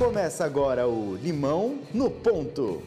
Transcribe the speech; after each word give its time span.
Começa 0.00 0.46
agora 0.46 0.88
o 0.88 1.14
Limão 1.22 1.74
no 1.92 2.10
Ponto. 2.10 2.80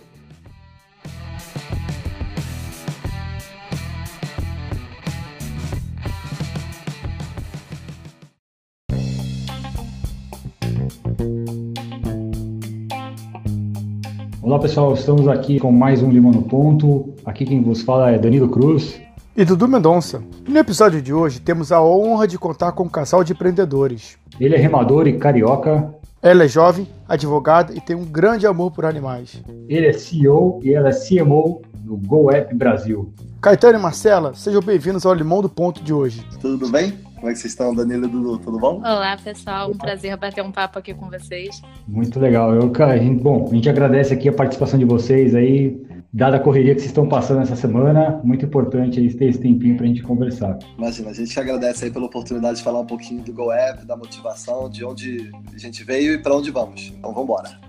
Olá 14.41 14.57
pessoal, 14.57 14.95
estamos 14.95 15.27
aqui 15.27 15.59
com 15.59 15.71
mais 15.71 16.01
um 16.01 16.09
Limão 16.09 16.31
no 16.31 16.41
Ponto. 16.41 17.13
Aqui 17.23 17.45
quem 17.45 17.61
vos 17.61 17.83
fala 17.83 18.09
é 18.09 18.17
Danilo 18.17 18.49
Cruz. 18.49 18.99
E 19.37 19.45
Dudu 19.45 19.67
Mendonça. 19.67 20.23
No 20.47 20.57
episódio 20.57 20.99
de 20.99 21.13
hoje 21.13 21.39
temos 21.39 21.71
a 21.71 21.79
honra 21.79 22.27
de 22.27 22.39
contar 22.39 22.71
com 22.71 22.85
um 22.85 22.89
casal 22.89 23.23
de 23.23 23.33
empreendedores. 23.33 24.17
Ele 24.39 24.55
é 24.55 24.57
remador 24.57 25.07
e 25.07 25.13
carioca. 25.19 25.93
Ela 26.23 26.45
é 26.45 26.47
jovem, 26.47 26.87
advogada 27.05 27.73
e 27.75 27.81
tem 27.81 27.97
um 27.97 28.05
grande 28.05 28.47
amor 28.47 28.71
por 28.71 28.85
animais. 28.85 29.43
Ele 29.67 29.87
é 29.87 29.91
CEO 29.91 30.61
e 30.63 30.73
ela 30.73 30.87
é 30.87 30.93
CMO 30.93 31.61
do 31.73 31.97
GoApp 31.97 32.55
Brasil. 32.55 33.13
Caetano 33.41 33.77
e 33.77 33.81
Marcela, 33.81 34.33
sejam 34.33 34.61
bem-vindos 34.61 35.05
ao 35.05 35.13
Limão 35.13 35.41
do 35.41 35.49
Ponto 35.49 35.83
de 35.83 35.91
hoje. 35.91 36.25
Tudo 36.39 36.69
bem? 36.69 36.93
Como 37.15 37.29
é 37.29 37.33
que 37.33 37.39
vocês 37.39 37.51
estão, 37.51 37.75
Danilo 37.75 38.05
e 38.05 38.07
Dudu? 38.07 38.37
Tudo 38.37 38.57
bom? 38.57 38.77
Olá, 38.77 39.17
pessoal. 39.21 39.69
Um 39.69 39.77
prazer 39.77 40.15
bater 40.15 40.41
um 40.41 40.51
papo 40.51 40.79
aqui 40.79 40.93
com 40.93 41.09
vocês. 41.09 41.61
Muito 41.85 42.17
legal. 42.21 42.55
Eu, 42.55 42.71
a 42.85 42.97
gente, 42.97 43.21
bom, 43.21 43.45
a 43.45 43.53
gente 43.53 43.69
agradece 43.69 44.13
aqui 44.13 44.29
a 44.29 44.33
participação 44.33 44.79
de 44.79 44.85
vocês 44.85 45.35
aí, 45.35 45.77
dada 46.13 46.37
a 46.37 46.39
correria 46.39 46.75
que 46.75 46.81
vocês 46.81 46.91
estão 46.91 47.09
passando 47.09 47.41
essa 47.41 47.55
semana. 47.55 48.21
Muito 48.23 48.45
importante 48.45 48.99
aí 48.99 49.11
ter 49.11 49.25
esse 49.25 49.39
tempinho 49.39 49.75
para 49.75 49.85
a 49.85 49.87
gente 49.87 50.03
conversar. 50.03 50.59
Imagina, 50.77 51.09
a 51.09 51.13
gente 51.13 51.39
agradece 51.39 51.85
aí 51.85 51.91
pela 51.91 52.05
oportunidade 52.05 52.57
de 52.57 52.63
falar 52.63 52.81
um 52.81 52.85
pouquinho 52.85 53.23
do 53.23 53.33
GoApp, 53.33 53.83
da 53.85 53.97
motivação, 53.97 54.69
de 54.69 54.85
onde 54.85 55.31
a 55.53 55.57
gente 55.57 55.83
veio 55.83 56.13
e 56.13 56.17
para 56.19 56.35
onde 56.35 56.51
vamos. 56.51 56.93
Então, 56.95 57.11
vamos 57.11 57.23
embora. 57.23 57.59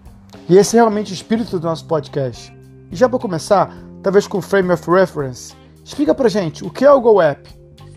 E 0.48 0.56
esse 0.58 0.76
é 0.76 0.80
realmente 0.80 1.12
o 1.12 1.14
espírito 1.14 1.58
do 1.58 1.66
nosso 1.66 1.86
podcast. 1.86 2.52
E 2.92 2.96
já 2.96 3.08
para 3.08 3.18
começar, 3.18 3.74
talvez 4.02 4.26
com 4.26 4.42
Frame 4.42 4.72
of 4.72 4.90
Reference, 4.90 5.54
explica 5.82 6.14
pra 6.14 6.28
gente 6.28 6.62
o 6.62 6.70
que 6.70 6.84
é 6.84 6.92
o 6.92 7.00
GoApp. 7.00 7.48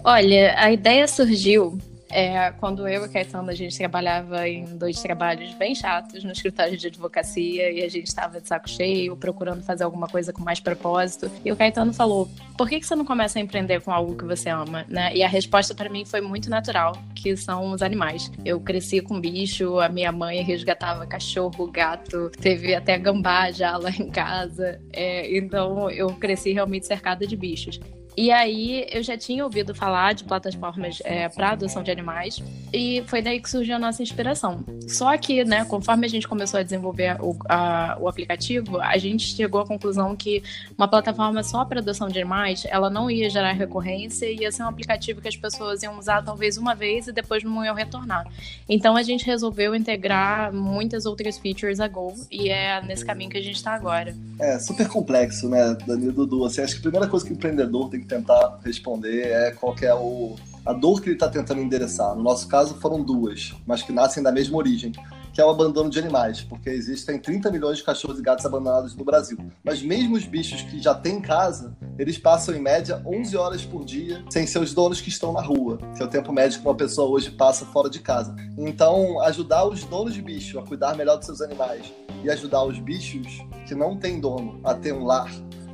Olha, 0.03 0.55
a 0.57 0.71
ideia 0.71 1.05
surgiu 1.07 1.77
é, 2.09 2.51
quando 2.51 2.87
eu 2.87 3.05
e 3.05 3.09
Caetano 3.09 3.49
a 3.49 3.55
gente 3.55 3.77
trabalhava 3.77 4.47
em 4.47 4.65
dois 4.77 5.01
trabalhos 5.01 5.53
bem 5.55 5.75
chatos 5.75 6.23
no 6.23 6.31
escritório 6.31 6.77
de 6.77 6.87
advocacia 6.87 7.71
e 7.71 7.83
a 7.83 7.89
gente 7.89 8.07
estava 8.07 8.39
de 8.39 8.47
saco 8.47 8.69
cheio, 8.69 9.15
procurando 9.15 9.63
fazer 9.63 9.83
alguma 9.83 10.07
coisa 10.07 10.31
com 10.31 10.41
mais 10.41 10.59
propósito. 10.59 11.29
E 11.43 11.51
o 11.51 11.55
Caetano 11.55 11.93
falou: 11.93 12.29
por 12.57 12.69
que, 12.69 12.79
que 12.79 12.87
você 12.87 12.95
não 12.95 13.05
começa 13.05 13.39
a 13.39 13.41
empreender 13.41 13.81
com 13.81 13.91
algo 13.91 14.15
que 14.15 14.23
você 14.23 14.49
ama? 14.49 14.85
Né? 14.87 15.15
E 15.15 15.23
a 15.23 15.27
resposta 15.27 15.75
para 15.75 15.89
mim 15.89 16.05
foi 16.05 16.21
muito 16.21 16.49
natural, 16.49 16.93
que 17.15 17.35
são 17.35 17.71
os 17.71 17.81
animais. 17.81 18.31
Eu 18.45 18.59
cresci 18.59 19.01
com 19.01 19.19
bicho, 19.19 19.79
a 19.79 19.89
minha 19.89 20.11
mãe 20.11 20.41
resgatava 20.41 21.05
cachorro, 21.05 21.69
gato, 21.69 22.31
teve 22.39 22.73
até 22.73 22.97
gambá 22.97 23.51
já 23.51 23.77
lá 23.77 23.89
em 23.89 24.09
casa. 24.09 24.79
É, 24.93 25.35
então 25.37 25.89
eu 25.89 26.07
cresci 26.13 26.53
realmente 26.53 26.87
cercada 26.87 27.27
de 27.27 27.35
bichos. 27.35 27.79
E 28.17 28.31
aí 28.31 28.87
eu 28.91 29.03
já 29.03 29.15
tinha 29.15 29.43
ouvido 29.43 29.75
falar 29.75 30.15
de 30.15 30.23
plataformas 30.23 30.99
é, 31.05 31.29
para 31.29 31.51
adoção 31.51 31.83
de 31.83 31.91
animais 31.91 32.41
e 32.73 33.03
foi 33.05 33.21
daí 33.21 33.39
que 33.39 33.47
surgiu 33.47 33.75
a 33.75 33.79
nossa 33.79 34.01
inspiração. 34.01 34.65
Só 34.87 35.15
que, 35.19 35.45
né, 35.45 35.63
conforme 35.65 36.07
a 36.07 36.09
gente 36.09 36.27
começou 36.27 36.59
a 36.59 36.63
desenvolver 36.63 37.15
o, 37.21 37.37
a, 37.47 37.95
o 37.99 38.07
aplicativo, 38.07 38.81
a 38.81 38.97
gente 38.97 39.35
chegou 39.35 39.61
à 39.61 39.67
conclusão 39.67 40.15
que 40.15 40.41
uma 40.75 40.87
plataforma 40.87 41.43
só 41.43 41.63
para 41.63 41.79
adoção 41.79 42.07
de 42.07 42.19
animais, 42.19 42.65
ela 42.67 42.89
não 42.89 43.11
ia 43.11 43.29
gerar 43.29 43.51
recorrência 43.51 44.25
e 44.25 44.37
ia 44.37 44.51
ser 44.51 44.63
um 44.63 44.67
aplicativo 44.67 45.21
que 45.21 45.27
as 45.27 45.35
pessoas 45.35 45.83
iam 45.83 45.99
usar 45.99 46.23
talvez 46.23 46.57
uma 46.57 46.73
vez 46.73 47.07
e 47.07 47.11
depois 47.11 47.43
não 47.43 47.63
iam 47.63 47.75
retornar. 47.75 48.25
Então 48.67 48.95
a 48.95 49.03
gente 49.03 49.27
resolveu 49.27 49.75
integrar 49.75 50.51
muitas 50.51 51.05
outras 51.05 51.37
features 51.37 51.79
a 51.79 51.87
Go 51.87 52.15
e 52.31 52.49
é 52.49 52.81
nesse 52.81 53.05
caminho 53.05 53.29
que 53.29 53.37
a 53.37 53.43
gente 53.43 53.57
está 53.57 53.75
agora. 53.75 54.15
É 54.39 54.57
super 54.57 54.87
complexo, 54.87 55.47
né, 55.47 55.77
Danilo 55.85 56.13
Dudu? 56.13 56.45
Assim, 56.45 56.61
acho 56.61 56.73
que 56.73 56.79
a 56.79 56.81
primeira 56.81 57.07
coisa 57.07 57.23
que 57.23 57.31
o 57.31 57.35
empreendedor 57.35 57.89
tem 57.89 57.99
que 57.99 58.06
tentar 58.07 58.59
responder 58.63 59.27
é 59.27 59.51
qual 59.51 59.75
é 59.81 59.93
o, 59.93 60.35
a 60.65 60.73
dor 60.73 61.01
que 61.01 61.09
ele 61.09 61.15
está 61.15 61.29
tentando 61.29 61.61
endereçar. 61.61 62.15
No 62.15 62.23
nosso 62.23 62.47
caso, 62.47 62.75
foram 62.75 63.01
duas, 63.03 63.53
mas 63.65 63.83
que 63.83 63.91
nascem 63.91 64.23
da 64.23 64.31
mesma 64.31 64.57
origem, 64.57 64.91
que 65.37 65.41
é 65.41 65.45
o 65.45 65.49
abandono 65.49 65.89
de 65.89 65.99
animais, 65.99 66.41
porque 66.41 66.67
existem 66.69 67.19
30 67.19 67.51
milhões 67.51 67.77
de 67.77 67.83
cachorros 67.83 68.17
e 68.17 68.23
gatos 68.23 68.43
abandonados 68.43 68.95
no 68.95 69.05
Brasil. 69.05 69.37
Mas 69.63 69.83
mesmo 69.83 70.15
os 70.15 70.25
bichos 70.25 70.63
que 70.63 70.81
já 70.81 70.95
têm 70.95 71.17
em 71.17 71.21
casa, 71.21 71.77
eles 71.97 72.17
passam 72.17 72.55
em 72.55 72.59
média 72.59 73.01
11 73.05 73.37
horas 73.37 73.63
por 73.63 73.85
dia 73.85 74.23
sem 74.31 74.47
seus 74.47 74.73
donos 74.73 74.99
que 74.99 75.09
estão 75.09 75.31
na 75.31 75.41
rua, 75.41 75.77
que 75.95 76.01
é 76.01 76.05
o 76.05 76.09
tempo 76.09 76.33
médio 76.33 76.59
que 76.59 76.65
uma 76.65 76.75
pessoa 76.75 77.07
hoje 77.07 77.29
passa 77.29 77.65
fora 77.67 77.87
de 77.87 77.99
casa. 77.99 78.35
Então, 78.57 79.21
ajudar 79.21 79.63
os 79.65 79.83
donos 79.83 80.15
de 80.15 80.23
bicho 80.23 80.57
a 80.57 80.65
cuidar 80.65 80.97
melhor 80.97 81.17
dos 81.17 81.27
seus 81.27 81.39
animais 81.39 81.93
e 82.23 82.29
ajudar 82.31 82.63
os 82.63 82.79
bichos 82.79 83.45
que 83.67 83.75
não 83.75 83.95
têm 83.95 84.19
dono 84.19 84.59
a 84.63 84.73
ter 84.73 84.91
um 84.91 85.05
lar 85.05 85.31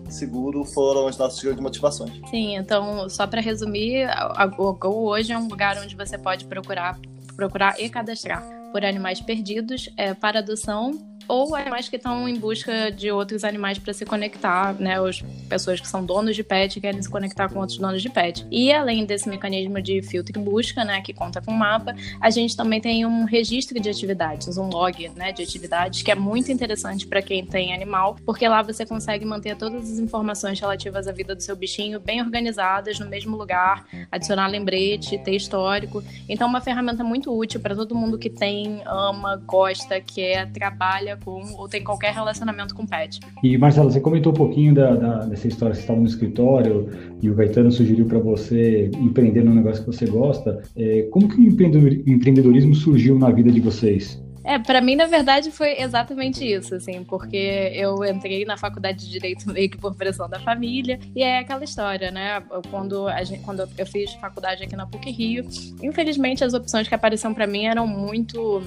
seguro 0.09 0.63
foram 0.65 1.07
as 1.07 1.17
nossas 1.17 1.41
grandes 1.41 1.61
motivações. 1.61 2.11
Sim, 2.29 2.55
então, 2.55 3.09
só 3.09 3.25
para 3.27 3.41
resumir, 3.41 4.05
a 4.09 4.45
Go 4.45 5.09
hoje 5.09 5.31
é 5.31 5.37
um 5.37 5.47
lugar 5.47 5.77
onde 5.77 5.95
você 5.95 6.17
pode 6.17 6.45
procurar, 6.45 6.99
procurar 7.35 7.79
e 7.79 7.89
cadastrar 7.89 8.62
por 8.73 8.83
animais 8.83 9.21
perdidos 9.21 9.87
é, 9.95 10.15
para 10.15 10.39
adoção 10.39 11.13
ou 11.27 11.55
animais 11.55 11.89
que 11.89 11.95
estão 11.95 12.27
em 12.27 12.37
busca 12.37 12.91
de 12.91 13.11
outros 13.11 13.43
animais 13.43 13.79
para 13.79 13.93
se 13.93 14.05
conectar, 14.05 14.73
né? 14.79 14.99
As 14.99 15.21
pessoas 15.47 15.79
que 15.79 15.87
são 15.87 16.05
donos 16.05 16.35
de 16.35 16.43
pet 16.43 16.79
querem 16.79 17.01
se 17.01 17.09
conectar 17.09 17.49
com 17.49 17.59
outros 17.59 17.77
donos 17.77 18.01
de 18.01 18.09
pet. 18.09 18.45
E 18.51 18.71
além 18.71 19.05
desse 19.05 19.29
mecanismo 19.29 19.81
de 19.81 20.01
filtro 20.01 20.37
e 20.37 20.43
busca, 20.43 20.83
né, 20.83 21.01
que 21.01 21.13
conta 21.13 21.41
com 21.41 21.51
mapa, 21.51 21.95
a 22.19 22.29
gente 22.29 22.55
também 22.55 22.81
tem 22.81 23.05
um 23.05 23.25
registro 23.25 23.79
de 23.79 23.89
atividades, 23.89 24.57
um 24.57 24.67
log, 24.67 25.09
né, 25.15 25.31
de 25.31 25.41
atividades 25.41 26.01
que 26.01 26.11
é 26.11 26.15
muito 26.15 26.51
interessante 26.51 27.07
para 27.07 27.21
quem 27.21 27.45
tem 27.45 27.73
animal, 27.73 28.17
porque 28.25 28.47
lá 28.47 28.61
você 28.61 28.85
consegue 28.85 29.25
manter 29.25 29.55
todas 29.55 29.91
as 29.91 29.99
informações 29.99 30.59
relativas 30.59 31.07
à 31.07 31.11
vida 31.11 31.35
do 31.35 31.41
seu 31.41 31.55
bichinho 31.55 31.99
bem 31.99 32.21
organizadas 32.21 32.99
no 32.99 33.07
mesmo 33.07 33.37
lugar, 33.37 33.85
adicionar 34.11 34.47
lembrete, 34.47 35.17
ter 35.19 35.35
histórico. 35.35 36.03
Então, 36.27 36.47
uma 36.47 36.61
ferramenta 36.61 37.03
muito 37.03 37.35
útil 37.35 37.59
para 37.59 37.75
todo 37.75 37.95
mundo 37.95 38.17
que 38.17 38.29
tem, 38.29 38.62
ama, 38.85 39.41
gosta, 39.45 39.99
quer, 39.99 40.51
trabalha 40.51 41.17
com 41.23 41.41
ou 41.57 41.67
tem 41.67 41.83
qualquer 41.83 42.13
relacionamento 42.13 42.75
com 42.75 42.85
pet. 42.85 43.19
E 43.43 43.57
Marcelo, 43.57 43.91
você 43.91 43.99
comentou 43.99 44.31
um 44.31 44.35
pouquinho 44.35 44.73
da, 44.73 44.95
da, 44.95 45.25
dessa 45.25 45.47
história, 45.47 45.75
você 45.75 45.81
estava 45.81 45.99
no 45.99 46.07
escritório 46.07 46.89
e 47.21 47.29
o 47.29 47.35
Gaetano 47.35 47.71
sugeriu 47.71 48.05
para 48.05 48.19
você 48.19 48.89
empreender 48.95 49.43
num 49.43 49.53
negócio 49.53 49.83
que 49.83 49.91
você 49.91 50.05
gosta. 50.05 50.61
É, 50.75 51.03
como 51.11 51.27
que 51.27 51.35
o 51.35 51.43
empreendedorismo 51.43 52.75
surgiu 52.75 53.17
na 53.17 53.29
vida 53.29 53.51
de 53.51 53.59
vocês? 53.59 54.21
É, 54.43 54.59
para 54.59 54.81
mim, 54.81 54.95
na 54.95 55.05
verdade, 55.05 55.51
foi 55.51 55.79
exatamente 55.81 56.45
isso, 56.45 56.75
assim, 56.75 57.03
porque 57.03 57.71
eu 57.73 58.03
entrei 58.03 58.43
na 58.45 58.57
faculdade 58.57 59.05
de 59.05 59.09
Direito 59.09 59.49
meio 59.51 59.69
que 59.69 59.77
por 59.77 59.95
pressão 59.95 60.29
da 60.29 60.39
família, 60.39 60.99
e 61.15 61.23
é 61.23 61.39
aquela 61.39 61.63
história, 61.63 62.11
né? 62.11 62.41
Quando, 62.69 63.07
gente, 63.23 63.41
quando 63.43 63.67
eu 63.77 63.85
fiz 63.85 64.13
faculdade 64.15 64.63
aqui 64.63 64.75
na 64.75 64.85
PUC 64.85 65.11
Rio, 65.11 65.45
infelizmente 65.81 66.43
as 66.43 66.53
opções 66.53 66.87
que 66.87 66.95
apareciam 66.95 67.33
para 67.33 67.47
mim 67.47 67.65
eram 67.65 67.87
muito 67.87 68.61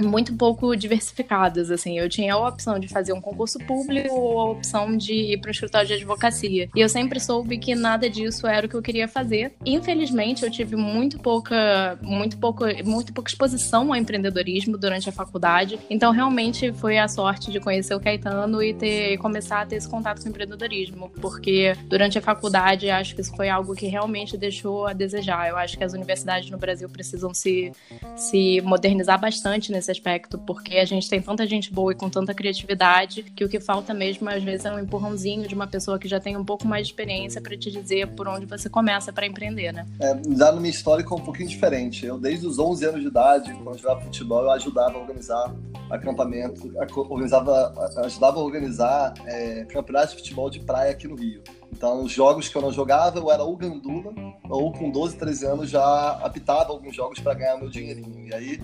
muito 0.00 0.34
pouco 0.34 0.74
diversificadas, 0.76 1.70
assim. 1.70 1.98
Eu 1.98 2.08
tinha 2.08 2.34
a 2.34 2.48
opção 2.48 2.78
de 2.78 2.88
fazer 2.88 3.12
um 3.12 3.20
concurso 3.20 3.58
público 3.60 4.14
ou 4.14 4.40
a 4.40 4.50
opção 4.50 4.96
de 4.96 5.12
ir 5.12 5.40
para 5.40 5.48
o 5.48 5.50
escritório 5.50 5.86
de 5.86 5.94
advocacia. 5.94 6.68
E 6.74 6.80
eu 6.80 6.88
sempre 6.88 7.18
soube 7.20 7.58
que 7.58 7.74
nada 7.74 8.08
disso 8.08 8.46
era 8.46 8.66
o 8.66 8.68
que 8.68 8.76
eu 8.76 8.82
queria 8.82 9.08
fazer. 9.08 9.52
Infelizmente, 9.64 10.44
eu 10.44 10.50
tive 10.50 10.76
muito 10.76 11.18
pouca, 11.18 11.98
muito 12.02 12.36
pouco, 12.38 12.64
muito 12.84 13.12
pouca 13.12 13.30
exposição 13.30 13.88
ao 13.92 13.96
empreendedorismo 13.96 14.76
durante 14.76 15.08
a 15.08 15.12
faculdade. 15.12 15.78
Então, 15.88 16.12
realmente 16.12 16.72
foi 16.72 16.98
a 16.98 17.08
sorte 17.08 17.50
de 17.50 17.60
conhecer 17.60 17.94
o 17.94 18.00
Caetano 18.00 18.62
e 18.62 18.74
ter 18.74 19.16
começar 19.18 19.62
a 19.62 19.66
ter 19.66 19.76
esse 19.76 19.88
contato 19.88 20.20
com 20.20 20.26
o 20.26 20.30
empreendedorismo, 20.30 21.10
porque 21.20 21.74
durante 21.86 22.18
a 22.18 22.22
faculdade 22.22 22.88
acho 22.90 23.14
que 23.14 23.20
isso 23.20 23.34
foi 23.34 23.48
algo 23.48 23.74
que 23.74 23.86
realmente 23.86 24.36
deixou 24.36 24.86
a 24.86 24.92
desejar. 24.92 25.48
Eu 25.48 25.56
acho 25.56 25.76
que 25.76 25.84
as 25.84 25.92
universidades 25.92 26.50
no 26.50 26.58
Brasil 26.58 26.88
precisam 26.88 27.32
se 27.34 27.72
se 28.16 28.60
modernizar 28.62 29.20
bastante 29.20 29.70
nesse 29.70 29.85
nesse 29.86 29.90
aspecto, 29.90 30.38
porque 30.38 30.76
a 30.76 30.84
gente 30.84 31.08
tem 31.08 31.20
tanta 31.20 31.46
gente 31.46 31.72
boa 31.72 31.92
e 31.92 31.94
com 31.94 32.10
tanta 32.10 32.34
criatividade 32.34 33.22
que 33.22 33.44
o 33.44 33.48
que 33.48 33.60
falta 33.60 33.94
mesmo, 33.94 34.28
às 34.28 34.42
vezes, 34.42 34.66
é 34.66 34.72
um 34.72 34.78
empurrãozinho 34.78 35.46
de 35.46 35.54
uma 35.54 35.66
pessoa 35.66 35.98
que 35.98 36.08
já 36.08 36.18
tem 36.18 36.36
um 36.36 36.44
pouco 36.44 36.66
mais 36.66 36.86
de 36.86 36.92
experiência 36.92 37.40
para 37.40 37.56
te 37.56 37.70
dizer 37.70 38.08
por 38.08 38.26
onde 38.26 38.46
você 38.46 38.68
começa 38.68 39.12
para 39.12 39.26
empreender, 39.26 39.72
né? 39.72 39.86
É, 40.00 40.16
já 40.36 40.52
no 40.52 40.66
história 40.66 41.04
é 41.04 41.14
um 41.14 41.20
pouquinho 41.20 41.48
diferente. 41.48 42.04
Eu, 42.04 42.18
desde 42.18 42.46
os 42.46 42.58
11 42.58 42.84
anos 42.86 43.00
de 43.00 43.06
idade, 43.06 43.52
quando 43.54 43.68
eu 43.68 43.78
jogava 43.78 44.00
futebol, 44.00 44.42
eu 44.42 44.50
ajudava 44.50 44.98
a 44.98 45.00
organizar 45.00 45.54
acampamento, 45.88 46.72
organizava, 46.96 47.72
ajudava 48.04 48.40
a 48.40 48.42
organizar 48.42 49.14
é, 49.24 49.64
campeonatos 49.66 50.10
de 50.10 50.16
futebol 50.16 50.50
de 50.50 50.60
praia 50.60 50.90
aqui 50.90 51.06
no 51.06 51.14
Rio. 51.14 51.42
Então, 51.72 52.02
os 52.02 52.10
jogos 52.10 52.48
que 52.48 52.56
eu 52.56 52.62
não 52.62 52.72
jogava, 52.72 53.18
eu 53.18 53.30
era 53.30 53.44
ou 53.44 53.56
gandula, 53.56 54.12
ou 54.48 54.72
com 54.72 54.90
12, 54.90 55.16
13 55.16 55.46
anos 55.46 55.70
já 55.70 56.10
apitava 56.22 56.72
alguns 56.72 56.94
jogos 56.94 57.20
para 57.20 57.34
ganhar 57.34 57.56
meu 57.56 57.68
dinheirinho. 57.68 58.26
E 58.26 58.34
aí, 58.34 58.60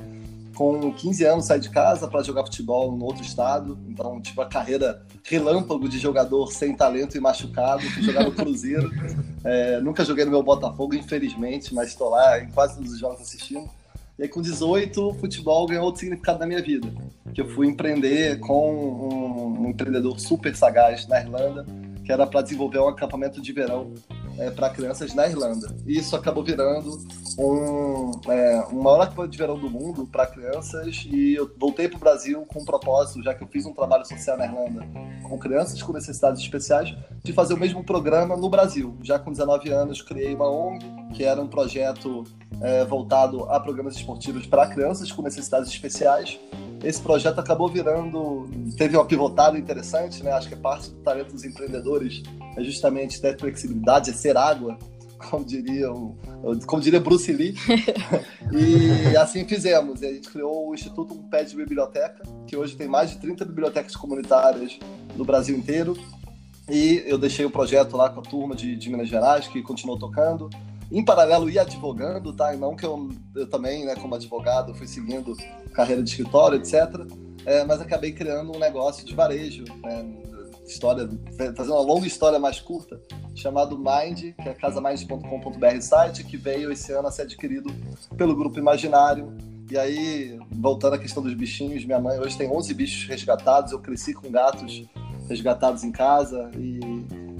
com 0.54 0.92
15 0.92 1.24
anos 1.24 1.44
saí 1.46 1.60
de 1.60 1.70
casa 1.70 2.06
para 2.08 2.22
jogar 2.22 2.44
futebol 2.44 2.92
no 2.96 3.04
outro 3.04 3.22
estado, 3.22 3.78
então 3.88 4.20
tipo 4.20 4.40
a 4.40 4.46
carreira 4.46 5.04
relâmpago 5.24 5.88
de 5.88 5.98
jogador 5.98 6.52
sem 6.52 6.74
talento 6.74 7.16
e 7.16 7.20
machucado, 7.20 7.82
fui 7.82 8.02
jogar 8.02 8.24
no 8.24 8.32
Cruzeiro, 8.32 8.90
é, 9.44 9.80
nunca 9.80 10.04
joguei 10.04 10.24
no 10.24 10.30
meu 10.30 10.42
Botafogo, 10.42 10.94
infelizmente, 10.94 11.74
mas 11.74 11.88
estou 11.88 12.10
lá 12.10 12.40
em 12.40 12.50
quase 12.50 12.76
todos 12.76 12.92
os 12.92 12.98
jogos 12.98 13.20
assistindo. 13.20 13.68
E 14.18 14.24
aí 14.24 14.28
com 14.28 14.42
18, 14.42 15.14
futebol 15.14 15.66
ganhou 15.66 15.84
outro 15.84 16.00
significado 16.00 16.38
na 16.38 16.46
minha 16.46 16.62
vida. 16.62 16.88
que 17.34 17.40
eu 17.40 17.48
fui 17.48 17.66
empreender 17.66 18.38
com 18.40 18.74
um, 18.74 19.62
um 19.62 19.68
empreendedor 19.70 20.20
super 20.20 20.54
sagaz 20.54 21.06
na 21.08 21.20
Irlanda, 21.20 21.64
que 22.04 22.12
era 22.12 22.26
para 22.26 22.42
desenvolver 22.42 22.78
um 22.78 22.88
acampamento 22.88 23.40
de 23.40 23.52
verão 23.52 23.92
é, 24.38 24.50
para 24.50 24.70
crianças 24.70 25.14
na 25.14 25.26
Irlanda. 25.26 25.74
E 25.86 25.98
isso 25.98 26.14
acabou 26.16 26.42
virando 26.42 26.98
um, 27.38 28.10
é, 28.30 28.72
maior 28.72 29.00
acampamento 29.00 29.32
de 29.32 29.38
verão 29.38 29.58
do 29.58 29.70
mundo 29.70 30.06
para 30.06 30.26
crianças. 30.26 31.06
E 31.10 31.34
eu 31.34 31.50
voltei 31.58 31.88
para 31.88 31.96
o 31.96 32.00
Brasil 32.00 32.44
com 32.46 32.60
um 32.60 32.64
propósito, 32.64 33.22
já 33.22 33.34
que 33.34 33.42
eu 33.42 33.48
fiz 33.48 33.66
um 33.66 33.72
trabalho 33.72 34.04
social 34.04 34.36
na 34.36 34.46
Irlanda 34.46 34.86
com 35.22 35.38
crianças 35.38 35.82
com 35.82 35.92
necessidades 35.92 36.42
especiais, 36.42 36.94
de 37.22 37.32
fazer 37.32 37.54
o 37.54 37.56
mesmo 37.56 37.82
programa 37.82 38.36
no 38.36 38.50
Brasil. 38.50 38.96
Já 39.02 39.18
com 39.18 39.30
19 39.30 39.70
anos, 39.70 40.02
criei 40.02 40.34
uma 40.34 40.50
ONG, 40.50 40.84
que 41.14 41.24
era 41.24 41.40
um 41.40 41.48
projeto 41.48 42.24
é, 42.60 42.84
voltado 42.84 43.44
a 43.44 43.58
programas 43.58 43.96
esportivos 43.96 44.46
para 44.46 44.66
crianças 44.66 45.10
com 45.10 45.22
necessidades 45.22 45.70
especiais 45.70 46.38
esse 46.84 47.00
projeto 47.00 47.38
acabou 47.38 47.68
virando, 47.68 48.48
teve 48.76 48.96
uma 48.96 49.04
pivotada 49.04 49.56
interessante, 49.56 50.22
né? 50.22 50.32
Acho 50.32 50.48
que 50.48 50.54
é 50.54 50.56
parte 50.56 50.90
do 50.90 50.96
talento 50.96 51.32
dos 51.32 51.44
empreendedores 51.44 52.22
é 52.56 52.62
justamente 52.62 53.20
ter 53.20 53.38
flexibilidade, 53.38 54.10
é 54.10 54.12
ser 54.12 54.36
água, 54.36 54.78
como 55.30 55.44
diria, 55.44 55.88
como 56.66 56.82
diria 56.82 57.00
Bruce 57.00 57.32
Lee. 57.32 57.54
e 58.52 59.16
assim 59.16 59.44
fizemos. 59.46 60.02
A 60.02 60.06
gente 60.06 60.28
criou 60.28 60.68
o 60.68 60.74
Instituto 60.74 61.14
Um 61.14 61.28
Pé 61.28 61.44
de 61.44 61.54
Biblioteca, 61.54 62.22
que 62.46 62.56
hoje 62.56 62.76
tem 62.76 62.88
mais 62.88 63.10
de 63.10 63.18
30 63.18 63.44
bibliotecas 63.44 63.94
comunitárias 63.94 64.78
no 65.16 65.24
Brasil 65.24 65.56
inteiro. 65.56 65.96
E 66.68 67.02
eu 67.06 67.18
deixei 67.18 67.44
o 67.44 67.50
projeto 67.50 67.96
lá 67.96 68.08
com 68.08 68.20
a 68.20 68.22
turma 68.22 68.54
de, 68.54 68.76
de 68.76 68.90
Minas 68.90 69.08
Gerais, 69.08 69.48
que 69.48 69.62
continuou 69.62 69.98
tocando 69.98 70.48
em 70.92 71.02
paralelo 71.02 71.48
ia 71.48 71.62
advogando, 71.62 72.34
tá? 72.34 72.54
E 72.54 72.58
não 72.58 72.76
que 72.76 72.84
eu, 72.84 73.08
eu 73.34 73.48
também, 73.48 73.86
né, 73.86 73.94
como 73.96 74.14
advogado, 74.14 74.74
fui 74.74 74.86
seguindo 74.86 75.34
carreira 75.72 76.02
de 76.02 76.10
escritório, 76.10 76.58
etc. 76.58 76.74
É, 77.46 77.64
mas 77.64 77.80
acabei 77.80 78.12
criando 78.12 78.54
um 78.54 78.58
negócio 78.58 79.04
de 79.04 79.14
varejo, 79.14 79.64
né? 79.82 80.04
História, 80.72 81.08
fazendo 81.56 81.74
uma 81.74 81.82
longa 81.82 82.06
história 82.06 82.38
mais 82.38 82.60
curta, 82.60 83.00
chamado 83.34 83.78
Mind, 83.78 84.34
que 84.34 84.48
é 84.48 84.54
casamind.com.br 84.54 85.80
site, 85.80 86.24
que 86.24 86.36
veio 86.36 86.72
esse 86.72 86.92
ano 86.92 87.08
a 87.08 87.10
ser 87.10 87.22
adquirido 87.22 87.72
pelo 88.16 88.34
Grupo 88.34 88.58
Imaginário. 88.58 89.32
E 89.70 89.78
aí, 89.78 90.38
voltando 90.50 90.94
à 90.94 90.98
questão 90.98 91.22
dos 91.22 91.34
bichinhos, 91.34 91.84
minha 91.84 92.00
mãe 92.00 92.18
hoje 92.18 92.36
tem 92.36 92.50
11 92.50 92.74
bichos 92.74 93.08
resgatados, 93.08 93.72
eu 93.72 93.78
cresci 93.78 94.12
com 94.12 94.30
gatos 94.30 94.84
resgatados 95.28 95.84
em 95.84 95.92
casa 95.92 96.50
e, 96.56 96.80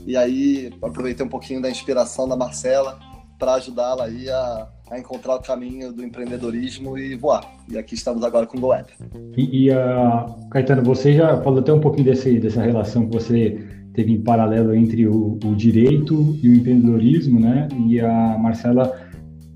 e 0.06 0.16
aí 0.16 0.72
aproveitei 0.80 1.26
um 1.26 1.28
pouquinho 1.28 1.60
da 1.60 1.70
inspiração 1.70 2.28
da 2.28 2.36
Marcela 2.36 2.98
para 3.42 3.54
ajudá-la 3.54 4.04
aí 4.04 4.30
a, 4.30 4.68
a, 4.88 5.00
encontrar 5.00 5.34
o 5.34 5.42
caminho 5.42 5.92
do 5.92 6.04
empreendedorismo 6.04 6.96
e 6.96 7.16
voar. 7.16 7.44
E 7.68 7.76
aqui 7.76 7.96
estamos 7.96 8.22
agora 8.22 8.46
com 8.46 8.56
o 8.56 8.60
GoApp. 8.60 8.92
E, 9.36 9.64
e 9.64 9.70
uh, 9.72 10.48
Caetano, 10.48 10.80
você 10.84 11.12
já 11.12 11.42
falou 11.42 11.58
até 11.58 11.72
um 11.72 11.80
pouquinho 11.80 12.04
desse, 12.04 12.38
dessa 12.38 12.62
relação 12.62 13.04
que 13.08 13.12
você 13.12 13.66
teve 13.94 14.12
em 14.12 14.22
paralelo 14.22 14.72
entre 14.72 15.08
o, 15.08 15.40
o 15.44 15.56
direito 15.56 16.38
e 16.40 16.50
o 16.50 16.54
empreendedorismo, 16.54 17.40
né? 17.40 17.66
E 17.88 17.98
a 17.98 18.38
Marcela 18.38 18.96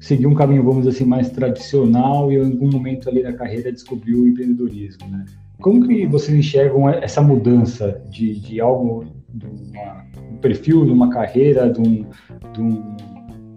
seguiu 0.00 0.31
um 0.31 0.35
caminho, 0.35 0.65
vamos 0.65 0.79
dizer 0.79 0.97
assim, 0.97 1.09
mais 1.09 1.31
tradicional 1.31 2.32
e 2.32 2.39
em 2.39 2.44
algum 2.44 2.69
momento 2.69 3.09
ali 3.09 3.23
na 3.23 3.35
carreira 3.35 3.71
descobriu 3.71 4.23
o 4.23 4.27
empreendedorismo, 4.27 5.06
né? 5.09 5.25
Como 5.61 5.87
que 5.87 6.09
vocês 6.09 6.37
enxergam 6.37 6.89
essa 6.89 7.23
mudança 7.23 8.03
de, 8.11 8.41
de 8.41 8.61
algo, 8.61 9.05
de 9.32 9.47
uma, 9.47 10.05
um 10.32 10.37
perfil, 10.39 10.85
de 10.85 10.91
uma 10.91 11.09
carreira, 11.09 11.71
de 11.71 11.81
um, 11.81 12.05
de 12.53 12.61
um 12.61 13.16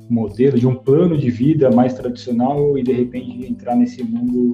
modelo, 0.10 0.58
de 0.58 0.68
um 0.68 0.76
plano 0.76 1.18
de 1.18 1.30
vida 1.30 1.70
mais 1.72 1.94
tradicional 1.94 2.78
e 2.78 2.84
de 2.84 2.92
repente 2.92 3.46
entrar 3.46 3.76
nesse 3.76 4.04
mundo 4.04 4.54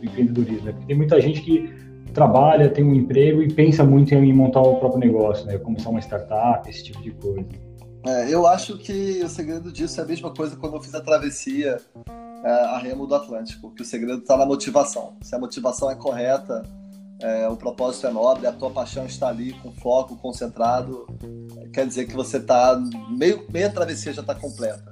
do 0.00 0.06
empreendedorismo. 0.06 0.66
Né? 0.66 0.74
Tem 0.86 0.96
muita 0.96 1.20
gente 1.20 1.40
que 1.40 1.68
trabalha, 2.12 2.68
tem 2.68 2.84
um 2.84 2.94
emprego 2.94 3.42
e 3.42 3.52
pensa 3.52 3.82
muito 3.84 4.14
em 4.14 4.32
montar 4.32 4.60
o 4.60 4.76
próprio 4.76 5.00
negócio, 5.00 5.46
né? 5.46 5.58
começar 5.58 5.90
uma 5.90 6.00
startup, 6.00 6.68
esse 6.68 6.84
tipo 6.84 7.02
de 7.02 7.10
coisa. 7.12 7.44
É, 8.04 8.32
eu 8.32 8.46
acho 8.46 8.78
que 8.78 9.22
o 9.24 9.28
segredo 9.28 9.72
disso 9.72 10.00
é 10.00 10.04
a 10.04 10.06
mesma 10.06 10.32
coisa 10.32 10.56
quando 10.56 10.74
eu 10.74 10.80
fiz 10.80 10.94
a 10.94 11.00
travessia 11.00 11.78
é, 12.44 12.50
a 12.50 12.78
remo 12.78 13.06
do 13.06 13.14
Atlântico, 13.14 13.70
que 13.70 13.82
o 13.82 13.84
segredo 13.84 14.22
está 14.22 14.36
na 14.36 14.44
motivação. 14.44 15.16
Se 15.22 15.34
a 15.34 15.38
motivação 15.38 15.90
é 15.90 15.94
correta, 15.94 16.62
é, 17.22 17.48
o 17.48 17.56
propósito 17.56 18.06
é 18.06 18.10
nobre, 18.10 18.46
a 18.46 18.52
tua 18.52 18.70
paixão 18.70 19.06
está 19.06 19.28
ali 19.28 19.52
com 19.54 19.72
foco, 19.72 20.16
concentrado, 20.16 21.06
quer 21.72 21.86
dizer 21.86 22.06
que 22.06 22.14
você 22.14 22.38
está 22.38 22.76
meio 23.08 23.46
meia 23.52 23.70
travessia 23.70 24.12
já 24.12 24.20
está 24.20 24.34
completa. 24.34 24.90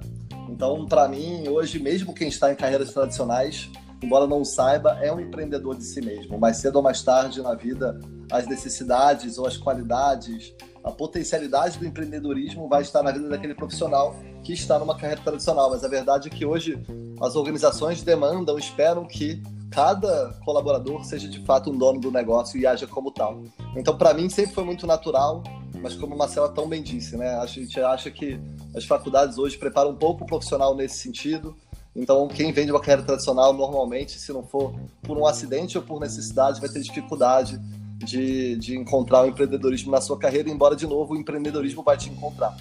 Então, 0.49 0.85
para 0.85 1.07
mim, 1.07 1.47
hoje, 1.47 1.79
mesmo 1.79 2.13
quem 2.13 2.27
está 2.27 2.51
em 2.51 2.55
carreiras 2.55 2.93
tradicionais, 2.93 3.69
embora 4.01 4.27
não 4.27 4.45
saiba, 4.45 4.97
é 5.01 5.11
um 5.11 5.19
empreendedor 5.19 5.75
de 5.75 5.83
si 5.83 6.01
mesmo. 6.01 6.37
Mais 6.37 6.57
cedo 6.57 6.77
ou 6.77 6.81
mais 6.81 7.01
tarde 7.03 7.41
na 7.41 7.53
vida, 7.53 7.99
as 8.31 8.47
necessidades 8.47 9.37
ou 9.37 9.45
as 9.45 9.57
qualidades, 9.57 10.53
a 10.83 10.91
potencialidade 10.91 11.77
do 11.77 11.85
empreendedorismo 11.85 12.67
vai 12.67 12.81
estar 12.81 13.03
na 13.03 13.11
vida 13.11 13.29
daquele 13.29 13.53
profissional 13.53 14.15
que 14.43 14.53
está 14.53 14.79
numa 14.79 14.97
carreira 14.97 15.21
tradicional. 15.21 15.69
Mas 15.69 15.83
a 15.83 15.87
verdade 15.87 16.27
é 16.27 16.31
que 16.31 16.45
hoje 16.45 16.81
as 17.19 17.35
organizações 17.35 18.01
demandam, 18.01 18.57
esperam 18.57 19.05
que 19.05 19.41
cada 19.69 20.33
colaborador 20.43 21.05
seja 21.05 21.27
de 21.27 21.39
fato 21.45 21.71
um 21.71 21.77
dono 21.77 21.99
do 21.99 22.11
negócio 22.11 22.59
e 22.59 22.67
haja 22.67 22.85
como 22.85 23.11
tal. 23.11 23.41
Então, 23.75 23.97
para 23.97 24.13
mim, 24.13 24.29
sempre 24.29 24.53
foi 24.53 24.65
muito 24.65 24.85
natural, 24.85 25.43
mas 25.81 25.95
como 25.95 26.13
a 26.13 26.17
Marcela 26.17 26.49
tão 26.49 26.67
bem 26.67 26.83
disse, 26.83 27.15
né? 27.15 27.35
A 27.37 27.45
gente 27.45 27.79
acha 27.79 28.11
que 28.11 28.39
as 28.75 28.83
faculdades 28.83 29.37
hoje 29.37 29.57
preparam 29.57 29.91
um 29.91 29.95
pouco 29.95 30.23
o 30.23 30.27
profissional 30.27 30.75
nesse 30.75 30.97
sentido. 30.97 31.55
Então, 31.95 32.27
quem 32.27 32.51
vem 32.51 32.65
de 32.65 32.71
uma 32.71 32.79
carreira 32.79 33.03
tradicional, 33.03 33.53
normalmente, 33.53 34.19
se 34.19 34.31
não 34.33 34.43
for 34.43 34.73
por 35.01 35.17
um 35.17 35.25
acidente 35.25 35.77
ou 35.77 35.83
por 35.83 35.99
necessidade, 35.99 36.59
vai 36.59 36.69
ter 36.69 36.81
dificuldade 36.81 37.59
de, 38.05 38.55
de 38.55 38.77
encontrar 38.77 39.23
o 39.23 39.27
empreendedorismo 39.27 39.91
na 39.91 40.01
sua 40.01 40.17
carreira, 40.17 40.49
embora, 40.49 40.75
de 40.75 40.85
novo, 40.87 41.13
o 41.13 41.17
empreendedorismo 41.17 41.83
vai 41.83 41.97
te 41.97 42.09
encontrar. 42.09 42.55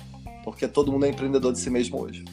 Porque 0.45 0.67
todo 0.67 0.91
mundo 0.91 1.07
é 1.07 1.11
empreendedor 1.11 1.53
de 1.53 1.59
si 1.59 1.71
mesmo 1.71 2.01
hoje. 2.01 2.25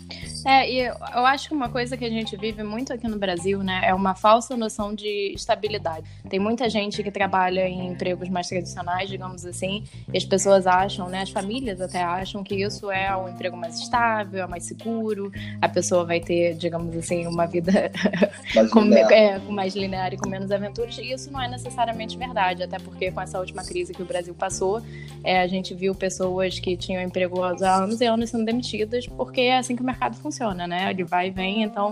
É, 0.46 0.72
e 0.72 0.80
eu 0.80 1.26
acho 1.26 1.50
que 1.50 1.54
uma 1.54 1.68
coisa 1.68 1.98
que 1.98 2.06
a 2.06 2.10
gente 2.10 2.38
vive 2.38 2.64
muito 2.64 2.94
aqui 2.94 3.06
no 3.08 3.18
Brasil, 3.18 3.62
né, 3.62 3.82
é 3.84 3.94
uma 3.94 4.16
falsa 4.16 4.56
noção 4.56 4.96
de 4.96 5.34
estabilidade. 5.34 6.08
Tem 6.30 6.40
muita 6.40 6.70
gente 6.70 7.04
que 7.04 7.12
trabalha 7.12 7.68
em 7.68 7.88
empregos 7.88 8.30
mais 8.30 8.48
tradicionais, 8.48 9.10
digamos 9.10 9.46
assim, 9.46 9.84
e 10.12 10.18
as 10.18 10.24
pessoas 10.24 10.66
acham, 10.66 11.10
né, 11.10 11.24
as 11.24 11.32
famílias 11.32 11.82
até 11.82 12.02
acham 12.02 12.44
que 12.44 12.56
isso 12.56 12.90
é 12.90 13.16
um 13.18 13.28
emprego 13.28 13.58
mais 13.58 13.78
estável, 13.78 14.42
é 14.42 14.48
mais 14.48 14.64
seguro, 14.64 15.32
a 15.62 15.68
pessoa 15.68 16.06
vai 16.06 16.22
ter, 16.22 16.56
digamos 16.56 16.96
assim, 16.96 17.28
uma 17.28 17.46
vida 17.46 17.92
mais 18.56 18.72
com, 18.72 18.94
é, 18.94 19.40
com 19.40 19.52
mais 19.52 19.76
linear 19.76 20.14
e 20.14 20.18
com 20.18 20.30
menos 20.30 20.50
aventuras, 20.50 20.98
e 20.98 21.12
isso 21.12 21.30
não 21.30 21.42
é 21.42 21.50
necessariamente 21.50 22.18
verdade, 22.18 22.64
até 22.64 22.80
porque 22.80 23.12
com 23.12 23.20
essa 23.20 23.38
última 23.38 23.66
crise 23.66 23.94
que 23.94 24.02
o 24.02 24.06
Brasil 24.06 24.34
passou, 24.34 24.82
é, 25.26 25.42
a 25.42 25.48
gente 25.48 25.74
viu 25.74 25.94
pessoas 25.94 26.58
que 26.58 26.78
tinham 26.78 27.02
emprego 27.02 27.44
há 27.44 27.76
anos 27.76 27.97
e 28.02 28.06
anos 28.06 28.30
sendo 28.30 28.46
demitidas, 28.46 29.08
porque 29.08 29.42
é 29.42 29.58
assim 29.58 29.76
que 29.76 29.82
o 29.82 29.86
mercado 29.86 30.16
funciona 30.16 30.38
funciona, 30.38 30.68
né? 30.68 30.90
Ele 30.92 31.04
vai 31.04 31.28
e 31.28 31.32
vem, 31.32 31.64
então 31.64 31.92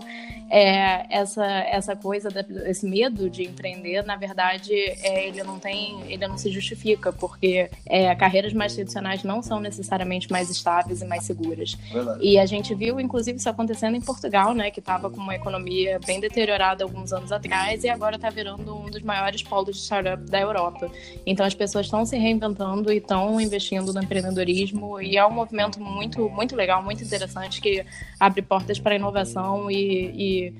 é, 0.50 1.06
essa, 1.10 1.46
essa 1.46 1.96
coisa, 1.96 2.30
esse 2.66 2.86
medo 2.86 3.30
de 3.30 3.44
empreender, 3.44 4.04
na 4.04 4.16
verdade, 4.16 4.74
é, 4.74 5.28
ele 5.28 5.44
não 5.44 5.60
tem, 5.60 6.02
ele 6.08 6.28
não 6.28 6.38
se 6.38 6.52
justifica, 6.52 7.12
porque 7.12 7.70
é, 7.86 8.14
carreiras 8.16 8.54
mais 8.54 8.74
tradicionais 8.74 9.24
não 9.24 9.42
são 9.42 9.60
necessariamente 9.60 10.32
mais 10.32 10.50
estáveis 10.50 11.02
e 11.02 11.06
mais 11.06 11.24
seguras. 11.24 11.76
Verdade. 11.92 12.20
E 12.22 12.38
a 12.38 12.46
gente 12.46 12.76
viu, 12.76 13.00
inclusive, 13.00 13.38
isso 13.38 13.50
acontecendo 13.50 13.96
em 13.96 14.02
Portugal, 14.02 14.54
né? 14.54 14.70
Que 14.70 14.80
estava 14.80 15.10
com 15.10 15.20
uma 15.20 15.36
economia 15.36 16.00
bem 16.06 16.20
deteriorada 16.20 16.84
alguns 16.84 17.12
anos 17.12 17.32
atrás 17.32 17.84
e 17.84 17.90
agora 17.90 18.16
está 18.16 18.30
virando 18.30 18.76
um 18.76 18.90
dos 18.90 19.02
maiores 19.02 19.42
polos 19.42 19.78
de 19.78 19.82
startup 19.82 20.24
da 20.30 20.40
Europa. 20.40 20.92
Então 21.26 21.46
as 21.46 21.56
pessoas 21.56 21.88
estão 21.88 22.06
se 22.06 22.18
reinventando 22.18 22.92
e 22.92 22.98
estão 22.98 23.40
investindo 23.42 23.92
no 23.94 24.02
empreendedorismo 24.02 25.02
e 25.02 25.18
é 25.18 25.26
um 25.26 25.32
movimento 25.32 25.80
muito, 25.80 25.95
muito 26.30 26.56
legal, 26.56 26.84
muito 26.84 27.04
interessante 27.04 27.62
que 27.62 27.86
abre 28.20 28.42
portas 28.42 28.80
para 28.80 28.96
inovação 28.96 29.70
e, 29.72 30.54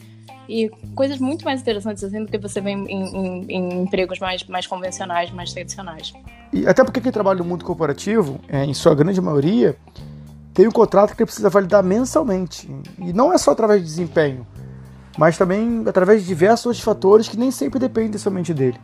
e, 0.48 0.66
e, 0.66 0.70
coisas 0.96 1.20
muito 1.20 1.46
mais 1.46 1.62
interessantes 1.62 2.04
assim 2.04 2.24
do 2.24 2.32
que 2.32 2.38
você 2.38 2.62
vê 2.62 2.72
em, 2.72 2.86
em, 2.86 3.46
em 3.50 3.82
empregos 3.84 4.20
mais, 4.20 4.44
mais 4.46 4.66
convencionais, 4.66 5.32
mais 5.32 5.54
tradicionais. 5.54 6.14
E 6.52 6.68
até 6.68 6.84
porque 6.84 7.02
quem 7.02 7.12
trabalha 7.12 7.40
no 7.40 7.46
mundo 7.46 7.66
corporativo, 7.66 8.40
é, 8.48 8.64
em 8.64 8.74
sua 8.74 8.96
grande 8.96 9.20
maioria, 9.20 9.76
tem 10.54 10.68
um 10.68 10.72
contrato 10.72 11.16
que 11.16 11.26
precisa 11.26 11.50
validar 11.50 11.84
mensalmente. 11.84 12.70
E 12.98 13.12
não 13.12 13.34
é 13.34 13.38
só 13.38 13.52
através 13.52 13.82
de 13.82 13.88
desempenho, 13.88 14.48
mas 15.18 15.38
também 15.38 15.84
através 15.86 16.22
de 16.22 16.28
diversos 16.28 16.66
outros 16.66 16.84
fatores 16.84 17.28
que 17.28 17.38
nem 17.38 17.52
sempre 17.52 17.78
dependem 17.78 18.18
somente 18.18 18.54
dele. 18.54 18.80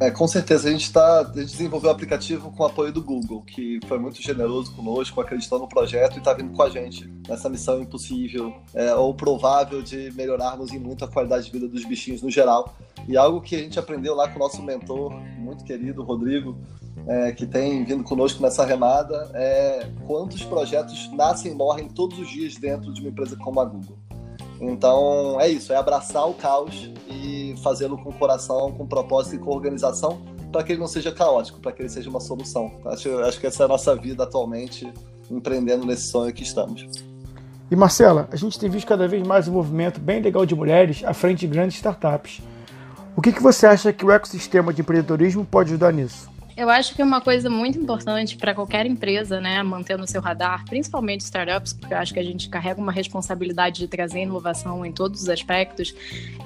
É, 0.00 0.10
com 0.10 0.26
certeza, 0.26 0.68
a 0.68 0.72
gente, 0.72 0.92
tá, 0.92 1.20
a 1.20 1.24
gente 1.24 1.52
desenvolveu 1.52 1.88
o 1.88 1.92
aplicativo 1.92 2.50
com 2.50 2.62
o 2.62 2.66
apoio 2.66 2.92
do 2.92 3.02
Google, 3.02 3.42
que 3.42 3.78
foi 3.86 3.98
muito 3.98 4.20
generoso 4.20 4.74
conosco, 4.74 5.20
acreditou 5.20 5.58
no 5.58 5.68
projeto 5.68 6.16
e 6.16 6.18
está 6.18 6.32
vindo 6.32 6.52
com 6.52 6.62
a 6.62 6.68
gente 6.68 7.08
nessa 7.28 7.48
missão 7.48 7.80
impossível 7.80 8.52
é, 8.74 8.92
ou 8.94 9.14
provável 9.14 9.82
de 9.82 10.12
melhorarmos 10.14 10.72
em 10.72 10.78
muito 10.78 11.04
a 11.04 11.08
qualidade 11.08 11.46
de 11.46 11.52
vida 11.52 11.68
dos 11.68 11.84
bichinhos 11.84 12.22
no 12.22 12.30
geral. 12.30 12.74
E 13.06 13.16
algo 13.16 13.40
que 13.40 13.54
a 13.54 13.58
gente 13.58 13.78
aprendeu 13.78 14.14
lá 14.14 14.28
com 14.28 14.36
o 14.36 14.38
nosso 14.40 14.62
mentor, 14.62 15.12
muito 15.38 15.64
querido, 15.64 16.02
Rodrigo, 16.02 16.58
é, 17.06 17.32
que 17.32 17.46
tem 17.46 17.84
vindo 17.84 18.02
conosco 18.02 18.42
nessa 18.42 18.64
remada, 18.64 19.30
é 19.34 19.88
quantos 20.06 20.42
projetos 20.42 21.10
nascem 21.12 21.52
e 21.52 21.54
morrem 21.54 21.88
todos 21.88 22.18
os 22.18 22.28
dias 22.28 22.56
dentro 22.56 22.92
de 22.92 23.00
uma 23.00 23.10
empresa 23.10 23.36
como 23.36 23.60
a 23.60 23.64
Google. 23.64 23.96
Então 24.70 25.40
é 25.40 25.48
isso, 25.48 25.72
é 25.72 25.76
abraçar 25.76 26.28
o 26.28 26.34
caos 26.34 26.90
e 27.08 27.54
fazê-lo 27.62 27.96
com 27.98 28.12
coração, 28.12 28.72
com 28.72 28.86
propósito 28.86 29.36
e 29.36 29.38
com 29.38 29.50
organização, 29.50 30.20
para 30.50 30.62
que 30.62 30.72
ele 30.72 30.80
não 30.80 30.86
seja 30.86 31.12
caótico, 31.12 31.60
para 31.60 31.72
que 31.72 31.82
ele 31.82 31.88
seja 31.88 32.08
uma 32.08 32.20
solução. 32.20 32.72
Acho, 32.86 33.18
acho 33.20 33.40
que 33.40 33.46
essa 33.46 33.64
é 33.64 33.66
a 33.66 33.68
nossa 33.68 33.94
vida 33.96 34.24
atualmente, 34.24 34.92
empreendendo 35.30 35.84
nesse 35.86 36.08
sonho 36.08 36.32
que 36.32 36.42
estamos. 36.42 36.86
E 37.70 37.76
Marcela, 37.76 38.28
a 38.30 38.36
gente 38.36 38.58
tem 38.58 38.68
visto 38.68 38.86
cada 38.86 39.08
vez 39.08 39.26
mais 39.26 39.48
um 39.48 39.52
movimento 39.52 39.98
bem 40.00 40.20
legal 40.20 40.44
de 40.44 40.54
mulheres 40.54 41.02
à 41.04 41.14
frente 41.14 41.40
de 41.40 41.46
grandes 41.46 41.76
startups. 41.76 42.40
O 43.16 43.22
que, 43.22 43.32
que 43.32 43.42
você 43.42 43.66
acha 43.66 43.92
que 43.92 44.04
o 44.04 44.10
ecossistema 44.10 44.72
de 44.72 44.82
empreendedorismo 44.82 45.44
pode 45.44 45.70
ajudar 45.70 45.92
nisso? 45.92 46.28
Eu 46.56 46.70
acho 46.70 46.94
que 46.94 47.02
é 47.02 47.04
uma 47.04 47.20
coisa 47.20 47.50
muito 47.50 47.78
importante 47.78 48.36
para 48.36 48.54
qualquer 48.54 48.86
empresa, 48.86 49.40
né, 49.40 49.62
manter 49.62 49.98
no 49.98 50.06
seu 50.06 50.20
radar, 50.20 50.64
principalmente 50.66 51.22
startups, 51.22 51.72
porque 51.72 51.92
eu 51.92 51.98
acho 51.98 52.14
que 52.14 52.20
a 52.20 52.22
gente 52.22 52.48
carrega 52.48 52.80
uma 52.80 52.92
responsabilidade 52.92 53.80
de 53.80 53.88
trazer 53.88 54.20
inovação 54.20 54.86
em 54.86 54.92
todos 54.92 55.22
os 55.22 55.28
aspectos, 55.28 55.94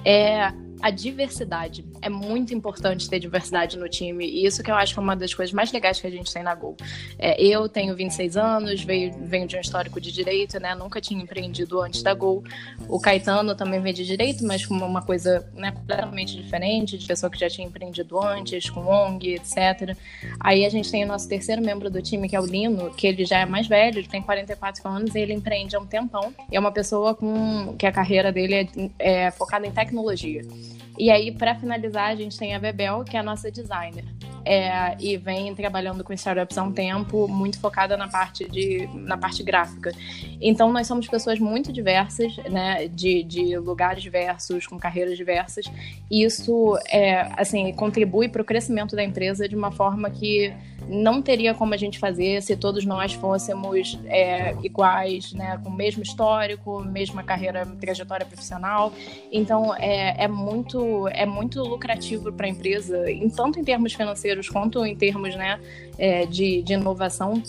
é 0.04 0.52
a 0.80 0.90
diversidade. 0.90 1.84
É 2.00 2.08
muito 2.08 2.54
importante 2.54 3.08
ter 3.08 3.18
diversidade 3.18 3.76
no 3.76 3.88
time. 3.88 4.26
E 4.26 4.46
isso 4.46 4.62
que 4.62 4.70
eu 4.70 4.74
acho 4.74 4.94
que 4.94 5.00
é 5.00 5.02
uma 5.02 5.16
das 5.16 5.34
coisas 5.34 5.52
mais 5.52 5.72
legais 5.72 6.00
que 6.00 6.06
a 6.06 6.10
gente 6.10 6.32
tem 6.32 6.42
na 6.42 6.54
Gol. 6.54 6.76
É, 7.18 7.42
eu 7.42 7.68
tenho 7.68 7.94
26 7.94 8.36
anos, 8.36 8.82
venho, 8.82 9.14
venho 9.20 9.46
de 9.46 9.56
um 9.56 9.60
histórico 9.60 10.00
de 10.00 10.12
direito, 10.12 10.58
né? 10.60 10.74
Nunca 10.74 11.00
tinha 11.00 11.22
empreendido 11.22 11.80
antes 11.80 12.02
da 12.02 12.14
Gol. 12.14 12.44
O 12.88 13.00
Caetano 13.00 13.54
também 13.54 13.80
vem 13.80 13.92
de 13.92 14.04
direito, 14.04 14.44
mas 14.44 14.64
com 14.64 14.74
uma 14.74 15.02
coisa 15.02 15.48
né, 15.54 15.72
completamente 15.72 16.36
diferente, 16.36 16.96
de 16.96 17.06
pessoa 17.06 17.30
que 17.30 17.38
já 17.38 17.48
tinha 17.48 17.66
empreendido 17.66 18.20
antes, 18.20 18.70
com 18.70 18.86
ONG, 18.86 19.34
etc. 19.34 19.96
Aí 20.40 20.64
a 20.64 20.68
gente 20.68 20.90
tem 20.90 21.04
o 21.04 21.06
nosso 21.06 21.28
terceiro 21.28 21.62
membro 21.62 21.90
do 21.90 22.00
time, 22.00 22.28
que 22.28 22.36
é 22.36 22.40
o 22.40 22.46
Lino, 22.46 22.90
que 22.90 23.06
ele 23.06 23.24
já 23.24 23.40
é 23.40 23.46
mais 23.46 23.66
velho, 23.66 23.98
ele 23.98 24.08
tem 24.08 24.22
44 24.22 24.88
anos 24.88 25.14
e 25.14 25.18
ele 25.18 25.32
empreende 25.32 25.76
há 25.76 25.80
um 25.80 25.86
tempão. 25.86 26.32
E 26.50 26.56
é 26.56 26.60
uma 26.60 26.72
pessoa 26.72 27.14
com 27.14 27.74
que 27.76 27.86
a 27.86 27.92
carreira 27.92 28.32
dele 28.32 28.54
é, 28.98 29.26
é 29.26 29.30
focada 29.30 29.66
em 29.66 29.72
tecnologia. 29.72 30.42
E 30.98 31.10
aí, 31.10 31.30
para 31.30 31.54
finalizar, 31.54 32.10
a 32.10 32.14
gente 32.16 32.36
tem 32.36 32.54
a 32.54 32.58
Bebel, 32.58 33.04
que 33.04 33.16
é 33.16 33.20
a 33.20 33.22
nossa 33.22 33.50
designer. 33.50 34.04
É, 34.44 34.96
e 34.98 35.16
vem 35.16 35.54
trabalhando 35.54 36.02
com 36.02 36.12
startups 36.12 36.56
há 36.56 36.62
um 36.62 36.72
tempo, 36.72 37.28
muito 37.28 37.60
focada 37.60 37.96
na 37.96 38.08
parte, 38.08 38.48
de, 38.48 38.88
na 38.94 39.16
parte 39.16 39.42
gráfica. 39.42 39.92
Então, 40.40 40.72
nós 40.72 40.86
somos 40.86 41.06
pessoas 41.06 41.38
muito 41.38 41.72
diversas, 41.72 42.36
né, 42.50 42.88
de, 42.88 43.22
de 43.22 43.58
lugares 43.58 44.02
diversos, 44.02 44.66
com 44.66 44.78
carreiras 44.78 45.16
diversas, 45.16 45.66
e 46.10 46.24
isso, 46.24 46.78
é, 46.88 47.30
assim, 47.36 47.72
contribui 47.74 48.28
para 48.28 48.40
o 48.40 48.44
crescimento 48.44 48.96
da 48.96 49.04
empresa 49.04 49.48
de 49.48 49.54
uma 49.54 49.70
forma 49.70 50.08
que 50.10 50.52
não 50.88 51.20
teria 51.20 51.54
como 51.54 51.74
a 51.74 51.76
gente 51.76 51.98
fazer 51.98 52.42
se 52.42 52.56
todos 52.56 52.84
nós 52.84 53.12
fôssemos 53.12 53.98
é, 54.06 54.54
iguais, 54.62 55.32
né, 55.32 55.58
com 55.62 55.70
o 55.70 55.74
mesmo 55.74 56.02
histórico, 56.02 56.80
mesma 56.84 57.22
carreira, 57.22 57.66
trajetória 57.80 58.24
profissional. 58.24 58.92
Então 59.30 59.74
é, 59.74 60.24
é 60.24 60.28
muito 60.28 61.08
é 61.08 61.26
muito 61.26 61.62
lucrativo 61.62 62.32
para 62.32 62.46
a 62.46 62.48
empresa, 62.48 63.10
em, 63.10 63.28
tanto 63.28 63.58
em 63.58 63.64
termos 63.64 63.92
financeiros 63.92 64.48
quanto 64.48 64.84
em 64.84 64.96
termos 64.96 65.34
né, 65.36 65.60
é, 65.98 66.26
de, 66.26 66.62
de 66.62 66.72
inovação, 66.72 67.42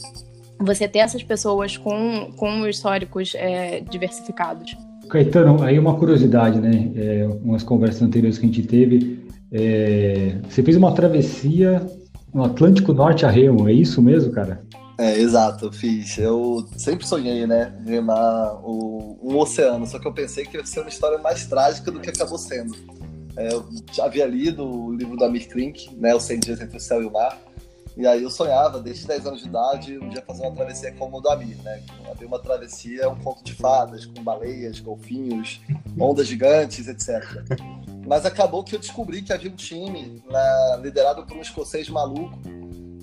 você 0.60 0.88
ter 0.88 1.00
essas 1.00 1.24
pessoas 1.24 1.78
com, 1.78 2.32
com 2.36 2.68
históricos 2.68 3.34
é, 3.36 3.80
diversificados. 3.82 4.76
Caetano, 5.10 5.64
aí 5.64 5.80
uma 5.80 5.96
curiosidade, 5.96 6.60
né? 6.60 6.92
É, 6.96 7.28
umas 7.44 7.64
conversas 7.64 8.02
anteriores 8.02 8.38
que 8.38 8.46
a 8.46 8.48
gente 8.48 8.64
teve, 8.64 9.20
é, 9.52 10.36
você 10.48 10.62
fez 10.62 10.78
uma 10.78 10.92
travessia 10.92 11.82
no 12.34 12.44
Atlântico 12.44 12.94
Norte 12.94 13.26
a 13.26 13.30
remo, 13.30 13.68
é 13.68 13.74
isso 13.74 14.02
mesmo, 14.02 14.32
cara? 14.32 14.62
É, 14.98 15.18
exato, 15.18 15.72
fiz. 15.72 16.18
Eu 16.18 16.68
sempre 16.76 17.08
sonhei, 17.08 17.48
né, 17.48 17.74
remar 17.86 18.60
o, 18.64 19.18
um 19.22 19.38
oceano, 19.38 19.88
só 19.88 19.98
que 19.98 20.08
eu 20.08 20.14
pensei 20.14 20.46
que 20.46 20.58
ia 20.58 20.66
ser 20.66 20.82
uma 20.82 20.90
história 20.90 21.18
mais 21.18 21.46
trágica 21.46 21.90
do 21.90 22.00
que 22.00 22.10
acabou 22.10 22.38
sendo. 22.38 22.76
É, 23.38 23.54
eu 23.54 23.66
já 23.94 24.06
havia 24.06 24.26
lido 24.26 24.66
o 24.66 24.94
livro 24.94 25.16
do 25.16 25.24
Amir 25.24 25.48
Klink, 25.48 25.96
né, 25.96 26.14
Os 26.14 26.24
100 26.24 26.40
Dias 26.42 26.62
Entre 26.62 26.78
o 26.78 26.82
Céu 26.82 27.02
e 27.02 27.06
o 27.06 27.12
Mar, 27.12 27.38
e 28.00 28.08
aí 28.08 28.24
eu 28.24 28.30
sonhava, 28.30 28.80
desde 28.80 29.06
10 29.06 29.26
anos 29.26 29.42
de 29.42 29.50
idade, 29.50 30.00
um 30.00 30.08
dia 30.08 30.24
fazer 30.26 30.44
uma 30.44 30.56
travessia 30.56 30.94
como 30.94 31.18
o 31.18 31.22
do 31.22 31.30
Amir, 31.30 31.58
né? 31.64 31.82
Abrir 32.10 32.28
uma 32.28 32.40
travessia, 32.40 33.10
um 33.10 33.16
conto 33.18 33.44
de 33.44 33.54
fadas, 33.54 34.06
com 34.06 34.24
baleias, 34.24 34.80
golfinhos, 34.80 35.60
ondas 36.00 36.26
gigantes, 36.26 36.88
etc. 36.88 37.44
Mas 38.10 38.26
acabou 38.26 38.64
que 38.64 38.74
eu 38.74 38.80
descobri 38.80 39.22
que 39.22 39.32
havia 39.32 39.52
um 39.52 39.56
time 39.56 40.20
né, 40.28 40.80
liderado 40.82 41.24
por 41.28 41.38
um 41.38 41.42
escocês 41.42 41.88
maluco 41.90 42.40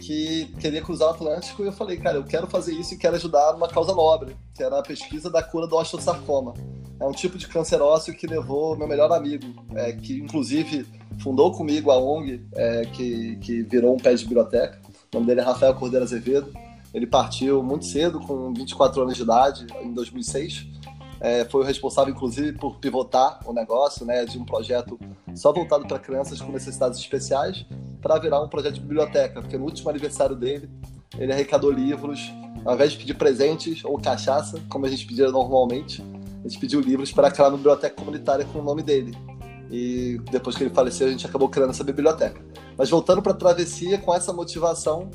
que 0.00 0.46
queria 0.58 0.82
cruzar 0.82 1.06
o 1.06 1.10
Atlântico 1.12 1.62
e 1.62 1.66
eu 1.66 1.72
falei, 1.72 1.96
cara, 1.96 2.16
eu 2.16 2.24
quero 2.24 2.48
fazer 2.48 2.72
isso 2.72 2.92
e 2.92 2.98
quero 2.98 3.14
ajudar 3.14 3.52
numa 3.52 3.68
causa 3.68 3.94
nobre, 3.94 4.36
que 4.52 4.64
era 4.64 4.80
a 4.80 4.82
pesquisa 4.82 5.30
da 5.30 5.44
cura 5.44 5.68
do 5.68 5.76
osteosarcoma. 5.76 6.54
É 6.98 7.06
um 7.06 7.12
tipo 7.12 7.38
de 7.38 7.46
câncer 7.46 7.80
ósseo 7.80 8.16
que 8.16 8.26
levou 8.26 8.76
meu 8.76 8.88
melhor 8.88 9.12
amigo, 9.12 9.46
é, 9.76 9.92
que 9.92 10.18
inclusive 10.18 10.84
fundou 11.22 11.52
comigo 11.52 11.92
a 11.92 11.98
ONG, 11.98 12.44
é, 12.54 12.86
que, 12.86 13.36
que 13.36 13.62
virou 13.62 13.94
um 13.94 13.98
pé 13.98 14.12
de 14.12 14.24
biblioteca. 14.24 14.80
O 15.12 15.18
nome 15.18 15.26
dele 15.28 15.40
é 15.40 15.44
Rafael 15.44 15.74
Cordeiro 15.76 16.04
Azevedo. 16.04 16.52
Ele 16.92 17.06
partiu 17.06 17.62
muito 17.62 17.84
cedo, 17.84 18.18
com 18.18 18.52
24 18.52 19.02
anos 19.02 19.14
de 19.14 19.22
idade, 19.22 19.66
em 19.82 19.92
2006 19.92 20.75
é, 21.20 21.44
foi 21.44 21.62
o 21.62 21.64
responsável, 21.64 22.12
inclusive, 22.12 22.52
por 22.52 22.76
pivotar 22.78 23.40
o 23.44 23.52
negócio, 23.52 24.04
né, 24.04 24.24
de 24.24 24.38
um 24.38 24.44
projeto 24.44 24.98
só 25.34 25.52
voltado 25.52 25.86
para 25.86 25.98
crianças 25.98 26.40
com 26.40 26.52
necessidades 26.52 26.98
especiais, 26.98 27.66
para 28.00 28.18
virar 28.18 28.42
um 28.42 28.48
projeto 28.48 28.74
de 28.74 28.80
biblioteca, 28.80 29.40
porque 29.40 29.56
no 29.56 29.64
último 29.64 29.90
aniversário 29.90 30.36
dele, 30.36 30.70
ele 31.18 31.32
arrecadou 31.32 31.70
livros, 31.70 32.32
ao 32.64 32.74
invés 32.74 32.92
de 32.92 32.98
pedir 32.98 33.14
presentes 33.14 33.84
ou 33.84 33.98
cachaça, 33.98 34.60
como 34.68 34.86
a 34.86 34.88
gente 34.88 35.06
pedia 35.06 35.30
normalmente, 35.30 36.02
a 36.44 36.48
gente 36.48 36.60
pediu 36.60 36.80
livros 36.80 37.12
para 37.12 37.30
criar 37.30 37.48
uma 37.48 37.56
biblioteca 37.56 37.96
comunitária 37.96 38.44
com 38.44 38.60
o 38.60 38.62
nome 38.62 38.82
dele. 38.82 39.16
E 39.70 40.20
depois 40.30 40.56
que 40.56 40.62
ele 40.62 40.72
faleceu, 40.72 41.08
a 41.08 41.10
gente 41.10 41.26
acabou 41.26 41.48
criando 41.48 41.70
essa 41.70 41.82
biblioteca. 41.82 42.40
Mas 42.78 42.88
voltando 42.88 43.20
para 43.20 43.32
a 43.32 43.34
travessia, 43.34 43.98
com 43.98 44.14
essa 44.14 44.32
motivação, 44.32 45.10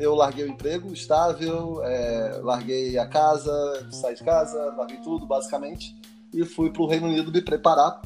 eu 0.00 0.14
larguei 0.14 0.46
o 0.46 0.48
emprego 0.48 0.90
estável, 0.94 1.84
é, 1.84 2.40
larguei 2.42 2.96
a 2.96 3.06
casa, 3.06 3.86
saí 3.90 4.14
de 4.14 4.24
casa, 4.24 4.74
larguei 4.74 4.96
tudo, 4.96 5.26
basicamente, 5.26 5.94
e 6.32 6.42
fui 6.42 6.70
para 6.70 6.80
o 6.80 6.86
Reino 6.86 7.06
Unido 7.06 7.30
me 7.30 7.42
preparar. 7.42 8.00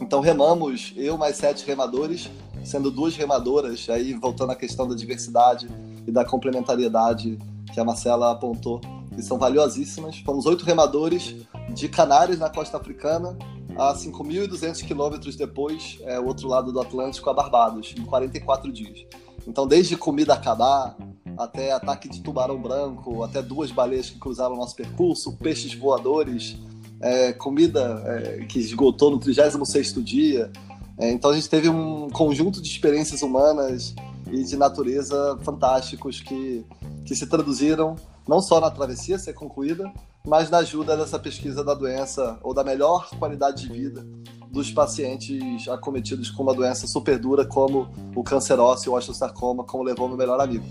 Então 0.00 0.20
remamos, 0.20 0.94
eu 0.96 1.18
mais 1.18 1.36
sete 1.36 1.66
remadores, 1.66 2.30
sendo 2.64 2.90
duas 2.90 3.14
remadoras, 3.16 3.86
aí 3.90 4.14
voltando 4.14 4.52
à 4.52 4.56
questão 4.56 4.88
da 4.88 4.94
diversidade 4.94 5.68
e 6.06 6.10
da 6.10 6.24
complementariedade 6.24 7.38
que 7.70 7.78
a 7.78 7.84
Marcela 7.84 8.32
apontou, 8.32 8.80
que 9.14 9.20
são 9.20 9.38
valiosíssimas. 9.38 10.18
Fomos 10.24 10.46
oito 10.46 10.64
remadores 10.64 11.36
de 11.74 11.86
Canárias, 11.86 12.38
na 12.38 12.48
costa 12.48 12.78
africana, 12.78 13.36
a 13.76 13.92
5.200 13.92 14.86
quilômetros 14.86 15.36
depois, 15.36 15.98
é, 16.04 16.18
o 16.18 16.26
outro 16.26 16.48
lado 16.48 16.72
do 16.72 16.80
Atlântico, 16.80 17.28
a 17.28 17.34
Barbados, 17.34 17.94
em 17.98 18.06
44 18.06 18.72
dias. 18.72 19.04
Então, 19.46 19.66
desde 19.66 19.96
comida 19.96 20.34
acabar, 20.34 20.96
até 21.36 21.72
ataque 21.72 22.08
de 22.08 22.20
tubarão 22.20 22.60
branco, 22.60 23.22
até 23.22 23.42
duas 23.42 23.70
baleias 23.70 24.10
que 24.10 24.18
cruzaram 24.18 24.54
o 24.54 24.58
nosso 24.58 24.74
percurso, 24.74 25.36
peixes 25.36 25.74
voadores, 25.74 26.56
é, 27.00 27.32
comida 27.32 28.02
é, 28.06 28.44
que 28.46 28.58
esgotou 28.58 29.10
no 29.10 29.18
36 29.18 29.92
dia. 30.04 30.50
É, 30.98 31.10
então 31.10 31.30
a 31.30 31.34
gente 31.34 31.48
teve 31.48 31.68
um 31.68 32.08
conjunto 32.10 32.60
de 32.60 32.68
experiências 32.68 33.22
humanas 33.22 33.94
e 34.30 34.42
de 34.42 34.56
natureza 34.56 35.38
fantásticos 35.42 36.20
que, 36.20 36.64
que 37.04 37.14
se 37.14 37.26
traduziram 37.26 37.96
não 38.26 38.40
só 38.40 38.60
na 38.60 38.70
travessia 38.70 39.18
ser 39.18 39.34
concluída, 39.34 39.90
mas 40.26 40.50
na 40.50 40.58
ajuda 40.58 40.96
dessa 40.96 41.18
pesquisa 41.18 41.62
da 41.62 41.74
doença 41.74 42.38
ou 42.42 42.52
da 42.52 42.64
melhor 42.64 43.08
qualidade 43.18 43.62
de 43.62 43.72
vida 43.72 44.04
dos 44.50 44.70
pacientes 44.72 45.68
acometidos 45.68 46.30
com 46.30 46.42
uma 46.42 46.54
doença 46.54 46.86
super 46.86 47.18
dura 47.18 47.44
como 47.44 47.88
o 48.14 48.24
câncer 48.24 48.58
ósseo, 48.58 48.92
o 48.92 48.96
osteosarcoma, 48.96 49.62
como 49.64 49.84
levou 49.84 50.08
meu 50.08 50.16
melhor 50.16 50.40
amigo. 50.40 50.64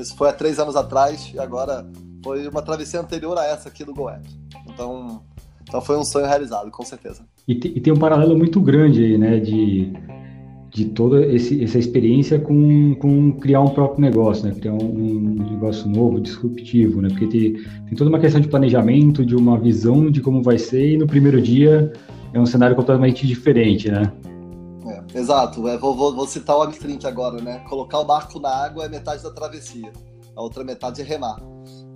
Isso 0.00 0.16
foi 0.16 0.28
há 0.28 0.32
três 0.32 0.58
anos 0.58 0.76
atrás 0.76 1.30
e 1.34 1.38
agora 1.38 1.86
foi 2.22 2.46
uma 2.48 2.62
travessia 2.62 3.00
anterior 3.00 3.36
a 3.38 3.44
essa 3.44 3.68
aqui 3.68 3.84
do 3.84 3.94
Goethe. 3.94 4.28
Então, 4.68 5.22
então 5.62 5.80
foi 5.80 5.96
um 5.96 6.04
sonho 6.04 6.26
realizado, 6.26 6.70
com 6.70 6.84
certeza. 6.84 7.22
E, 7.46 7.54
te, 7.54 7.68
e 7.68 7.80
tem 7.80 7.92
um 7.92 7.98
paralelo 7.98 8.36
muito 8.36 8.60
grande 8.60 9.04
aí, 9.04 9.18
né, 9.18 9.38
de, 9.38 9.92
de 10.70 10.84
toda 10.86 11.24
esse, 11.26 11.62
essa 11.62 11.78
experiência 11.78 12.38
com, 12.38 12.94
com 12.96 13.32
criar 13.32 13.60
um 13.60 13.70
próprio 13.70 14.00
negócio, 14.00 14.46
né, 14.46 14.54
criar 14.54 14.72
um, 14.72 14.78
um 14.78 15.50
negócio 15.50 15.88
novo, 15.88 16.20
disruptivo, 16.20 17.00
né, 17.00 17.08
porque 17.08 17.26
tem, 17.26 17.52
tem 17.52 17.94
toda 17.96 18.10
uma 18.10 18.18
questão 18.18 18.40
de 18.40 18.48
planejamento, 18.48 19.24
de 19.24 19.34
uma 19.34 19.58
visão 19.58 20.10
de 20.10 20.20
como 20.20 20.42
vai 20.42 20.58
ser 20.58 20.94
e 20.94 20.96
no 20.96 21.06
primeiro 21.06 21.40
dia 21.40 21.92
é 22.32 22.40
um 22.40 22.46
cenário 22.46 22.76
completamente 22.76 23.26
diferente, 23.26 23.90
né. 23.90 24.12
Exato, 25.14 25.66
é, 25.66 25.76
vou, 25.76 25.94
vou, 25.94 26.14
vou, 26.14 26.26
citar 26.26 26.56
o 26.56 26.62
Amstrink 26.62 27.04
agora, 27.06 27.40
né? 27.42 27.64
Colocar 27.68 27.98
o 27.98 28.04
barco 28.04 28.38
na 28.38 28.50
água 28.50 28.84
é 28.84 28.88
metade 28.88 29.22
da 29.22 29.30
travessia, 29.30 29.92
a 30.36 30.40
outra 30.40 30.62
metade 30.62 31.00
é 31.00 31.04
remar. 31.04 31.40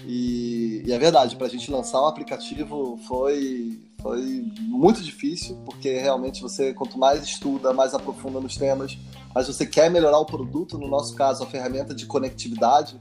E, 0.04 0.82
e 0.84 0.92
é 0.92 0.98
verdade, 0.98 1.36
para 1.36 1.46
a 1.46 1.50
gente 1.50 1.70
lançar 1.70 2.02
um 2.02 2.06
aplicativo 2.06 2.98
foi, 3.06 3.80
foi 4.02 4.44
muito 4.58 5.00
difícil, 5.00 5.56
porque 5.64 5.98
realmente 5.98 6.42
você, 6.42 6.74
quanto 6.74 6.98
mais 6.98 7.22
estuda, 7.22 7.72
mais 7.72 7.94
aprofunda 7.94 8.40
nos 8.40 8.56
temas, 8.56 8.98
mas 9.34 9.46
você 9.46 9.64
quer 9.64 9.90
melhorar 9.90 10.18
o 10.18 10.26
produto, 10.26 10.76
no 10.76 10.88
nosso 10.88 11.14
caso, 11.14 11.42
a 11.44 11.46
ferramenta 11.46 11.94
de 11.94 12.06
conectividade. 12.06 12.98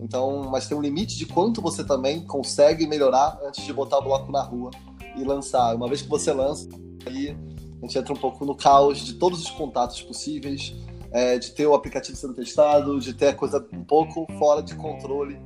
Então, 0.00 0.48
mas 0.48 0.68
tem 0.68 0.76
um 0.76 0.80
limite 0.80 1.16
de 1.16 1.26
quanto 1.26 1.60
você 1.60 1.82
também 1.82 2.24
consegue 2.24 2.86
melhorar 2.86 3.38
antes 3.44 3.64
de 3.64 3.72
botar 3.72 3.98
o 3.98 4.02
bloco 4.02 4.30
na 4.30 4.40
rua 4.40 4.70
e 5.16 5.24
lançar. 5.24 5.74
Uma 5.74 5.88
vez 5.88 6.00
que 6.00 6.08
você 6.08 6.32
lança, 6.32 6.68
aí 7.04 7.36
a 7.82 7.86
gente 7.86 7.98
entra 7.98 8.12
um 8.12 8.16
pouco 8.16 8.44
no 8.44 8.54
caos 8.54 8.98
de 8.98 9.14
todos 9.14 9.40
os 9.42 9.50
contatos 9.50 10.02
possíveis, 10.02 10.74
é, 11.10 11.38
de 11.38 11.52
ter 11.52 11.66
o 11.66 11.74
aplicativo 11.74 12.16
sendo 12.16 12.34
testado, 12.34 12.98
de 13.00 13.14
ter 13.14 13.28
a 13.28 13.34
coisa 13.34 13.64
um 13.72 13.84
pouco 13.84 14.26
fora 14.38 14.62
de 14.62 14.74
controle, 14.74 15.40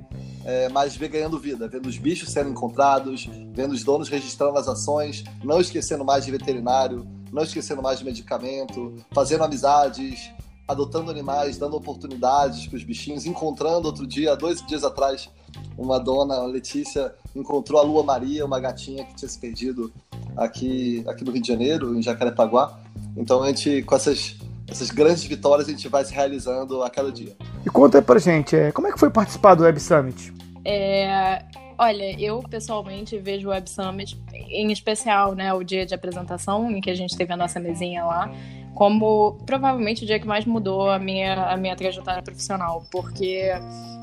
é, 0.44 0.68
mas 0.68 0.96
ver 0.96 1.08
ganhando 1.08 1.38
vida, 1.38 1.68
vendo 1.68 1.86
os 1.86 1.98
bichos 1.98 2.30
sendo 2.30 2.50
encontrados, 2.50 3.28
vendo 3.52 3.72
os 3.72 3.84
donos 3.84 4.08
registrando 4.08 4.58
as 4.58 4.66
ações, 4.66 5.22
não 5.44 5.60
esquecendo 5.60 6.04
mais 6.04 6.24
de 6.24 6.30
veterinário, 6.30 7.06
não 7.32 7.42
esquecendo 7.42 7.80
mais 7.80 8.00
de 8.00 8.04
medicamento, 8.04 8.94
fazendo 9.12 9.44
amizades, 9.44 10.30
adotando 10.66 11.10
animais, 11.10 11.58
dando 11.58 11.76
oportunidades 11.76 12.66
para 12.66 12.76
os 12.76 12.84
bichinhos, 12.84 13.26
encontrando 13.26 13.86
outro 13.86 14.06
dia, 14.06 14.34
dois 14.34 14.64
dias 14.66 14.84
atrás, 14.84 15.30
uma 15.76 15.98
dona, 15.98 16.36
a 16.36 16.46
Letícia, 16.46 17.14
encontrou 17.34 17.80
a 17.80 17.84
Lua 17.84 18.02
Maria, 18.02 18.44
uma 18.44 18.58
gatinha 18.58 19.04
que 19.04 19.14
tinha 19.14 19.28
se 19.28 19.38
perdido 19.38 19.92
aqui, 20.36 21.04
aqui 21.06 21.24
no 21.24 21.32
Rio 21.32 21.42
de 21.42 21.48
Janeiro, 21.48 21.96
em 21.96 22.02
Jacarepaguá. 22.02 22.78
Então 23.16 23.42
a 23.42 23.48
gente, 23.48 23.82
com 23.82 23.94
essas, 23.94 24.36
essas 24.68 24.90
grandes 24.90 25.24
vitórias, 25.24 25.68
a 25.68 25.70
gente 25.70 25.88
vai 25.88 26.04
se 26.04 26.12
realizando 26.12 26.82
a 26.82 26.90
cada 26.90 27.10
dia. 27.10 27.36
E 27.64 27.70
conta 27.70 27.98
aí 27.98 28.04
pra 28.04 28.18
gente, 28.18 28.56
é, 28.56 28.72
como 28.72 28.86
é 28.88 28.92
que 28.92 28.98
foi 28.98 29.10
participar 29.10 29.54
do 29.54 29.62
Web 29.62 29.78
Summit? 29.80 30.32
É, 30.64 31.44
olha, 31.78 32.20
eu 32.20 32.42
pessoalmente 32.48 33.18
vejo 33.18 33.48
o 33.48 33.50
Web 33.50 33.68
Summit, 33.68 34.18
em 34.32 34.70
especial, 34.72 35.34
né, 35.34 35.52
o 35.52 35.62
dia 35.62 35.84
de 35.84 35.94
apresentação, 35.94 36.70
em 36.70 36.80
que 36.80 36.90
a 36.90 36.94
gente 36.94 37.16
teve 37.16 37.32
a 37.32 37.36
nossa 37.36 37.58
mesinha 37.58 38.04
lá, 38.04 38.30
como 38.74 39.38
provavelmente 39.44 40.04
o 40.04 40.06
dia 40.06 40.18
que 40.18 40.26
mais 40.26 40.44
mudou 40.44 40.90
a 40.90 40.98
minha, 40.98 41.52
a 41.52 41.56
minha 41.56 41.76
trajetória 41.76 42.22
profissional, 42.22 42.84
porque 42.90 43.50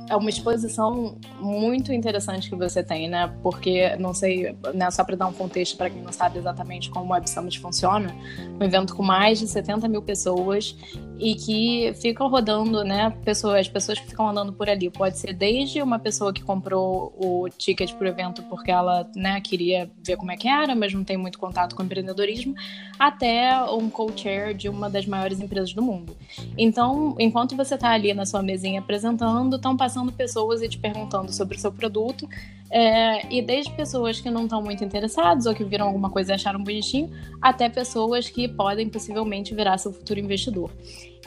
é 0.10 0.16
uma 0.16 0.30
exposição 0.30 1.16
muito 1.40 1.94
interessante 1.94 2.50
que 2.50 2.56
você 2.56 2.84
tem, 2.84 3.08
né? 3.08 3.32
Porque, 3.44 3.96
não 3.98 4.14
sei, 4.14 4.56
né, 4.74 4.90
só 4.90 5.04
para 5.04 5.16
dar 5.16 5.28
um 5.28 5.34
contexto 5.34 5.78
para 5.78 5.90
quem 5.90 6.02
não 6.02 6.12
sabe 6.12 6.40
exatamente 6.40 6.90
como 6.90 7.06
o 7.06 7.14
Web 7.14 7.30
Summit 7.30 7.60
funciona, 7.60 8.14
um 8.60 8.64
evento 8.64 8.96
com 8.96 9.04
mais 9.04 9.40
de 9.40 9.48
70 9.48 9.88
mil 9.88 10.02
pessoas 10.02 10.76
e 11.20 11.36
que 11.36 11.94
ficam 12.02 12.30
rodando, 12.30 12.84
né? 12.84 13.14
Pessoas, 13.26 13.68
pessoas 13.68 14.00
que 14.00 14.08
ficam 14.08 14.30
andando 14.30 14.54
por 14.54 14.70
ali. 14.70 14.90
Pode 14.90 15.18
ser 15.18 15.34
desde 15.34 15.82
uma 15.82 16.00
pessoa 16.00 16.34
que 16.34 16.42
comprou 16.42 17.14
o 17.18 17.50
ticket 17.50 17.94
para 17.94 18.06
o 18.06 18.08
evento 18.08 18.42
porque 18.44 18.72
ela 18.72 19.10
né, 19.16 19.42
queria 19.42 19.92
ver 20.02 20.16
como 20.16 20.32
é 20.32 20.38
que 20.38 20.48
era, 20.48 20.74
mas 20.74 20.94
não 20.94 21.04
tem 21.04 21.18
muito 21.18 21.38
contato 21.38 21.76
com 21.76 21.84
empreendedorismo, 21.84 22.56
até 22.98 23.62
um 23.66 23.90
co-chair 23.90 24.56
de 24.56 24.70
uma 24.70 24.90
das 24.90 25.06
maiores 25.06 25.40
empresas 25.42 25.74
do 25.74 25.82
mundo. 25.82 26.16
Então, 26.58 27.16
enquanto 27.20 27.56
você 27.56 27.76
está 27.76 27.90
ali 27.92 28.14
na 28.14 28.26
sua 28.26 28.42
mesinha 28.42 28.80
apresentando, 28.80 29.58
estão 29.58 29.76
passando 29.76 30.12
pessoas 30.14 30.62
e 30.62 30.70
te 30.70 30.78
perguntando 30.78 31.34
sobre 31.34 31.58
o 31.58 31.60
seu 31.60 31.72
produto. 31.72 32.28
É, 32.72 33.34
e 33.34 33.42
desde 33.42 33.72
pessoas 33.72 34.20
que 34.22 34.30
não 34.30 34.44
estão 34.44 34.62
muito 34.62 34.84
interessadas 34.84 35.48
ou 35.48 35.56
que 35.56 35.64
viram 35.64 35.88
alguma 35.88 36.10
coisa 36.10 36.32
e 36.32 36.36
acharam 36.36 36.64
bonitinho, 36.64 37.10
até 37.42 37.68
pessoas 37.68 38.30
que 38.30 38.48
podem 38.48 38.88
possivelmente 38.88 39.56
virar 39.56 39.78
seu 39.80 39.92
futuro 39.92 40.20
investidor. 40.20 40.70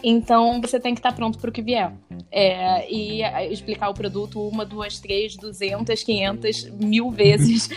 Então 0.02 0.60
você 0.60 0.80
tem 0.80 0.94
que 0.94 1.00
estar 1.00 1.12
pronto 1.12 1.38
para 1.38 1.50
o 1.50 1.52
que 1.52 1.62
vier. 1.62 1.92
É, 2.30 2.90
e 2.90 3.22
explicar 3.52 3.88
o 3.90 3.94
produto 3.94 4.40
uma, 4.46 4.64
duas, 4.64 4.98
três, 4.98 5.36
duzentas, 5.36 6.02
quinhentas, 6.02 6.64
mil 6.64 7.10
vezes 7.10 7.68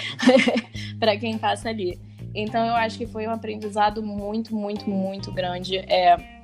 para 1.00 1.18
quem 1.18 1.38
passa 1.38 1.70
ali. 1.70 2.00
Então 2.34 2.66
eu 2.66 2.76
acho 2.76 2.98
que 2.98 3.06
foi 3.06 3.28
um 3.28 3.32
aprendizado 3.32 4.04
muito, 4.04 4.56
muito, 4.56 4.90
muito 4.90 5.32
grande. 5.32 5.78
É, 5.78 6.35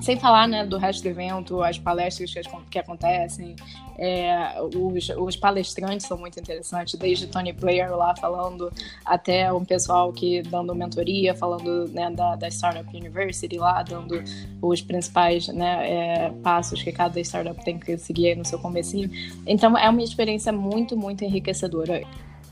sem 0.00 0.18
falar 0.18 0.46
né, 0.46 0.64
do 0.64 0.76
resto 0.76 1.02
do 1.02 1.08
evento, 1.08 1.62
as 1.62 1.78
palestras 1.78 2.30
que, 2.30 2.40
que 2.70 2.78
acontecem, 2.78 3.56
é, 3.98 4.54
os, 4.60 5.08
os, 5.08 5.36
palestrantes 5.36 6.06
são 6.06 6.18
muito 6.18 6.38
interessantes, 6.38 6.98
desde 6.98 7.26
Tony 7.26 7.52
Blair 7.52 7.94
lá 7.96 8.14
falando 8.14 8.70
até 9.04 9.50
um 9.52 9.64
pessoal 9.64 10.12
que 10.12 10.42
dando 10.42 10.74
mentoria, 10.74 11.34
falando 11.34 11.88
né, 11.88 12.10
da, 12.10 12.36
da 12.36 12.48
Startup 12.48 12.94
University 12.94 13.56
lá, 13.56 13.82
dando 13.82 14.22
os 14.60 14.82
principais 14.82 15.48
né, 15.48 15.90
é, 15.90 16.30
passos 16.42 16.82
que 16.82 16.92
cada 16.92 17.18
startup 17.20 17.64
tem 17.64 17.78
que 17.78 17.96
seguir 17.96 18.36
no 18.36 18.44
seu 18.44 18.58
comecinho. 18.58 19.10
Então 19.46 19.76
é 19.78 19.88
uma 19.88 20.02
experiência 20.02 20.52
muito, 20.52 20.96
muito 20.96 21.24
enriquecedora. 21.24 22.02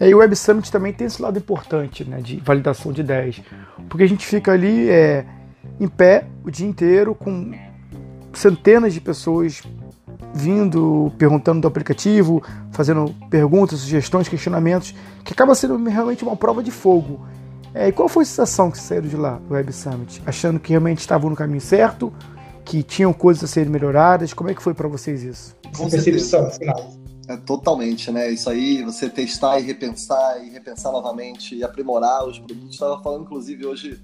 É, 0.00 0.08
e 0.08 0.14
o 0.14 0.18
Web 0.18 0.34
Summit 0.34 0.72
também 0.72 0.92
tem 0.92 1.06
esse 1.06 1.20
lado 1.20 1.38
importante 1.38 2.04
né, 2.04 2.20
de 2.20 2.36
validação 2.36 2.90
de 2.90 3.02
ideias, 3.02 3.40
porque 3.88 4.04
a 4.04 4.08
gente 4.08 4.24
fica 4.24 4.52
ali... 4.52 4.88
É 4.88 5.43
em 5.80 5.88
pé 5.88 6.26
o 6.44 6.50
dia 6.50 6.66
inteiro, 6.66 7.14
com 7.14 7.52
centenas 8.32 8.92
de 8.92 9.00
pessoas 9.00 9.62
vindo, 10.34 11.12
perguntando 11.16 11.60
do 11.60 11.68
aplicativo, 11.68 12.42
fazendo 12.72 13.14
perguntas, 13.30 13.78
sugestões, 13.78 14.28
questionamentos, 14.28 14.92
que 15.24 15.32
acaba 15.32 15.54
sendo 15.54 15.76
realmente 15.84 16.24
uma 16.24 16.36
prova 16.36 16.62
de 16.62 16.72
fogo. 16.72 17.24
É, 17.72 17.88
e 17.88 17.92
qual 17.92 18.08
foi 18.08 18.24
a 18.24 18.26
sensação 18.26 18.70
que 18.70 18.78
saíram 18.78 19.08
de 19.08 19.16
lá 19.16 19.40
do 19.48 19.54
Web 19.54 19.72
Summit? 19.72 20.22
Achando 20.26 20.58
que 20.58 20.70
realmente 20.70 20.98
estavam 20.98 21.30
no 21.30 21.36
caminho 21.36 21.60
certo, 21.60 22.12
que 22.64 22.82
tinham 22.82 23.12
coisas 23.12 23.44
a 23.44 23.46
serem 23.46 23.70
melhoradas? 23.70 24.32
Como 24.32 24.50
é 24.50 24.54
que 24.54 24.62
foi 24.62 24.74
para 24.74 24.88
vocês 24.88 25.22
isso? 25.22 25.56
Com 25.76 25.88
percepção 25.88 26.50
final. 26.50 26.92
É, 27.28 27.36
totalmente, 27.36 28.10
né? 28.10 28.30
Isso 28.30 28.50
aí, 28.50 28.82
você 28.82 29.08
testar 29.08 29.58
e 29.58 29.62
repensar, 29.62 30.44
e 30.44 30.50
repensar 30.50 30.92
novamente, 30.92 31.54
e 31.54 31.64
aprimorar 31.64 32.26
os 32.26 32.38
produtos. 32.38 32.74
Estava 32.74 33.02
falando, 33.02 33.22
inclusive, 33.22 33.66
hoje 33.66 34.00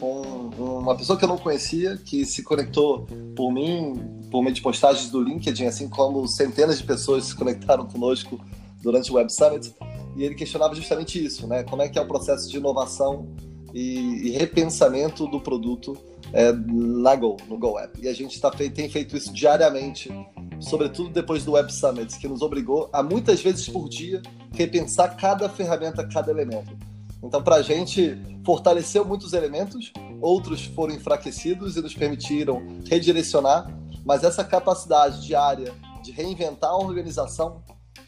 com 0.00 0.50
uma 0.58 0.96
pessoa 0.96 1.18
que 1.18 1.24
eu 1.24 1.28
não 1.28 1.36
conhecia, 1.36 1.98
que 1.98 2.24
se 2.24 2.42
conectou 2.42 3.06
por 3.36 3.52
mim, 3.52 3.94
por 4.30 4.42
meio 4.42 4.54
de 4.54 4.62
postagens 4.62 5.10
do 5.10 5.22
LinkedIn, 5.22 5.66
assim 5.66 5.88
como 5.88 6.26
centenas 6.26 6.78
de 6.78 6.84
pessoas 6.84 7.24
se 7.24 7.36
conectaram 7.36 7.86
conosco 7.86 8.40
durante 8.82 9.12
o 9.12 9.16
Web 9.16 9.30
Summit, 9.30 9.74
e 10.16 10.24
ele 10.24 10.34
questionava 10.34 10.74
justamente 10.74 11.22
isso, 11.22 11.46
né? 11.46 11.62
Como 11.64 11.82
é 11.82 11.88
que 11.88 11.98
é 11.98 12.02
o 12.02 12.08
processo 12.08 12.48
de 12.50 12.56
inovação 12.56 13.28
e, 13.74 14.28
e 14.28 14.30
repensamento 14.30 15.26
do 15.26 15.38
produto 15.38 15.96
é, 16.32 16.52
na 16.52 17.14
Go, 17.14 17.36
no 17.48 17.58
Go 17.58 17.78
App. 17.78 18.00
E 18.00 18.08
a 18.08 18.12
gente 18.12 18.40
tá, 18.40 18.50
tem 18.50 18.88
feito 18.88 19.16
isso 19.16 19.32
diariamente, 19.32 20.10
sobretudo 20.58 21.10
depois 21.10 21.44
do 21.44 21.52
Web 21.52 21.72
Summit, 21.72 22.18
que 22.18 22.26
nos 22.26 22.42
obrigou 22.42 22.88
a 22.92 23.02
muitas 23.02 23.42
vezes 23.42 23.68
por 23.68 23.88
dia 23.88 24.22
repensar 24.52 25.16
cada 25.16 25.48
ferramenta, 25.48 26.06
cada 26.06 26.30
elemento. 26.30 26.76
Então, 27.22 27.42
para 27.42 27.56
a 27.56 27.62
gente, 27.62 28.16
fortaleceu 28.44 29.04
muitos 29.04 29.32
elementos, 29.32 29.92
outros 30.20 30.64
foram 30.64 30.94
enfraquecidos 30.94 31.76
e 31.76 31.82
nos 31.82 31.94
permitiram 31.94 32.62
redirecionar, 32.86 33.70
mas 34.04 34.24
essa 34.24 34.42
capacidade 34.42 35.22
diária 35.26 35.72
de 36.02 36.12
reinventar 36.12 36.70
a 36.70 36.76
organização 36.76 37.62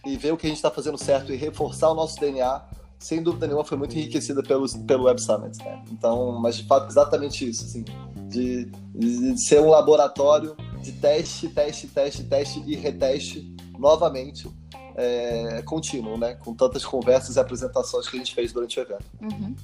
e 0.06 0.16
ver 0.16 0.32
o 0.32 0.36
que 0.36 0.46
a 0.46 0.48
gente 0.48 0.56
está 0.56 0.70
fazendo 0.70 0.96
certo 0.96 1.32
e 1.32 1.36
reforçar 1.36 1.90
o 1.90 1.94
nosso 1.94 2.18
DNA, 2.18 2.62
sem 2.98 3.22
dúvida 3.22 3.46
nenhuma, 3.46 3.64
foi 3.64 3.76
muito 3.76 3.96
enriquecida 3.96 4.42
pelo, 4.42 4.66
pelo 4.84 5.04
Web 5.04 5.20
Summit. 5.20 5.58
Né? 5.58 5.82
Então, 5.90 6.32
mas 6.40 6.56
de 6.56 6.66
fato, 6.66 6.88
exatamente 6.88 7.48
isso, 7.48 7.64
assim, 7.64 7.84
de, 8.28 8.66
de 8.94 9.40
ser 9.42 9.60
um 9.60 9.68
laboratório 9.68 10.56
de 10.80 10.92
teste, 10.92 11.48
teste, 11.48 11.86
teste, 11.88 12.24
teste 12.24 12.62
e 12.66 12.74
reteste 12.74 13.54
novamente 13.78 14.48
é, 14.96 15.62
contínuo, 15.62 16.18
né? 16.18 16.34
Com 16.34 16.54
tantas 16.54 16.84
conversas 16.84 17.36
e 17.36 17.40
apresentações 17.40 18.08
que 18.08 18.16
a 18.16 18.18
gente 18.18 18.34
fez 18.34 18.52
durante 18.52 18.78
o 18.78 18.82
evento. 18.82 19.04
Uhum. 19.20 19.54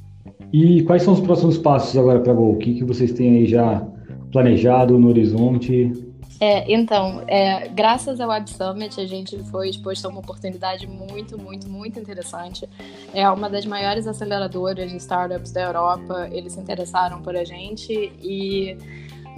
E 0.53 0.83
quais 0.83 1.03
são 1.03 1.15
os 1.15 1.21
próximos 1.21 1.59
passos 1.59 1.97
agora 1.97 2.21
para 2.21 2.33
a 2.33 2.35
Gol? 2.35 2.53
O 2.53 2.59
que, 2.59 2.75
que 2.75 2.85
vocês 2.85 3.13
têm 3.13 3.39
aí 3.39 3.47
já 3.47 3.87
planejado 4.33 4.99
no 4.99 5.09
horizonte? 5.09 5.93
É, 6.41 6.73
então, 6.73 7.25
é, 7.27 7.69
graças 7.69 8.21
ao 8.21 8.29
Web 8.29 8.49
Summit, 8.49 9.01
a 9.01 9.07
gente 9.07 9.37
foi 9.45 9.71
exposto 9.71 10.07
a 10.07 10.09
uma 10.09 10.21
oportunidade 10.21 10.87
muito, 10.87 11.37
muito, 11.37 11.69
muito 11.69 11.99
interessante. 11.99 12.69
É 13.13 13.29
uma 13.29 13.51
das 13.51 13.67
maiores 13.67 14.07
aceleradoras 14.07 14.91
de 14.91 14.97
startups 14.99 15.51
da 15.51 15.63
Europa. 15.63 16.29
Eles 16.31 16.53
se 16.53 16.61
interessaram 16.61 17.21
por 17.23 17.37
a 17.37 17.43
gente 17.43 17.93
e 18.23 18.77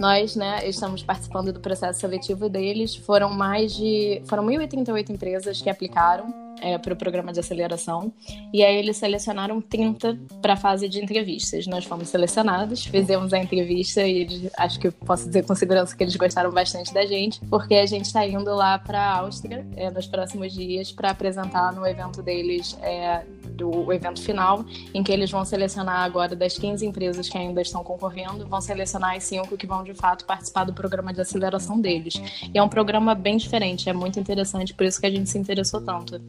nós, 0.01 0.35
né, 0.35 0.67
estamos 0.67 1.03
participando 1.03 1.53
do 1.53 1.59
processo 1.59 1.99
seletivo 1.99 2.49
deles. 2.49 2.95
Foram 2.95 3.29
mais 3.29 3.73
de. 3.75 4.21
Foram 4.25 4.47
1.038 4.47 5.11
empresas 5.11 5.61
que 5.61 5.69
aplicaram 5.69 6.50
é, 6.61 6.77
para 6.77 6.93
o 6.93 6.95
programa 6.95 7.33
de 7.33 7.39
aceleração. 7.39 8.13
E 8.53 8.63
aí 8.63 8.75
eles 8.75 8.97
selecionaram 8.97 9.59
30 9.59 10.17
para 10.41 10.53
a 10.53 10.57
fase 10.57 10.87
de 10.87 11.01
entrevistas. 11.01 11.67
Nós 11.67 11.83
fomos 11.85 12.09
selecionados, 12.09 12.85
fizemos 12.85 13.33
a 13.33 13.39
entrevista 13.39 14.01
e 14.03 14.21
eles, 14.21 14.51
acho 14.57 14.79
que 14.79 14.91
posso 14.91 15.27
dizer 15.27 15.45
com 15.45 15.55
segurança 15.55 15.95
que 15.95 16.03
eles 16.03 16.15
gostaram 16.15 16.51
bastante 16.51 16.93
da 16.93 17.05
gente, 17.05 17.39
porque 17.49 17.75
a 17.75 17.85
gente 17.85 18.05
está 18.05 18.25
indo 18.25 18.53
lá 18.53 18.77
para 18.77 18.99
a 18.99 19.17
Áustria 19.19 19.65
é, 19.75 19.89
nos 19.89 20.07
próximos 20.07 20.53
dias 20.53 20.91
para 20.91 21.09
apresentar 21.11 21.73
no 21.73 21.85
evento 21.85 22.21
deles 22.21 22.77
é, 22.81 23.25
do 23.51 23.91
evento 23.91 24.21
final, 24.21 24.65
em 24.93 25.03
que 25.03 25.11
eles 25.11 25.29
vão 25.29 25.45
selecionar 25.45 26.03
agora 26.03 26.35
das 26.35 26.57
15 26.57 26.85
empresas 26.85 27.29
que 27.29 27.37
ainda 27.37 27.61
estão 27.61 27.83
concorrendo, 27.83 28.47
vão 28.47 28.61
selecionar 28.61 29.15
as 29.15 29.23
5 29.23 29.57
que 29.57 29.67
vão 29.67 29.83
de 29.83 29.93
fato 29.93 30.25
participar 30.25 30.63
do 30.63 30.73
programa 30.73 31.13
de 31.13 31.21
aceleração 31.21 31.79
deles. 31.79 32.21
E 32.53 32.57
é 32.57 32.63
um 32.63 32.69
programa 32.69 33.13
bem 33.13 33.37
diferente, 33.37 33.89
é 33.89 33.93
muito 33.93 34.19
interessante, 34.19 34.73
por 34.73 34.85
isso 34.85 34.99
que 34.99 35.05
a 35.05 35.11
gente 35.11 35.29
se 35.29 35.37
interessou 35.37 35.81
tanto. 35.81 36.21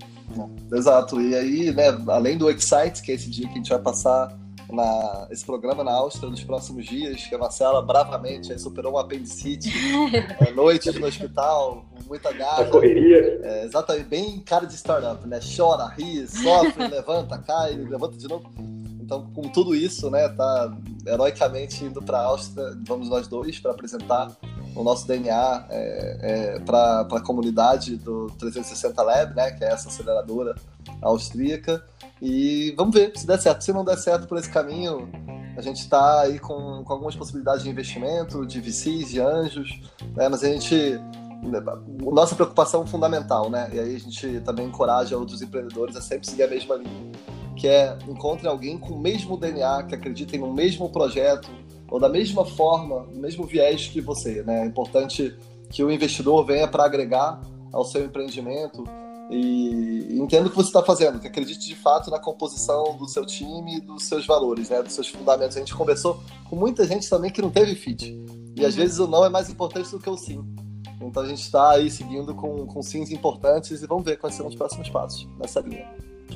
Exato, 0.72 1.20
e 1.20 1.34
aí, 1.34 1.72
né, 1.72 1.86
além 2.08 2.36
do 2.36 2.50
Excite, 2.50 3.02
que 3.02 3.12
é 3.12 3.14
esse 3.14 3.30
dia 3.30 3.46
que 3.46 3.54
a 3.54 3.56
gente 3.56 3.68
vai 3.68 3.78
passar 3.78 4.36
na, 4.72 5.28
esse 5.30 5.44
programa 5.44 5.84
na 5.84 5.92
Áustria 5.92 6.30
nos 6.30 6.42
próximos 6.42 6.86
dias, 6.86 7.26
que 7.26 7.34
a 7.34 7.38
Marcela 7.38 7.82
bravamente 7.82 8.58
superou 8.58 8.94
um 8.94 8.98
apendicite, 8.98 9.70
é, 10.40 10.50
noites 10.52 10.94
no 10.98 11.06
hospital, 11.06 11.84
com 11.94 12.08
muita 12.08 12.32
garra. 12.32 12.62
A 12.62 12.66
correria. 12.66 13.40
É, 13.42 13.64
exatamente, 13.64 14.06
bem 14.06 14.40
cara 14.40 14.66
de 14.66 14.74
startup, 14.74 15.26
né? 15.28 15.40
Chora, 15.56 15.86
ri, 15.86 16.26
sofre, 16.26 16.88
levanta, 16.88 17.38
cai, 17.38 17.74
levanta 17.74 18.16
de 18.16 18.26
novo. 18.26 18.50
Então, 19.00 19.30
com 19.34 19.42
tudo 19.42 19.74
isso, 19.74 20.10
né, 20.10 20.28
tá 20.30 20.74
heroicamente 21.06 21.84
indo 21.84 22.00
para 22.00 22.18
a 22.18 22.24
Áustria, 22.24 22.74
vamos 22.86 23.08
nós 23.10 23.28
dois 23.28 23.58
para 23.58 23.72
apresentar 23.72 24.30
o 24.74 24.82
nosso 24.82 25.06
DNA 25.06 25.66
é, 25.70 26.18
é, 26.20 26.58
para 26.60 27.00
a 27.00 27.20
comunidade 27.20 27.96
do 27.96 28.26
360 28.38 29.02
Lab, 29.02 29.34
né, 29.34 29.50
que 29.52 29.64
é 29.64 29.68
essa 29.68 29.88
aceleradora 29.88 30.54
austríaca. 31.00 31.84
E 32.20 32.72
vamos 32.76 32.94
ver 32.94 33.12
se 33.16 33.26
der 33.26 33.40
certo. 33.40 33.62
Se 33.64 33.72
não 33.72 33.84
der 33.84 33.98
certo 33.98 34.26
por 34.26 34.38
esse 34.38 34.48
caminho, 34.48 35.08
a 35.56 35.60
gente 35.60 35.80
está 35.80 36.20
aí 36.20 36.38
com, 36.38 36.82
com, 36.84 36.92
algumas 36.92 37.14
possibilidades 37.14 37.62
de 37.62 37.70
investimento, 37.70 38.46
de 38.46 38.60
VCs, 38.60 39.10
de 39.10 39.20
anjos, 39.20 39.80
né, 40.14 40.28
mas 40.28 40.42
a 40.42 40.48
gente 40.48 41.00
nossa 42.00 42.36
preocupação 42.36 42.86
fundamental, 42.86 43.50
né? 43.50 43.68
E 43.72 43.80
aí 43.80 43.96
a 43.96 43.98
gente 43.98 44.40
também 44.40 44.66
encoraja 44.66 45.16
outros 45.16 45.42
empreendedores 45.42 45.96
a 45.96 46.00
sempre 46.00 46.28
seguir 46.28 46.44
a 46.44 46.48
mesma 46.48 46.76
linha, 46.76 47.12
que 47.56 47.66
é 47.66 47.98
encontre 48.08 48.46
alguém 48.46 48.78
com 48.78 48.94
o 48.94 48.98
mesmo 49.00 49.36
DNA, 49.36 49.82
que 49.84 49.94
acredita 49.96 50.36
no 50.38 50.52
mesmo 50.52 50.88
projeto, 50.88 51.50
ou 51.92 52.00
da 52.00 52.08
mesma 52.08 52.42
forma, 52.46 53.00
no 53.12 53.20
mesmo 53.20 53.44
viés 53.44 53.86
que 53.86 54.00
você. 54.00 54.42
Né? 54.42 54.62
É 54.62 54.66
importante 54.66 55.36
que 55.68 55.84
o 55.84 55.92
investidor 55.92 56.42
venha 56.42 56.66
para 56.66 56.86
agregar 56.86 57.38
ao 57.70 57.84
seu 57.84 58.02
empreendimento 58.02 58.82
e 59.30 60.18
entenda 60.18 60.46
o 60.46 60.50
que 60.50 60.56
você 60.56 60.70
está 60.70 60.82
fazendo, 60.82 61.20
que 61.20 61.26
acredite 61.26 61.66
de 61.66 61.74
fato 61.74 62.10
na 62.10 62.18
composição 62.18 62.96
do 62.96 63.06
seu 63.06 63.26
time 63.26 63.78
dos 63.78 64.04
seus 64.04 64.26
valores, 64.26 64.70
né? 64.70 64.82
dos 64.82 64.94
seus 64.94 65.08
fundamentos. 65.08 65.54
A 65.54 65.60
gente 65.60 65.74
conversou 65.74 66.18
com 66.48 66.56
muita 66.56 66.86
gente 66.86 67.08
também 67.10 67.30
que 67.30 67.42
não 67.42 67.50
teve 67.50 67.74
fit. 67.74 68.18
E 68.56 68.64
às 68.64 68.74
vezes 68.74 68.98
o 68.98 69.06
não 69.06 69.22
é 69.22 69.28
mais 69.28 69.50
importante 69.50 69.90
do 69.90 69.98
que 69.98 70.08
o 70.08 70.16
sim. 70.16 70.42
Então 70.98 71.22
a 71.22 71.26
gente 71.26 71.42
está 71.42 71.72
aí 71.72 71.90
seguindo 71.90 72.34
com, 72.34 72.66
com 72.66 72.82
sims 72.82 73.10
importantes 73.10 73.82
e 73.82 73.86
vamos 73.86 74.04
ver 74.04 74.16
quais 74.16 74.34
serão 74.34 74.48
os 74.48 74.56
próximos 74.56 74.88
passos 74.88 75.28
nessa 75.38 75.60
linha. 75.60 75.86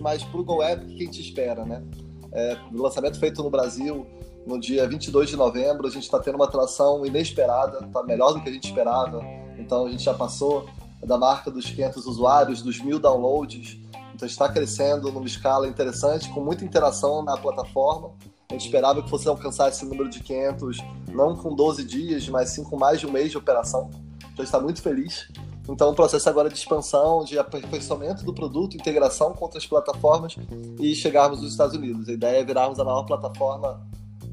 Mas 0.01 0.23
para 0.23 0.39
o 0.39 0.45
GoWeb, 0.45 0.85
o 0.85 0.89
que 0.89 1.03
a 1.03 1.07
gente 1.07 1.23
espera? 1.23 1.65
Né? 1.65 1.83
É, 2.31 2.59
lançamento 2.75 3.19
feito 3.19 3.43
no 3.43 3.49
Brasil, 3.49 4.07
no 4.47 4.61
dia 4.61 4.89
22 4.89 5.31
de 5.31 5.37
novembro. 5.37 5.87
A 5.87 5.91
gente 5.91 6.05
está 6.05 6.19
tendo 6.19 6.37
uma 6.37 6.45
atração 6.45 7.05
inesperada, 7.05 7.85
está 7.85 8.03
melhor 8.03 8.33
do 8.33 8.41
que 8.41 8.49
a 8.49 8.53
gente 8.53 8.69
esperava. 8.69 9.21
Então 9.59 9.87
a 9.87 9.91
gente 9.91 10.05
já 10.05 10.15
passou 10.15 10.69
da 11.05 11.19
marca 11.19 11.51
dos 11.51 11.69
500 11.69 12.07
usuários, 12.07 12.63
dos 12.63 12.81
mil 12.81 12.99
downloads. 12.99 13.79
Então 14.15 14.27
está 14.27 14.49
crescendo 14.49 15.13
numa 15.13 15.27
escala 15.27 15.69
interessante, 15.69 16.31
com 16.31 16.41
muita 16.41 16.65
interação 16.65 17.23
na 17.23 17.37
plataforma. 17.37 18.13
A 18.49 18.53
gente 18.53 18.67
esperava 18.67 19.03
que 19.03 19.11
fosse 19.11 19.29
alcançar 19.29 19.69
esse 19.69 19.85
número 19.85 20.09
de 20.09 20.21
500, 20.21 20.79
não 21.13 21.37
com 21.37 21.55
12 21.55 21.85
dias, 21.85 22.29
mas 22.29 22.51
sim 22.51 22.63
com 22.63 22.77
mais 22.77 23.01
de 23.01 23.07
um 23.07 23.11
mês 23.11 23.33
de 23.33 23.37
operação. 23.37 23.91
Então 24.33 24.45
está 24.45 24.61
muito 24.61 24.81
feliz. 24.81 25.29
Então, 25.69 25.91
o 25.91 25.95
processo 25.95 26.29
agora 26.29 26.49
de 26.49 26.55
expansão, 26.55 27.25
de 27.25 27.39
aperfeiçoamento 27.39 28.25
do 28.25 28.33
produto, 28.33 28.77
integração 28.77 29.33
com 29.33 29.45
outras 29.45 29.67
plataformas 29.67 30.37
e 30.79 30.95
chegarmos 30.95 31.43
nos 31.43 31.51
Estados 31.51 31.75
Unidos. 31.75 32.09
A 32.09 32.13
ideia 32.13 32.41
é 32.41 32.45
virarmos 32.45 32.79
a 32.79 32.85
maior 32.85 33.03
plataforma 33.03 33.85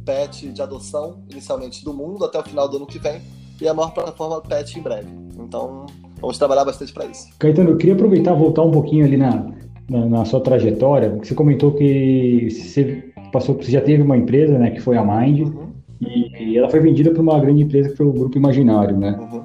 pet 0.06 0.50
de 0.50 0.62
adoção, 0.62 1.24
inicialmente 1.30 1.84
do 1.84 1.94
mundo, 1.94 2.26
até 2.26 2.40
o 2.40 2.44
final 2.44 2.68
do 2.68 2.78
ano 2.78 2.86
que 2.86 3.00
vem, 3.00 3.22
e 3.62 3.68
a 3.68 3.74
maior 3.74 3.94
plataforma 3.94 4.42
pet 4.42 4.78
em 4.78 4.82
breve. 4.82 5.08
Então, 5.40 5.86
vamos 6.20 6.38
trabalhar 6.38 6.66
bastante 6.66 6.94
para 6.94 7.06
isso. 7.06 7.28
Caetano, 7.40 7.72
eu 7.72 7.78
queria 7.78 7.94
aproveitar 7.94 8.34
voltar 8.34 8.64
um 8.64 8.72
pouquinho 8.72 9.06
ali 9.06 9.18
na, 9.18 9.52
na, 9.90 10.06
na, 10.06 10.26
sua 10.26 10.42
trajetória, 10.42 11.10
você 11.10 11.34
comentou 11.34 11.72
que 11.74 12.50
você 12.50 13.12
passou, 13.32 13.56
você 13.56 13.72
já 13.72 13.82
teve 13.82 14.02
uma 14.02 14.18
empresa, 14.18 14.58
né, 14.58 14.72
que 14.72 14.80
foi 14.80 14.98
a 14.98 15.04
Mind, 15.04 15.48
uhum. 15.48 15.72
e, 16.02 16.52
e, 16.52 16.58
ela 16.58 16.70
foi 16.70 16.80
vendida 16.80 17.12
para 17.12 17.22
uma 17.22 17.40
grande 17.40 17.64
empresa 17.64 17.90
que 17.90 17.96
foi 17.96 18.06
o 18.06 18.14
Grupo 18.14 18.38
Imaginário, 18.38 18.98
né? 18.98 19.18
Uhum. 19.20 19.44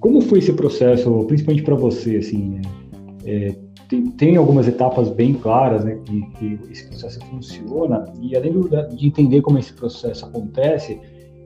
Como 0.00 0.20
foi 0.20 0.38
esse 0.38 0.52
processo, 0.52 1.24
principalmente 1.24 1.64
para 1.64 1.74
você, 1.74 2.16
assim, 2.16 2.60
é, 3.24 3.54
tem, 3.88 4.06
tem, 4.10 4.36
algumas 4.36 4.66
etapas 4.66 5.08
bem 5.08 5.34
claras, 5.34 5.84
né, 5.84 5.98
que, 6.04 6.22
que, 6.38 6.58
esse 6.70 6.86
processo 6.88 7.20
funciona, 7.26 8.12
e 8.20 8.36
além 8.36 8.52
do, 8.52 8.68
de 8.68 9.06
entender 9.06 9.42
como 9.42 9.58
esse 9.58 9.72
processo 9.72 10.26
acontece, 10.26 11.00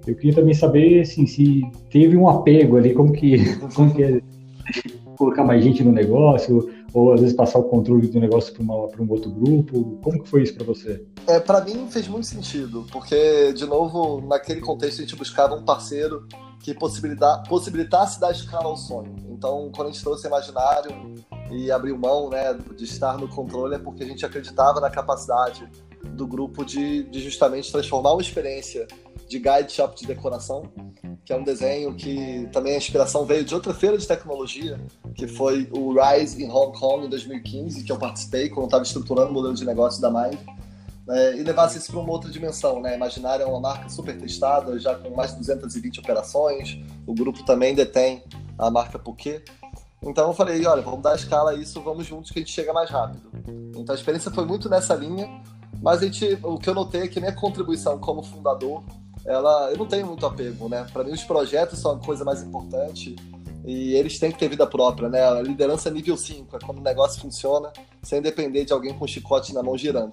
eu 0.06 0.14
queria 0.14 0.34
também 0.34 0.54
saber, 0.54 1.00
assim, 1.00 1.26
se 1.26 1.62
teve 1.90 2.16
um 2.16 2.28
apego 2.28 2.76
ali, 2.76 2.94
como 2.94 3.12
que, 3.12 3.38
como 3.74 3.94
que 3.94 4.02
é 4.02 4.20
colocar 5.16 5.44
mais 5.44 5.62
gente 5.62 5.82
no 5.82 5.92
negócio, 5.92 6.70
ou 6.94 7.12
às 7.12 7.20
vezes 7.20 7.36
passar 7.36 7.58
o 7.58 7.64
controle 7.64 8.06
do 8.06 8.20
negócio 8.20 8.54
para 8.54 9.02
um 9.02 9.10
outro 9.10 9.30
grupo, 9.30 9.98
como 10.02 10.22
que 10.22 10.28
foi 10.28 10.42
isso 10.42 10.54
para 10.54 10.64
você? 10.64 11.04
É, 11.26 11.38
para 11.38 11.62
mim 11.62 11.88
fez 11.90 12.08
muito 12.08 12.26
sentido, 12.26 12.86
porque, 12.90 13.52
de 13.52 13.66
novo, 13.66 14.20
naquele 14.26 14.60
contexto 14.60 15.00
a 15.00 15.02
gente 15.02 15.16
buscava 15.16 15.54
um 15.54 15.64
parceiro 15.64 16.26
que 16.60 16.74
possibilitasse 16.74 18.20
dar 18.20 18.30
escala 18.30 18.64
ao 18.64 18.76
sonho. 18.76 19.14
Então, 19.30 19.70
quando 19.74 19.88
a 19.88 19.90
gente 19.92 20.02
trouxe 20.02 20.26
Imaginário, 20.26 20.90
e 21.50 21.70
abriu 21.70 21.96
mão 21.98 22.28
né, 22.28 22.56
de 22.76 22.84
estar 22.84 23.16
no 23.16 23.28
controle 23.28 23.74
é 23.74 23.78
porque 23.78 24.04
a 24.04 24.06
gente 24.06 24.24
acreditava 24.24 24.80
na 24.80 24.90
capacidade 24.90 25.68
do 26.04 26.26
grupo 26.26 26.64
de, 26.64 27.04
de 27.04 27.20
justamente 27.20 27.70
transformar 27.70 28.12
uma 28.12 28.22
experiência 28.22 28.86
de 29.28 29.38
guide 29.38 29.72
shop 29.72 29.98
de 29.98 30.06
decoração, 30.06 30.70
que 31.24 31.32
é 31.32 31.36
um 31.36 31.44
desenho 31.44 31.94
que 31.94 32.48
também 32.52 32.74
a 32.74 32.78
inspiração 32.78 33.26
veio 33.26 33.44
de 33.44 33.54
outra 33.54 33.74
feira 33.74 33.98
de 33.98 34.06
tecnologia, 34.06 34.80
que 35.14 35.28
foi 35.28 35.68
o 35.70 35.92
Rise 35.92 36.42
em 36.42 36.50
Hong 36.50 36.78
Kong 36.78 37.06
em 37.06 37.10
2015, 37.10 37.84
que 37.84 37.92
eu 37.92 37.98
participei 37.98 38.48
quando 38.48 38.66
estava 38.66 38.82
estruturando 38.82 39.30
o 39.30 39.34
modelo 39.34 39.54
de 39.54 39.64
negócio 39.64 40.00
da 40.00 40.10
Mind. 40.10 40.38
É, 41.10 41.36
e 41.36 41.42
levasse 41.42 41.78
isso 41.78 41.90
para 41.90 42.00
uma 42.00 42.10
outra 42.10 42.30
dimensão, 42.30 42.82
né? 42.82 42.94
Imaginário 42.94 43.42
é 43.42 43.46
uma 43.46 43.60
marca 43.60 43.88
super 43.88 44.16
testada, 44.18 44.78
já 44.78 44.94
com 44.94 45.14
mais 45.14 45.32
de 45.32 45.38
220 45.38 46.00
operações. 46.00 46.78
O 47.06 47.14
grupo 47.14 47.42
também 47.44 47.74
detém 47.74 48.22
a 48.58 48.70
marca 48.70 48.98
Poké. 48.98 49.42
Então 50.02 50.28
eu 50.28 50.34
falei, 50.34 50.64
olha, 50.66 50.82
vamos 50.82 51.02
dar 51.02 51.14
escala 51.16 51.50
a 51.50 51.54
isso, 51.54 51.80
vamos 51.82 52.06
juntos 52.06 52.30
que 52.30 52.38
a 52.38 52.42
gente 52.42 52.52
chega 52.52 52.72
mais 52.72 52.88
rápido. 52.88 53.30
Então 53.76 53.94
a 53.94 53.98
experiência 53.98 54.30
foi 54.30 54.44
muito 54.44 54.68
nessa 54.68 54.94
linha, 54.94 55.28
mas 55.82 56.02
a 56.02 56.04
gente, 56.04 56.38
o 56.42 56.58
que 56.58 56.68
eu 56.68 56.74
notei 56.74 57.02
é 57.02 57.08
que 57.08 57.20
minha 57.20 57.32
contribuição 57.32 57.98
como 57.98 58.22
fundador, 58.22 58.82
ela, 59.24 59.70
eu 59.70 59.76
não 59.76 59.86
tenho 59.86 60.06
muito 60.06 60.24
apego, 60.24 60.68
né? 60.68 60.86
Para 60.92 61.04
mim 61.04 61.12
os 61.12 61.24
projetos 61.24 61.78
são 61.80 61.92
a 61.92 61.98
coisa 61.98 62.24
mais 62.24 62.42
importante 62.42 63.16
e 63.64 63.94
eles 63.94 64.18
têm 64.18 64.30
que 64.30 64.38
ter 64.38 64.48
vida 64.48 64.66
própria, 64.66 65.08
né? 65.08 65.22
A 65.22 65.42
liderança 65.42 65.90
nível 65.90 66.16
5 66.16 66.56
é 66.56 66.58
quando 66.64 66.78
o 66.78 66.82
negócio 66.82 67.20
funciona 67.20 67.72
sem 68.02 68.22
depender 68.22 68.64
de 68.64 68.72
alguém 68.72 68.94
com 68.94 69.06
chicote 69.06 69.52
na 69.52 69.62
mão 69.62 69.76
girando. 69.76 70.12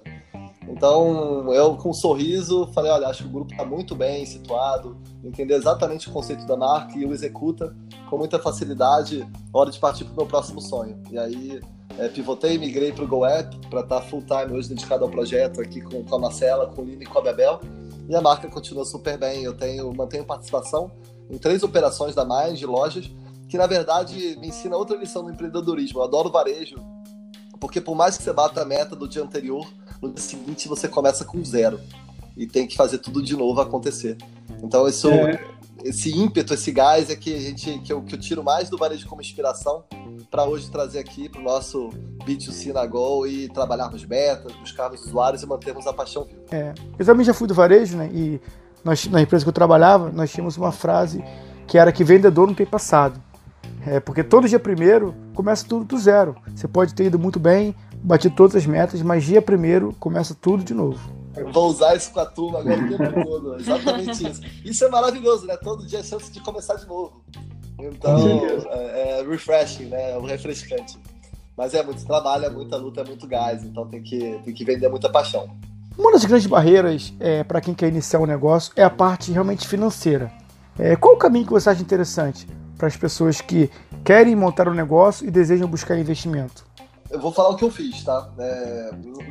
Então, 0.68 1.52
eu 1.54 1.76
com 1.76 1.90
um 1.90 1.94
sorriso 1.94 2.68
falei, 2.74 2.90
olha, 2.90 3.08
acho 3.08 3.22
que 3.22 3.28
o 3.28 3.32
grupo 3.32 3.52
está 3.52 3.64
muito 3.64 3.94
bem 3.94 4.26
situado, 4.26 4.96
entender 5.22 5.54
exatamente 5.54 6.08
o 6.08 6.12
conceito 6.12 6.44
da 6.46 6.56
marca 6.56 6.98
e 6.98 7.04
o 7.04 7.12
executa 7.12 7.74
com 8.10 8.18
muita 8.18 8.38
facilidade 8.38 9.26
hora 9.52 9.70
de 9.70 9.78
partir 9.78 10.04
para 10.04 10.12
o 10.12 10.16
meu 10.16 10.26
próximo 10.26 10.60
sonho. 10.60 11.00
E 11.10 11.18
aí, 11.18 11.60
é, 11.98 12.08
pivotei, 12.08 12.58
migrei 12.58 12.92
para 12.92 13.04
o 13.04 13.08
GoApp 13.08 13.56
para 13.70 13.80
estar 13.80 14.00
tá 14.00 14.02
full 14.02 14.22
time 14.22 14.58
hoje 14.58 14.68
dedicado 14.68 15.04
ao 15.04 15.10
projeto 15.10 15.60
aqui 15.60 15.80
com, 15.80 16.04
com 16.04 16.14
a 16.14 16.18
Marcela, 16.18 16.66
com 16.66 16.82
o 16.82 16.84
Lino 16.84 17.02
e 17.02 17.06
com 17.06 17.18
a 17.18 17.22
Bebel. 17.22 17.60
E 18.08 18.14
a 18.14 18.20
marca 18.20 18.48
continua 18.48 18.84
super 18.84 19.18
bem. 19.18 19.42
Eu 19.42 19.54
tenho, 19.54 19.92
mantenho 19.94 20.24
participação 20.24 20.90
em 21.30 21.38
três 21.38 21.62
operações 21.62 22.14
da 22.14 22.24
Mais 22.24 22.58
de 22.58 22.66
lojas, 22.66 23.10
que 23.48 23.56
na 23.56 23.66
verdade 23.66 24.36
me 24.38 24.48
ensina 24.48 24.76
outra 24.76 24.96
lição 24.96 25.24
do 25.24 25.30
empreendedorismo. 25.30 26.00
Eu 26.00 26.04
adoro 26.04 26.30
varejo, 26.30 26.76
porque 27.60 27.80
por 27.80 27.94
mais 27.94 28.16
que 28.16 28.22
você 28.22 28.32
bata 28.32 28.62
a 28.62 28.64
meta 28.64 28.94
do 28.94 29.08
dia 29.08 29.22
anterior, 29.22 29.66
no 30.00 30.12
dia 30.12 30.22
seguinte 30.22 30.68
você 30.68 30.88
começa 30.88 31.24
com 31.24 31.44
zero 31.44 31.80
e 32.36 32.46
tem 32.46 32.66
que 32.66 32.76
fazer 32.76 32.98
tudo 32.98 33.22
de 33.22 33.36
novo 33.36 33.60
acontecer. 33.60 34.16
Então 34.62 34.86
isso, 34.86 35.08
é. 35.10 35.40
esse 35.84 36.10
ímpeto, 36.10 36.54
esse 36.54 36.70
gás 36.70 37.10
é 37.10 37.16
que 37.16 37.34
a 37.34 37.40
gente 37.40 37.78
que 37.80 37.92
eu, 37.92 38.02
que 38.02 38.14
eu 38.14 38.18
tiro 38.18 38.44
mais 38.44 38.68
do 38.68 38.76
varejo 38.76 39.06
como 39.06 39.20
inspiração 39.20 39.84
para 40.30 40.44
hoje 40.44 40.70
trazer 40.70 40.98
aqui 40.98 41.28
para 41.28 41.40
o 41.40 41.44
nosso 41.44 41.90
B2C 42.24 42.72
na 42.72 42.84
Go 42.86 43.26
e 43.26 43.48
trabalharmos 43.48 44.04
betas, 44.04 44.52
buscarmos 44.56 45.04
usuários 45.04 45.42
e 45.42 45.46
mantermos 45.46 45.86
a 45.86 45.92
paixão 45.92 46.24
viva. 46.24 46.40
É, 46.50 46.74
eu 46.98 47.06
também 47.06 47.24
já 47.24 47.32
fui 47.32 47.46
do 47.46 47.54
varejo, 47.54 47.96
né? 47.96 48.10
E 48.12 48.40
nós, 48.84 49.06
na 49.06 49.20
empresa 49.20 49.44
que 49.44 49.48
eu 49.48 49.52
trabalhava, 49.52 50.10
nós 50.12 50.30
tínhamos 50.30 50.56
uma 50.56 50.72
frase 50.72 51.22
que 51.66 51.78
era 51.78 51.90
que 51.90 52.04
vendedor 52.04 52.46
não 52.46 52.54
tem 52.54 52.66
passado. 52.66 53.20
É, 53.86 54.00
porque 54.00 54.24
todo 54.24 54.48
dia 54.48 54.58
primeiro 54.58 55.14
começa 55.34 55.64
tudo 55.66 55.84
do 55.84 55.96
zero. 55.96 56.34
Você 56.54 56.66
pode 56.66 56.92
ter 56.92 57.04
ido 57.04 57.18
muito 57.18 57.38
bem, 57.38 57.74
batido 58.02 58.34
todas 58.34 58.56
as 58.56 58.66
metas, 58.66 59.00
mas 59.00 59.24
dia 59.24 59.40
primeiro 59.40 59.94
começa 60.00 60.34
tudo 60.34 60.64
de 60.64 60.74
novo. 60.74 60.98
Vou 61.52 61.68
usar 61.68 61.94
isso 61.94 62.10
com 62.12 62.20
a 62.20 62.26
turma 62.26 62.60
agora 62.60 62.82
o 62.82 62.88
tempo 62.88 63.24
todo. 63.24 63.56
Exatamente 63.56 64.28
isso. 64.28 64.40
Isso 64.64 64.84
é 64.84 64.88
maravilhoso, 64.88 65.46
né? 65.46 65.56
Todo 65.56 65.86
dia 65.86 66.00
é 66.00 66.02
chance 66.02 66.32
de 66.32 66.40
começar 66.40 66.74
de 66.74 66.86
novo. 66.86 67.22
Então, 67.78 68.18
é, 68.70 69.20
é 69.20 69.22
refreshing, 69.28 69.86
né? 69.86 70.12
É 70.12 70.18
um 70.18 70.24
refrescante. 70.24 70.98
Mas 71.56 71.74
é 71.74 71.82
muito 71.82 72.04
trabalho, 72.04 72.46
é 72.46 72.50
muita 72.50 72.76
luta, 72.76 73.02
é 73.02 73.04
muito 73.04 73.26
gás. 73.26 73.62
Então 73.62 73.86
tem 73.86 74.02
que, 74.02 74.40
tem 74.44 74.54
que 74.54 74.64
vender 74.64 74.88
muita 74.88 75.10
paixão. 75.10 75.48
Uma 75.96 76.12
das 76.12 76.24
grandes 76.24 76.46
barreiras 76.46 77.14
é, 77.20 77.44
para 77.44 77.60
quem 77.60 77.72
quer 77.72 77.88
iniciar 77.88 78.18
um 78.18 78.26
negócio 78.26 78.72
é 78.74 78.82
a 78.82 78.90
parte 78.90 79.30
realmente 79.30 79.68
financeira. 79.68 80.32
É, 80.78 80.96
qual 80.96 81.14
o 81.14 81.18
caminho 81.18 81.46
que 81.46 81.52
você 81.52 81.70
acha 81.70 81.80
interessante? 81.80 82.46
Para 82.76 82.88
as 82.88 82.96
pessoas 82.96 83.40
que 83.40 83.70
querem 84.04 84.36
montar 84.36 84.68
um 84.68 84.74
negócio 84.74 85.26
e 85.26 85.30
desejam 85.30 85.68
buscar 85.68 85.98
investimento? 85.98 86.64
Eu 87.10 87.20
vou 87.20 87.32
falar 87.32 87.50
o 87.50 87.56
que 87.56 87.64
eu 87.64 87.70
fiz, 87.70 88.02
tá? 88.02 88.32
É, 88.38 88.90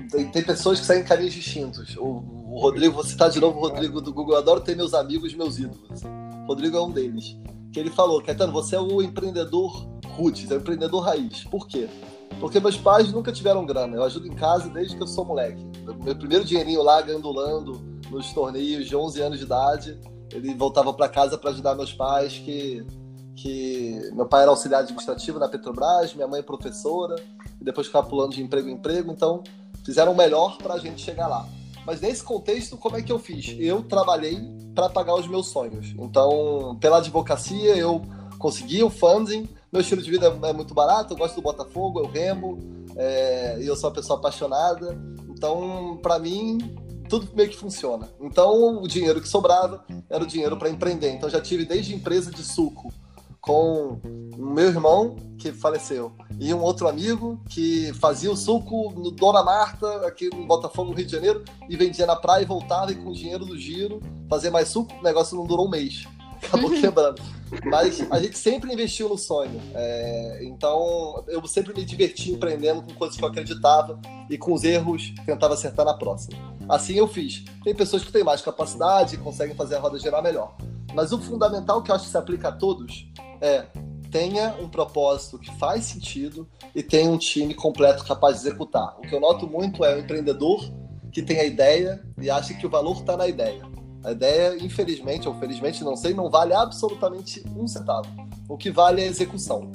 tem, 0.10 0.30
tem, 0.30 0.44
pessoas 0.44 0.80
que 0.80 0.86
saem 0.86 1.02
em 1.02 1.06
caminhos 1.06 1.34
distintos. 1.34 1.96
O, 1.98 2.04
o, 2.04 2.60
Rodrigo, 2.60 2.94
vou 2.94 3.04
citar 3.04 3.30
de 3.30 3.40
novo 3.40 3.58
o 3.58 3.62
Rodrigo 3.62 4.00
do 4.00 4.14
Google. 4.14 4.36
Eu 4.36 4.40
adoro 4.40 4.62
ter 4.62 4.76
meus 4.76 4.94
amigos, 4.94 5.34
meus 5.34 5.60
ídolos. 5.60 6.04
O 6.04 6.48
Rodrigo 6.48 6.78
é 6.78 6.82
um 6.82 6.90
deles. 6.90 7.38
Que 7.74 7.80
ele 7.80 7.90
falou, 7.90 8.22
Caetano, 8.22 8.54
você 8.54 8.78
é 8.78 8.80
o 8.80 9.02
empreendedor 9.02 9.90
roots, 10.16 10.50
é 10.50 10.54
o 10.56 10.58
empreendedor 10.58 11.02
raiz. 11.02 11.44
Por 11.44 11.68
quê? 11.68 11.90
Porque 12.40 12.60
meus 12.62 12.78
pais 12.78 13.12
nunca 13.12 13.32
tiveram 13.32 13.66
grana. 13.66 13.98
Eu 13.98 14.04
ajudo 14.04 14.28
em 14.28 14.36
casa 14.36 14.70
desde 14.70 14.96
que 14.96 15.04
eu 15.04 15.08
sou 15.08 15.26
moleque. 15.26 15.62
Meu 16.04 16.16
primeiro 16.16 16.46
dinheirinho 16.46 16.82
lá, 16.82 17.02
gandulando 17.02 17.82
nos 18.10 18.32
torneios 18.32 18.88
de 18.88 18.96
11 18.96 19.22
anos 19.22 19.40
de 19.40 19.46
idade, 19.46 20.00
ele 20.32 20.54
voltava 20.54 20.94
para 20.94 21.10
casa 21.10 21.38
para 21.38 21.50
ajudar 21.50 21.76
meus 21.76 21.94
pais, 21.94 22.38
que, 22.38 22.86
que 23.36 24.12
meu 24.14 24.26
pai 24.26 24.44
era 24.44 24.52
auxiliar 24.52 24.82
administrativo 24.82 25.38
na 25.38 25.48
Petrobras, 25.48 26.14
minha 26.14 26.28
mãe 26.28 26.42
professora, 26.42 27.16
e 27.60 27.64
depois 27.64 27.88
ficava 27.88 28.08
pulando 28.08 28.34
de 28.34 28.42
emprego 28.42 28.70
em 28.70 28.74
emprego, 28.74 29.12
então 29.12 29.44
fizeram 29.84 30.14
o 30.14 30.18
melhor 30.18 30.58
para 30.58 30.76
a 30.76 30.80
gente 30.80 31.02
chegar 31.02 31.28
lá. 31.28 31.48
Mas 31.86 32.02
nesse 32.02 32.24
contexto, 32.24 32.78
como 32.78 32.98
é 32.98 33.02
que 33.02 33.12
eu 33.12 33.20
fiz? 33.20 33.56
Eu 33.60 33.84
trabalhei 33.84 34.40
para 34.74 34.90
pagar 34.90 35.14
os 35.16 35.28
meus 35.28 35.48
sonhos. 35.48 35.94
Então, 36.00 36.76
pela 36.82 36.98
advocacia, 36.98 37.76
eu 37.78 38.02
consegui 38.40 38.82
o 38.82 38.90
funding. 38.90 39.48
Meu 39.72 39.82
estilo 39.82 40.02
de 40.02 40.10
vida 40.10 40.36
é 40.44 40.54
muito 40.54 40.74
barato, 40.74 41.14
eu 41.14 41.18
gosto 41.18 41.36
do 41.36 41.42
Botafogo, 41.42 42.00
eu 42.00 42.08
remo, 42.08 42.58
é, 42.96 43.60
e 43.62 43.68
eu 43.68 43.76
sou 43.76 43.90
uma 43.90 43.96
pessoa 43.96 44.18
apaixonada. 44.18 44.98
Então, 45.30 46.00
para 46.02 46.18
mim, 46.18 46.58
tudo 47.08 47.30
meio 47.36 47.50
que 47.50 47.58
funciona. 47.58 48.10
Então, 48.20 48.82
o 48.82 48.88
dinheiro 48.88 49.22
que 49.22 49.28
sobrava 49.28 49.86
era 50.10 50.24
o 50.24 50.28
dinheiro 50.28 50.58
para 50.58 50.70
empreender. 50.70 51.12
Então, 51.12 51.30
já 51.30 51.40
tive 51.40 51.66
desde 51.66 51.94
empresa 51.94 52.32
de 52.32 52.44
suco 52.44 52.92
com 53.46 54.00
o 54.38 54.46
meu 54.46 54.68
irmão, 54.68 55.16
que 55.38 55.52
faleceu, 55.52 56.12
e 56.40 56.54
um 56.54 56.62
outro 56.62 56.88
amigo 56.88 57.40
que 57.50 57.94
fazia 57.94 58.32
o 58.32 58.36
suco 58.36 58.92
no 58.92 59.12
Dona 59.12 59.44
Marta, 59.44 60.08
aqui 60.08 60.30
no 60.34 60.46
Botafogo, 60.48 60.90
no 60.90 60.96
Rio 60.96 61.06
de 61.06 61.12
Janeiro, 61.12 61.44
e 61.70 61.78
vendia 61.78 62.06
na 62.06 62.16
praia 62.16 62.42
e 62.42 62.46
voltava 62.46 62.92
e 62.92 62.96
com 62.96 63.10
o 63.10 63.14
dinheiro 63.14 63.46
do 63.46 63.58
giro 63.58 64.02
fazia 64.28 64.50
mais 64.50 64.70
suco. 64.70 64.94
O 65.00 65.04
negócio 65.04 65.38
não 65.38 65.46
durou 65.46 65.68
um 65.68 65.70
mês. 65.70 66.08
Acabou 66.44 66.72
quebrando. 66.82 67.22
Mas 67.66 68.06
a 68.12 68.20
gente 68.20 68.38
sempre 68.38 68.74
investiu 68.74 69.08
no 69.08 69.18
sonho. 69.18 69.62
É, 69.74 70.40
então, 70.44 71.24
eu 71.28 71.46
sempre 71.48 71.74
me 71.74 71.86
diverti 71.86 72.32
empreendendo 72.32 72.82
com 72.82 72.94
coisas 72.96 73.16
que 73.16 73.24
eu 73.24 73.30
acreditava 73.30 74.00
e 74.30 74.38
com 74.38 74.54
os 74.54 74.64
erros 74.64 75.14
tentava 75.26 75.54
acertar 75.54 75.86
na 75.86 75.94
próxima. 75.94 76.38
Assim 76.68 76.96
eu 76.96 77.08
fiz. 77.08 77.44
Tem 77.64 77.74
pessoas 77.74 78.04
que 78.04 78.12
têm 78.12 78.24
mais 78.24 78.42
capacidade 78.42 79.16
e 79.16 79.18
conseguem 79.20 79.56
fazer 79.56 79.76
a 79.76 79.80
roda 79.80 80.00
girar 80.00 80.22
melhor. 80.22 80.56
Mas 80.96 81.12
o 81.12 81.20
fundamental 81.20 81.84
que 81.84 81.92
eu 81.92 81.96
acho 81.96 82.06
que 82.06 82.12
se 82.12 82.18
aplica 82.18 82.48
a 82.48 82.52
todos 82.54 83.08
é 83.42 83.66
tenha 84.10 84.56
um 84.62 84.70
propósito 84.70 85.38
que 85.38 85.54
faz 85.58 85.84
sentido 85.84 86.48
e 86.74 86.82
tenha 86.82 87.12
um 87.12 87.18
time 87.18 87.54
completo 87.54 88.06
capaz 88.06 88.40
de 88.40 88.48
executar. 88.48 88.96
O 88.98 89.02
que 89.02 89.14
eu 89.14 89.20
noto 89.20 89.46
muito 89.46 89.84
é 89.84 89.94
o 89.94 90.00
empreendedor 90.00 90.64
que 91.12 91.22
tem 91.22 91.40
a 91.40 91.44
ideia 91.44 92.02
e 92.18 92.30
acha 92.30 92.54
que 92.54 92.66
o 92.66 92.70
valor 92.70 92.98
está 92.98 93.18
na 93.18 93.28
ideia. 93.28 93.62
A 94.06 94.12
ideia, 94.12 94.64
infelizmente 94.64 95.28
ou 95.28 95.36
felizmente, 95.36 95.84
não 95.84 95.98
sei, 95.98 96.14
não 96.14 96.30
vale 96.30 96.54
absolutamente 96.54 97.44
um 97.58 97.68
centavo. 97.68 98.08
O 98.48 98.56
que 98.56 98.72
vale 98.72 99.02
é 99.02 99.06
a 99.06 99.08
execução. 99.08 99.70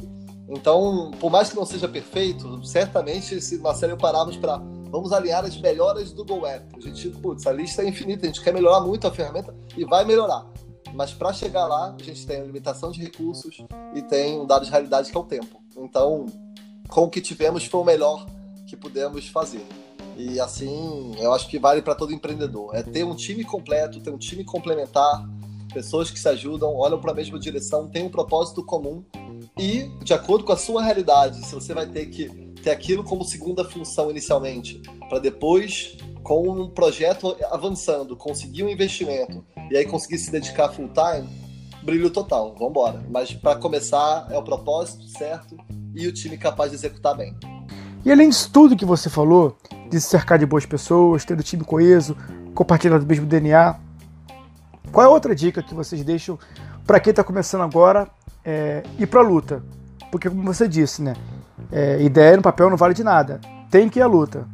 Então, 0.49 1.11
por 1.21 1.31
mais 1.31 1.51
que 1.51 1.57
não 1.57 1.67
seja 1.67 1.87
perfeito, 1.87 2.65
certamente 2.65 3.41
se 3.41 3.59
na 3.59 3.75
série 3.75 3.97
pararmos 3.97 4.37
para 4.37 4.57
vamos 4.91 5.13
alinhar 5.13 5.45
as 5.45 5.57
melhoras 5.61 6.13
do 6.13 6.25
Go 6.25 6.47
App. 6.47 6.65
A 6.77 6.81
gente, 6.81 7.09
putz, 7.11 7.47
a 7.47 7.53
lista 7.53 7.83
é 7.83 7.89
infinita, 7.89 8.25
a 8.25 8.27
gente 8.27 8.43
quer 8.43 8.53
melhorar 8.53 8.81
muito 8.81 9.07
a 9.07 9.11
ferramenta 9.11 9.55
e 9.77 9.85
vai 9.85 10.05
melhorar. 10.05 10.47
Mas 10.93 11.13
para 11.13 11.33
chegar 11.33 11.67
lá, 11.67 11.95
a 11.99 12.03
gente 12.03 12.27
tem 12.27 12.41
a 12.41 12.45
limitação 12.45 12.91
de 12.91 13.01
recursos 13.01 13.65
e 13.95 14.03
tem 14.03 14.39
um 14.41 14.47
dado 14.47 14.65
de 14.65 14.71
realidade 14.71 15.11
que 15.11 15.17
é 15.17 15.21
o 15.21 15.25
tempo. 15.25 15.63
Então, 15.77 16.27
com 16.89 17.05
o 17.05 17.11
que 17.11 17.21
tivemos 17.21 17.65
foi 17.65 17.81
o 17.81 17.85
melhor 17.85 18.27
que 18.67 18.77
pudemos 18.77 19.29
fazer. 19.29 19.65
E 20.17 20.41
assim, 20.41 21.15
eu 21.19 21.33
acho 21.33 21.49
que 21.49 21.59
vale 21.59 21.81
para 21.81 21.95
todo 21.95 22.13
empreendedor. 22.13 22.75
É 22.75 22.83
ter 22.83 23.05
um 23.05 23.15
time 23.15 23.45
completo, 23.45 24.01
ter 24.01 24.11
um 24.11 24.19
time 24.19 24.45
complementar, 24.45 25.29
pessoas 25.73 26.11
que 26.11 26.19
se 26.19 26.29
ajudam, 26.29 26.75
olham 26.75 27.01
para 27.01 27.13
a 27.13 27.15
mesma 27.15 27.39
direção, 27.39 27.89
têm 27.89 28.05
um 28.05 28.11
propósito 28.11 28.65
comum 28.65 29.05
e, 29.59 29.89
de 30.03 30.13
acordo 30.13 30.45
com 30.45 30.53
a 30.53 30.57
sua 30.57 30.83
realidade, 30.83 31.45
se 31.47 31.55
você 31.55 31.73
vai 31.73 31.87
ter 31.87 32.07
que 32.07 32.29
ter 32.63 32.71
aquilo 32.71 33.05
como 33.05 33.25
segunda 33.25 33.65
função 33.65 34.11
inicialmente, 34.11 34.83
para 35.09 35.19
depois 35.19 35.97
com 36.31 36.49
um 36.49 36.71
projeto 36.71 37.37
avançando, 37.51 38.17
conseguir 38.17 38.63
um 38.63 38.69
investimento 38.69 39.45
e 39.69 39.77
aí 39.77 39.85
conseguir 39.85 40.17
se 40.17 40.31
dedicar 40.31 40.69
full 40.69 40.89
time, 40.91 41.29
brilho 41.83 42.09
total, 42.09 42.55
vamos 42.55 42.71
embora. 42.71 43.05
Mas 43.11 43.33
para 43.35 43.57
começar 43.57 44.29
é 44.31 44.39
o 44.39 44.43
propósito 44.45 45.09
certo 45.09 45.57
e 45.93 46.07
o 46.07 46.13
time 46.13 46.39
capaz 46.39 46.71
de 46.71 46.77
executar 46.77 47.17
bem. 47.17 47.37
E 48.05 48.13
além 48.13 48.29
disso 48.29 48.49
tudo 48.53 48.77
que 48.77 48.85
você 48.85 49.11
falou, 49.11 49.59
de 49.89 50.01
se 50.01 50.09
cercar 50.09 50.39
de 50.39 50.47
boas 50.47 50.65
pessoas, 50.65 51.25
ter 51.25 51.37
o 51.37 51.43
time 51.43 51.65
coeso, 51.65 52.17
compartilhar 52.55 52.99
do 52.99 53.07
mesmo 53.07 53.27
DNA, 53.27 53.75
qual 54.93 55.05
é 55.05 55.09
a 55.09 55.13
outra 55.13 55.35
dica 55.35 55.61
que 55.65 55.75
vocês 55.75 56.05
deixam 56.05 56.39
para 56.87 57.01
quem 57.01 57.11
está 57.11 57.25
começando 57.25 57.63
agora 57.63 58.09
é, 58.45 58.85
ir 59.01 59.09
para 59.09 59.19
a 59.19 59.25
luta? 59.25 59.65
Porque 60.13 60.31
como 60.31 60.45
você 60.45 60.69
disse, 60.69 61.03
né, 61.03 61.17
é, 61.73 62.01
ideia 62.01 62.37
no 62.37 62.43
papel 62.45 62.71
não 62.71 62.77
vale 62.77 62.95
de 62.95 63.03
nada. 63.03 63.41
Tem 63.69 63.89
que 63.89 63.99
ir 63.99 64.03
à 64.03 64.07
luta. 64.07 64.47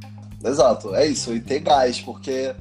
Exato, 0.45 0.95
é 0.95 1.07
isso. 1.07 1.35
E 1.35 1.41
ter 1.41 1.61
gás, 1.61 2.01
porque 2.01 2.55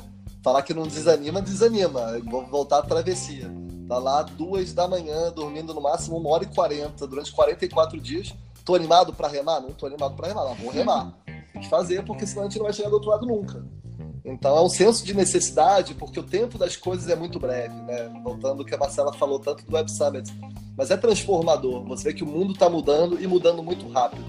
falar 0.44 0.62
que 0.62 0.74
não 0.74 0.84
desanima, 0.84 1.42
desanima. 1.42 2.20
Vou 2.24 2.46
voltar 2.46 2.80
à 2.80 2.82
travessia. 2.82 3.52
Tá 3.88 3.98
lá 3.98 4.24
duas 4.24 4.74
da 4.74 4.88
manhã, 4.88 5.32
dormindo 5.32 5.74
no 5.74 5.82
máximo 5.82 6.18
uma 6.18 6.30
hora 6.30 6.44
e 6.44 6.48
quarenta, 6.48 7.06
durante 7.06 7.32
44 7.32 8.00
dias. 8.00 8.34
Tô 8.64 8.74
animado 8.74 9.14
para 9.14 9.28
remar? 9.28 9.60
Não 9.60 9.72
tô 9.72 9.86
animado 9.86 10.16
para 10.16 10.28
remar, 10.28 10.46
mas 10.46 10.60
vou 10.60 10.72
remar. 10.72 11.14
Tem 11.54 11.62
que 11.62 11.70
fazer, 11.70 12.04
porque 12.04 12.26
senão 12.26 12.44
a 12.44 12.46
gente 12.46 12.58
não 12.58 12.66
vai 12.66 12.74
chegar 12.74 12.90
do 12.90 12.96
outro 12.96 13.12
lado 13.12 13.26
nunca. 13.26 13.64
Então 14.26 14.58
é 14.58 14.62
um 14.62 14.70
senso 14.70 15.06
de 15.06 15.14
necessidade, 15.14 15.94
porque 15.94 16.20
o 16.20 16.24
tempo 16.24 16.58
das 16.58 16.76
coisas 16.76 17.08
é 17.10 17.16
muito 17.16 17.40
breve, 17.40 17.76
né? 17.84 18.12
Voltando 18.24 18.62
ao 18.62 18.66
que 18.66 18.74
a 18.74 18.78
Marcela 18.78 19.14
falou 19.14 19.40
tanto 19.40 19.64
do 19.64 19.76
Web 19.76 19.92
Summit. 19.92 20.34
Mas 20.76 20.90
é 20.90 20.98
transformador. 20.98 21.86
Você 21.86 22.06
vê 22.06 22.14
que 22.14 22.24
o 22.24 22.28
mundo 22.28 22.54
está 22.54 22.68
mudando 22.68 23.22
e 23.22 23.28
mudando 23.28 23.62
muito 23.62 23.88
rápido. 23.90 24.26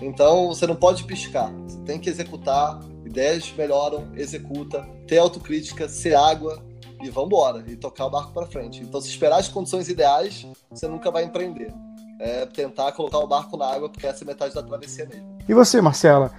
Então 0.00 0.48
você 0.48 0.66
não 0.66 0.76
pode 0.76 1.04
piscar, 1.04 1.50
você 1.66 1.78
tem 1.80 1.98
que 1.98 2.08
executar, 2.08 2.80
ideias 3.04 3.52
melhoram, 3.56 4.08
executa, 4.14 4.86
ter 5.06 5.18
autocrítica, 5.18 5.88
ser 5.88 6.14
água 6.14 6.62
e 7.02 7.10
vamos 7.10 7.28
embora, 7.28 7.64
e 7.66 7.76
tocar 7.76 8.06
o 8.06 8.10
barco 8.10 8.32
para 8.32 8.46
frente. 8.46 8.82
Então 8.82 9.00
se 9.00 9.08
esperar 9.08 9.38
as 9.38 9.48
condições 9.48 9.88
ideais, 9.88 10.46
você 10.70 10.86
nunca 10.88 11.10
vai 11.10 11.24
empreender. 11.24 11.72
É 12.20 12.46
tentar 12.46 12.90
colocar 12.92 13.18
o 13.18 13.26
barco 13.26 13.56
na 13.56 13.66
água, 13.66 13.88
porque 13.88 14.06
essa 14.06 14.24
é 14.24 14.26
metade 14.26 14.52
da 14.52 14.62
travessia 14.62 15.06
mesmo. 15.06 15.38
E 15.48 15.54
você, 15.54 15.80
Marcela, 15.80 16.32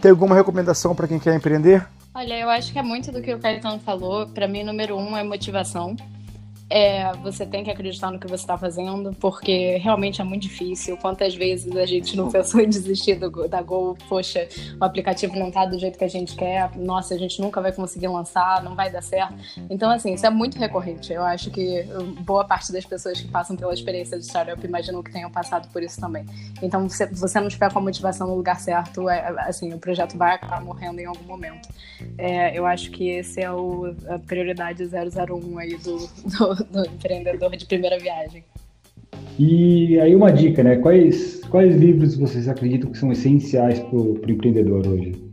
tem 0.00 0.10
alguma 0.10 0.34
recomendação 0.34 0.94
para 0.94 1.08
quem 1.08 1.18
quer 1.18 1.34
empreender? 1.34 1.84
Olha, 2.14 2.38
eu 2.38 2.48
acho 2.48 2.72
que 2.72 2.78
é 2.78 2.82
muito 2.82 3.10
do 3.10 3.20
que 3.20 3.34
o 3.34 3.40
Caetano 3.40 3.80
falou. 3.80 4.28
Para 4.28 4.46
mim, 4.46 4.62
número 4.62 4.96
um 4.96 5.16
é 5.16 5.24
motivação 5.24 5.96
é, 6.70 7.12
você 7.18 7.44
tem 7.44 7.62
que 7.62 7.70
acreditar 7.70 8.10
no 8.10 8.18
que 8.18 8.26
você 8.26 8.42
está 8.42 8.56
fazendo, 8.56 9.12
porque 9.20 9.76
realmente 9.76 10.20
é 10.20 10.24
muito 10.24 10.42
difícil. 10.42 10.96
Quantas 10.96 11.34
vezes 11.34 11.74
a 11.76 11.86
gente 11.86 12.16
não 12.16 12.30
pensou 12.30 12.60
em 12.60 12.68
desistir 12.68 13.16
do, 13.16 13.48
da 13.48 13.62
Gol? 13.62 13.96
Poxa, 14.08 14.48
o 14.80 14.84
aplicativo 14.84 15.38
não 15.38 15.48
está 15.48 15.66
do 15.66 15.78
jeito 15.78 15.98
que 15.98 16.04
a 16.04 16.08
gente 16.08 16.34
quer, 16.34 16.74
nossa, 16.76 17.14
a 17.14 17.18
gente 17.18 17.40
nunca 17.40 17.60
vai 17.60 17.72
conseguir 17.72 18.08
lançar, 18.08 18.62
não 18.62 18.74
vai 18.74 18.90
dar 18.90 19.02
certo. 19.02 19.34
Então, 19.68 19.90
assim, 19.90 20.14
isso 20.14 20.26
é 20.26 20.30
muito 20.30 20.58
recorrente. 20.58 21.12
Eu 21.12 21.22
acho 21.22 21.50
que 21.50 21.84
boa 22.20 22.44
parte 22.44 22.72
das 22.72 22.84
pessoas 22.84 23.20
que 23.20 23.28
passam 23.28 23.56
pela 23.56 23.72
experiência 23.72 24.18
de 24.18 24.24
startup 24.24 24.64
imaginam 24.66 25.02
que 25.02 25.12
tenham 25.12 25.30
passado 25.30 25.68
por 25.70 25.82
isso 25.82 26.00
também. 26.00 26.24
Então, 26.62 26.88
se 26.88 27.06
você 27.06 27.40
não 27.40 27.48
estiver 27.48 27.72
com 27.72 27.78
a 27.78 27.82
motivação 27.82 28.26
no 28.26 28.34
lugar 28.34 28.58
certo, 28.58 29.08
é, 29.08 29.34
assim, 29.40 29.72
o 29.72 29.78
projeto 29.78 30.16
vai 30.16 30.34
acabar 30.34 30.62
morrendo 30.62 31.00
em 31.00 31.04
algum 31.04 31.24
momento. 31.24 31.68
É, 32.16 32.58
eu 32.58 32.66
acho 32.66 32.90
que 32.90 33.08
esse 33.08 33.40
é 33.40 33.50
o, 33.50 33.94
a 34.08 34.18
prioridade 34.18 34.84
001 34.84 35.58
aí 35.58 35.76
do, 35.76 35.96
do 36.38 36.53
do, 36.54 36.86
empreendedor 36.86 37.56
de 37.56 37.66
primeira 37.66 37.98
viagem. 37.98 38.44
E 39.38 39.98
aí 40.00 40.14
uma 40.14 40.32
dica, 40.32 40.62
né? 40.62 40.76
Quais, 40.76 41.40
quais 41.50 41.74
livros 41.76 42.16
vocês 42.16 42.48
acreditam 42.48 42.90
que 42.90 42.98
são 42.98 43.10
essenciais 43.10 43.80
para 43.80 43.96
o 43.96 44.20
empreendedor 44.28 44.86
hoje? 44.86 45.24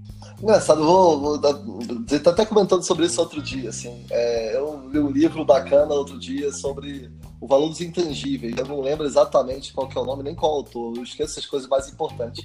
Engraçado, 0.42 0.84
vou, 0.84 1.20
vou 1.20 1.38
dar, 1.38 1.54
você 1.54 2.20
tá 2.20 2.32
até 2.32 2.44
comentando 2.46 2.82
sobre 2.82 3.06
isso 3.06 3.22
outro 3.22 3.44
dia, 3.44 3.70
assim. 3.70 4.04
É, 4.10 4.56
eu 4.56 4.90
li 4.90 5.00
um 5.00 5.12
livro 5.12 5.46
bacana 5.46 5.94
outro 5.94 6.18
dia 6.18 6.52
sobre 6.52 7.12
o 7.40 7.46
valor 7.46 7.70
dos 7.70 7.80
intangíveis. 7.80 8.58
Eu 8.58 8.66
não 8.66 8.82
lembro 8.82 9.06
exatamente 9.06 9.72
qual 9.72 9.88
que 9.88 9.96
é 9.96 10.02
o 10.02 10.06
nome, 10.06 10.24
nem 10.24 10.34
qual 10.34 10.52
autor. 10.52 10.98
Eu 10.98 11.04
esqueço 11.04 11.38
as 11.38 11.46
coisas 11.46 11.70
mais 11.70 11.88
importantes. 11.90 12.44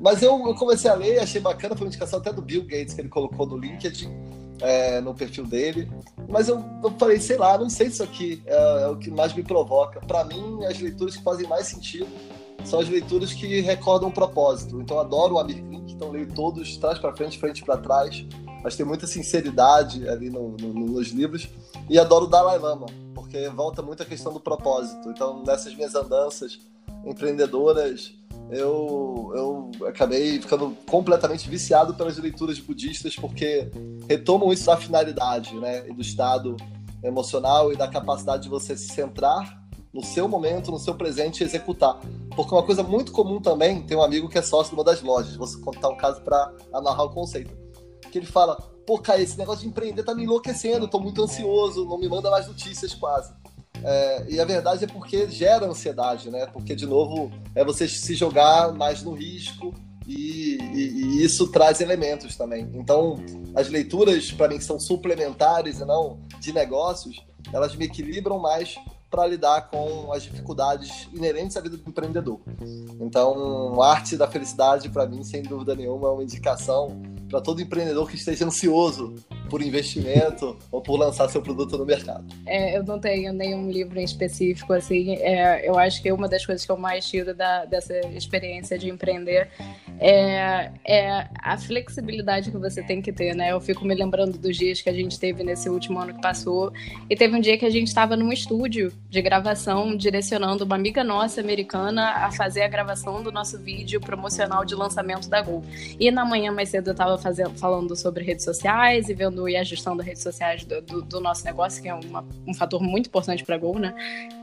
Mas 0.00 0.22
eu, 0.22 0.32
eu 0.46 0.54
comecei 0.54 0.90
a 0.90 0.94
ler, 0.94 1.18
achei 1.18 1.42
bacana, 1.42 1.76
foi 1.76 1.84
uma 1.84 1.88
indicação 1.88 2.18
até 2.18 2.32
do 2.32 2.40
Bill 2.40 2.62
Gates 2.62 2.94
que 2.94 3.02
ele 3.02 3.10
colocou 3.10 3.46
no 3.46 3.58
LinkedIn 3.58 4.08
é, 4.62 5.00
no 5.02 5.14
perfil 5.14 5.44
dele. 5.44 5.90
Mas 6.30 6.48
eu, 6.48 6.64
eu, 6.82 6.90
falei, 6.92 7.18
sei 7.18 7.36
lá, 7.36 7.58
não 7.58 7.68
sei 7.68 7.86
se 7.86 7.94
isso 7.94 8.02
aqui 8.04 8.42
é, 8.46 8.82
é 8.82 8.86
o 8.86 8.96
que 8.96 9.10
mais 9.10 9.34
me 9.34 9.42
provoca. 9.42 10.00
Para 10.00 10.24
mim, 10.24 10.64
as 10.64 10.78
leituras 10.78 11.16
que 11.16 11.22
fazem 11.24 11.46
mais 11.48 11.66
sentido 11.66 12.08
são 12.64 12.78
as 12.78 12.88
leituras 12.88 13.32
que 13.32 13.60
recordam 13.60 14.08
o 14.08 14.12
propósito. 14.12 14.80
Então, 14.80 15.00
adoro 15.00 15.34
o 15.34 15.38
Amir 15.38 15.62
Klink, 15.64 15.92
então 15.92 16.10
leio 16.10 16.32
todos, 16.32 16.76
trás 16.76 16.98
para 16.98 17.14
frente, 17.16 17.38
frente 17.38 17.64
para 17.64 17.76
trás. 17.78 18.24
Mas 18.62 18.76
tem 18.76 18.86
muita 18.86 19.06
sinceridade 19.06 20.08
ali 20.08 20.30
no, 20.30 20.50
no, 20.56 20.72
nos 20.72 21.08
livros. 21.08 21.48
E 21.88 21.98
adoro 21.98 22.26
o 22.26 22.28
Dalai 22.28 22.58
Lama, 22.58 22.86
porque 23.14 23.48
volta 23.48 23.82
muito 23.82 24.02
a 24.02 24.06
questão 24.06 24.32
do 24.32 24.38
propósito. 24.38 25.10
Então, 25.10 25.42
nessas 25.42 25.74
minhas 25.74 25.94
andanças 25.94 26.60
empreendedoras, 27.04 28.12
eu, 28.50 29.32
eu 29.34 29.86
acabei 29.86 30.40
ficando 30.40 30.76
completamente 30.88 31.48
viciado 31.48 31.94
pelas 31.94 32.18
leituras 32.18 32.58
budistas, 32.58 33.14
porque 33.14 33.70
retomam 34.08 34.52
isso 34.52 34.66
da 34.66 34.76
finalidade, 34.76 35.54
né? 35.54 35.88
E 35.88 35.94
do 35.94 36.00
estado 36.00 36.56
emocional 37.02 37.72
e 37.72 37.76
da 37.76 37.88
capacidade 37.88 38.44
de 38.44 38.48
você 38.48 38.76
se 38.76 38.88
centrar 38.88 39.60
no 39.92 40.04
seu 40.04 40.28
momento, 40.28 40.70
no 40.70 40.78
seu 40.78 40.94
presente, 40.94 41.42
executar. 41.42 42.00
Porque 42.34 42.54
uma 42.54 42.62
coisa 42.62 42.82
muito 42.82 43.12
comum 43.12 43.40
também, 43.40 43.82
tem 43.82 43.96
um 43.96 44.02
amigo 44.02 44.28
que 44.28 44.38
é 44.38 44.42
sócio 44.42 44.70
de 44.70 44.76
uma 44.76 44.84
das 44.84 45.02
lojas, 45.02 45.36
vou 45.36 45.48
contar 45.60 45.88
um 45.88 45.96
caso 45.96 46.20
para 46.22 46.52
amarrar 46.72 47.06
o 47.06 47.10
conceito. 47.10 47.56
Que 48.10 48.18
ele 48.18 48.26
fala: 48.26 48.56
pô, 48.86 48.98
cara, 48.98 49.20
esse 49.20 49.38
negócio 49.38 49.62
de 49.62 49.68
empreender 49.68 50.02
tá 50.02 50.14
me 50.14 50.24
enlouquecendo, 50.24 50.88
tô 50.88 50.98
muito 50.98 51.22
ansioso, 51.22 51.84
não 51.84 51.98
me 51.98 52.08
manda 52.08 52.30
mais 52.30 52.46
notícias 52.48 52.94
quase. 52.94 53.32
É, 53.82 54.26
e 54.28 54.40
a 54.40 54.44
verdade 54.44 54.84
é 54.84 54.86
porque 54.86 55.28
gera 55.30 55.66
ansiedade, 55.66 56.30
né? 56.30 56.46
Porque, 56.46 56.74
de 56.74 56.86
novo, 56.86 57.30
é 57.54 57.64
você 57.64 57.88
se 57.88 58.14
jogar 58.14 58.72
mais 58.72 59.02
no 59.02 59.12
risco 59.12 59.74
e, 60.06 60.58
e, 60.60 61.20
e 61.20 61.24
isso 61.24 61.48
traz 61.48 61.80
elementos 61.80 62.36
também. 62.36 62.68
Então, 62.74 63.16
as 63.54 63.68
leituras, 63.68 64.30
para 64.32 64.48
mim, 64.48 64.60
são 64.60 64.78
suplementares 64.78 65.80
e 65.80 65.84
não 65.84 66.20
de 66.38 66.52
negócios, 66.52 67.24
elas 67.52 67.74
me 67.74 67.86
equilibram 67.86 68.38
mais 68.38 68.76
para 69.10 69.26
lidar 69.26 69.68
com 69.70 70.12
as 70.12 70.22
dificuldades 70.22 71.08
inerentes 71.12 71.56
à 71.56 71.60
vida 71.60 71.76
do 71.76 71.88
empreendedor. 71.88 72.40
Então, 73.00 73.82
arte 73.82 74.16
da 74.16 74.28
felicidade, 74.28 74.88
para 74.88 75.06
mim, 75.06 75.24
sem 75.24 75.42
dúvida 75.42 75.74
nenhuma, 75.74 76.08
é 76.08 76.12
uma 76.12 76.22
indicação 76.22 77.02
para 77.28 77.40
todo 77.40 77.60
empreendedor 77.60 78.08
que 78.08 78.16
esteja 78.16 78.46
ansioso 78.46 79.14
por 79.50 79.60
investimento 79.60 80.56
ou 80.72 80.80
por 80.80 80.96
lançar 80.96 81.28
seu 81.28 81.42
produto 81.42 81.76
no 81.76 81.84
mercado. 81.84 82.24
É, 82.46 82.78
eu 82.78 82.84
não 82.84 82.98
tenho 82.98 83.32
nenhum 83.32 83.70
livro 83.70 83.98
em 83.98 84.04
específico, 84.04 84.72
assim, 84.72 85.16
é, 85.16 85.68
eu 85.68 85.78
acho 85.78 86.00
que 86.00 86.10
uma 86.10 86.28
das 86.28 86.46
coisas 86.46 86.64
que 86.64 86.72
eu 86.72 86.78
mais 86.78 87.06
tiro 87.06 87.34
da, 87.34 87.64
dessa 87.64 87.94
experiência 88.08 88.78
de 88.78 88.88
empreender 88.88 89.48
é, 89.98 90.70
é, 90.86 91.28
a 91.42 91.58
flexibilidade 91.58 92.50
que 92.50 92.56
você 92.56 92.82
tem 92.82 93.02
que 93.02 93.12
ter, 93.12 93.34
né? 93.34 93.52
Eu 93.52 93.60
fico 93.60 93.84
me 93.84 93.94
lembrando 93.94 94.38
dos 94.38 94.56
dias 94.56 94.80
que 94.80 94.88
a 94.88 94.92
gente 94.92 95.18
teve 95.18 95.42
nesse 95.42 95.68
último 95.68 95.98
ano 95.98 96.14
que 96.14 96.20
passou, 96.20 96.72
e 97.08 97.16
teve 97.16 97.36
um 97.36 97.40
dia 97.40 97.58
que 97.58 97.66
a 97.66 97.70
gente 97.70 97.88
estava 97.88 98.16
num 98.16 98.32
estúdio 98.32 98.92
de 99.08 99.20
gravação, 99.20 99.96
direcionando 99.96 100.64
uma 100.64 100.76
amiga 100.76 101.02
nossa 101.02 101.40
americana 101.40 102.24
a 102.24 102.30
fazer 102.30 102.62
a 102.62 102.68
gravação 102.68 103.22
do 103.22 103.32
nosso 103.32 103.58
vídeo 103.58 104.00
promocional 104.00 104.64
de 104.64 104.74
lançamento 104.74 105.28
da 105.28 105.42
Gol. 105.42 105.64
E 105.98 106.10
na 106.10 106.24
manhã 106.24 106.52
mais 106.52 106.68
cedo 106.68 106.88
eu 106.88 106.92
estava 106.92 107.18
falando 107.56 107.96
sobre 107.96 108.24
redes 108.24 108.44
sociais 108.44 109.08
e 109.08 109.14
vendo 109.14 109.39
e 109.48 109.56
a 109.56 109.62
gestão 109.62 109.96
das 109.96 110.06
redes 110.06 110.22
sociais 110.22 110.64
do, 110.64 110.80
do, 110.82 111.02
do 111.02 111.20
nosso 111.20 111.44
negócio, 111.44 111.82
que 111.82 111.88
é 111.88 111.94
uma, 111.94 112.24
um 112.46 112.54
fator 112.54 112.82
muito 112.82 113.06
importante 113.06 113.44
para 113.44 113.58
Gol, 113.58 113.78
né? 113.78 113.94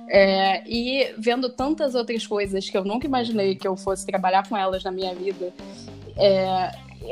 É, 0.09 0.63
e 0.67 1.13
vendo 1.17 1.49
tantas 1.49 1.95
outras 1.95 2.25
coisas 2.25 2.69
que 2.69 2.77
eu 2.77 2.83
nunca 2.83 3.05
imaginei 3.05 3.55
que 3.55 3.67
eu 3.67 3.75
fosse 3.75 4.05
trabalhar 4.05 4.47
com 4.47 4.55
elas 4.55 4.83
na 4.83 4.91
minha 4.91 5.13
vida. 5.13 5.53
É, 6.15 6.71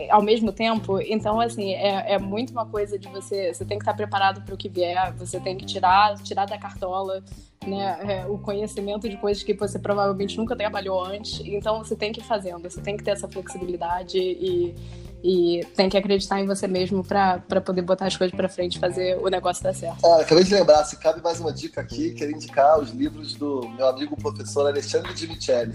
ao 0.09 0.21
mesmo 0.21 0.51
tempo, 0.51 0.99
então 1.01 1.39
assim, 1.39 1.71
é, 1.73 2.13
é 2.13 2.19
muito 2.19 2.51
uma 2.51 2.65
coisa 2.65 2.97
de 2.97 3.07
você, 3.07 3.53
você 3.53 3.63
tem 3.63 3.77
que 3.77 3.83
estar 3.83 3.93
preparado 3.93 4.41
para 4.41 4.53
o 4.53 4.57
que 4.57 4.67
vier, 4.67 5.13
você 5.13 5.39
tem 5.39 5.55
que 5.55 5.65
tirar, 5.65 6.15
tirar 6.17 6.45
da 6.45 6.57
cartola, 6.57 7.23
né, 7.65 7.97
é, 8.07 8.25
o 8.25 8.37
conhecimento 8.37 9.07
de 9.07 9.17
coisas 9.17 9.43
que 9.43 9.53
você 9.53 9.79
provavelmente 9.79 10.37
nunca 10.37 10.55
trabalhou 10.55 11.03
antes, 11.03 11.39
então 11.45 11.83
você 11.83 11.95
tem 11.95 12.11
que 12.11 12.19
ir 12.19 12.23
fazendo, 12.23 12.69
você 12.69 12.81
tem 12.81 12.97
que 12.97 13.03
ter 13.03 13.11
essa 13.11 13.27
flexibilidade 13.27 14.17
e, 14.17 14.75
e 15.27 15.65
tem 15.75 15.89
que 15.89 15.97
acreditar 15.97 16.39
em 16.39 16.45
você 16.45 16.67
mesmo 16.67 17.03
para 17.03 17.39
poder 17.65 17.81
botar 17.81 18.05
as 18.05 18.15
coisas 18.15 18.35
para 18.35 18.47
frente, 18.47 18.77
fazer 18.77 19.17
o 19.17 19.27
negócio 19.27 19.63
dar 19.63 19.73
certo. 19.73 20.05
Acabei 20.05 20.43
de 20.43 20.53
lembrar, 20.53 20.83
se 20.83 20.97
cabe 20.97 21.19
mais 21.19 21.39
uma 21.39 21.51
dica 21.51 21.81
aqui, 21.81 22.11
quero 22.11 22.31
indicar 22.31 22.79
os 22.79 22.91
livros 22.91 23.33
do 23.33 23.67
meu 23.69 23.87
amigo 23.87 24.15
professor 24.15 24.67
Alexandre 24.67 25.11
Dimicelli, 25.15 25.73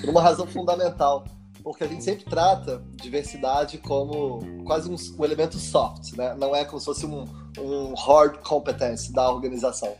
por 0.00 0.10
uma 0.10 0.20
razão 0.20 0.44
fundamental 0.44 1.24
porque 1.62 1.84
a 1.84 1.86
gente 1.86 2.02
sempre 2.02 2.24
trata 2.24 2.82
diversidade 2.96 3.76
como 3.76 4.40
quase 4.64 4.88
um, 4.88 4.96
um, 5.18 5.24
elemento 5.24 5.58
soft, 5.58 6.16
né? 6.16 6.34
Não 6.34 6.56
é 6.56 6.64
como 6.64 6.80
se 6.80 6.86
fosse 6.86 7.04
um, 7.04 7.26
um 7.58 7.94
hard 7.94 8.38
competence 8.38 9.12
da 9.12 9.30
organização. 9.30 9.94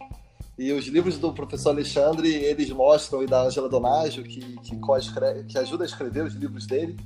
E 0.59 0.73
os 0.73 0.87
livros 0.87 1.19
do 1.19 1.35
professor 1.35 1.71
Alexandre, 1.71 2.35
eles 2.35 2.71
mostram, 2.71 3.23
e 3.23 3.27
da 3.27 3.43
Angela 3.43 3.69
Donaggio, 3.69 4.25
que, 4.25 4.41
que, 4.41 4.81
que 5.49 5.59
ajuda 5.59 5.85
a 5.85 5.87
escrever 5.87 6.25
os 6.25 6.33
livros 6.33 6.67
dele, 6.67 6.97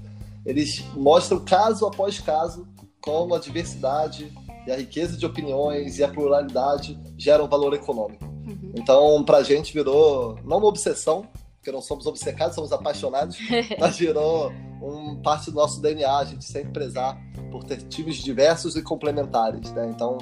eles 0.44 0.84
mostram 0.94 1.40
caso 1.40 1.86
após 1.86 2.18
caso 2.20 2.66
como 3.00 3.34
a 3.34 3.38
diversidade 3.38 4.32
e 4.66 4.72
a 4.72 4.76
riqueza 4.76 5.16
de 5.16 5.26
opiniões 5.26 5.98
e 5.98 6.04
a 6.04 6.08
pluralidade 6.08 6.98
geram 7.18 7.46
valor 7.46 7.74
econômico. 7.74 8.24
Uhum. 8.24 8.72
Então, 8.74 9.22
para 9.24 9.38
a 9.38 9.42
gente 9.42 9.72
virou 9.72 10.38
não 10.44 10.58
uma 10.58 10.66
obsessão, 10.66 11.26
porque 11.56 11.70
não 11.70 11.82
somos 11.82 12.06
obcecados, 12.06 12.54
somos 12.54 12.72
apaixonados, 12.72 13.36
mas 13.78 13.98
virou 13.98 14.50
um 14.82 15.16
parte 15.22 15.50
do 15.50 15.56
nosso 15.56 15.80
DNA, 15.80 16.16
a 16.16 16.24
gente 16.24 16.44
sempre 16.44 16.72
prezar 16.72 17.18
por 17.50 17.64
ter 17.64 17.78
times 17.82 18.16
diversos 18.16 18.76
e 18.76 18.82
complementares, 18.82 19.72
né? 19.72 19.90
Então, 19.94 20.18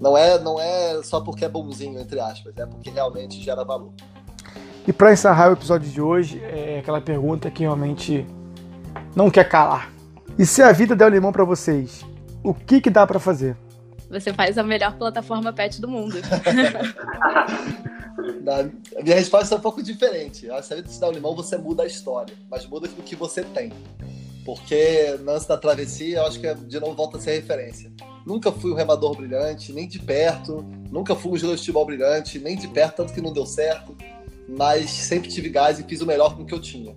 não 0.00 0.16
é, 0.16 0.38
não 0.38 0.60
é 0.60 1.02
só 1.02 1.20
porque 1.20 1.44
é 1.44 1.48
bonzinho, 1.48 1.98
entre 1.98 2.20
aspas, 2.20 2.54
é 2.56 2.66
porque 2.66 2.90
realmente 2.90 3.42
gera 3.42 3.64
valor. 3.64 3.92
E 4.86 4.92
para 4.92 5.12
encerrar 5.12 5.50
o 5.50 5.54
episódio 5.54 5.90
de 5.90 6.00
hoje, 6.00 6.40
é 6.44 6.78
aquela 6.78 7.00
pergunta 7.00 7.50
que 7.50 7.62
realmente 7.62 8.24
não 9.16 9.30
quer 9.30 9.48
calar. 9.48 9.90
E 10.38 10.44
se 10.44 10.60
a 10.62 10.70
vida 10.70 10.94
der 10.94 11.06
o 11.06 11.08
limão 11.08 11.32
para 11.32 11.42
vocês, 11.42 12.04
o 12.44 12.52
que 12.52 12.82
que 12.82 12.90
dá 12.90 13.06
para 13.06 13.18
fazer? 13.18 13.56
Você 14.10 14.34
faz 14.34 14.58
a 14.58 14.62
melhor 14.62 14.96
plataforma 14.98 15.50
pet 15.54 15.80
do 15.80 15.88
mundo. 15.88 16.18
a 18.96 19.02
minha 19.02 19.16
resposta 19.16 19.54
é 19.54 19.58
um 19.58 19.60
pouco 19.60 19.82
diferente. 19.82 20.46
Se 20.62 20.72
a 20.72 20.76
vida 20.76 20.88
te 20.88 21.00
dá 21.00 21.08
o 21.08 21.12
limão, 21.12 21.34
você 21.34 21.56
muda 21.56 21.82
a 21.82 21.86
história, 21.86 22.34
mas 22.50 22.66
muda 22.66 22.86
o 22.86 23.02
que 23.02 23.16
você 23.16 23.42
tem. 23.42 23.72
Porque 24.44 25.16
no 25.18 25.24
lance 25.24 25.48
da 25.48 25.56
travessia, 25.56 26.18
eu 26.18 26.26
acho 26.26 26.38
que 26.38 26.54
de 26.54 26.78
novo 26.78 26.94
volta 26.94 27.16
a 27.16 27.20
ser 27.20 27.32
referência. 27.40 27.90
Nunca 28.24 28.52
fui 28.52 28.70
um 28.70 28.74
remador 28.74 29.16
brilhante, 29.16 29.72
nem 29.72 29.88
de 29.88 29.98
perto. 29.98 30.62
Nunca 30.90 31.16
fui 31.16 31.32
um 31.32 31.36
jogador 31.36 31.54
de 31.54 31.62
futebol 31.62 31.86
brilhante, 31.86 32.38
nem 32.38 32.54
de 32.56 32.68
perto, 32.68 32.96
tanto 32.96 33.12
que 33.14 33.20
não 33.20 33.32
deu 33.32 33.46
certo. 33.46 33.96
Mas 34.46 34.90
sempre 34.90 35.28
tive 35.28 35.48
gás 35.48 35.80
e 35.80 35.82
fiz 35.82 36.00
o 36.02 36.06
melhor 36.06 36.36
com 36.36 36.42
o 36.42 36.46
que 36.46 36.54
eu 36.54 36.60
tinha. 36.60 36.94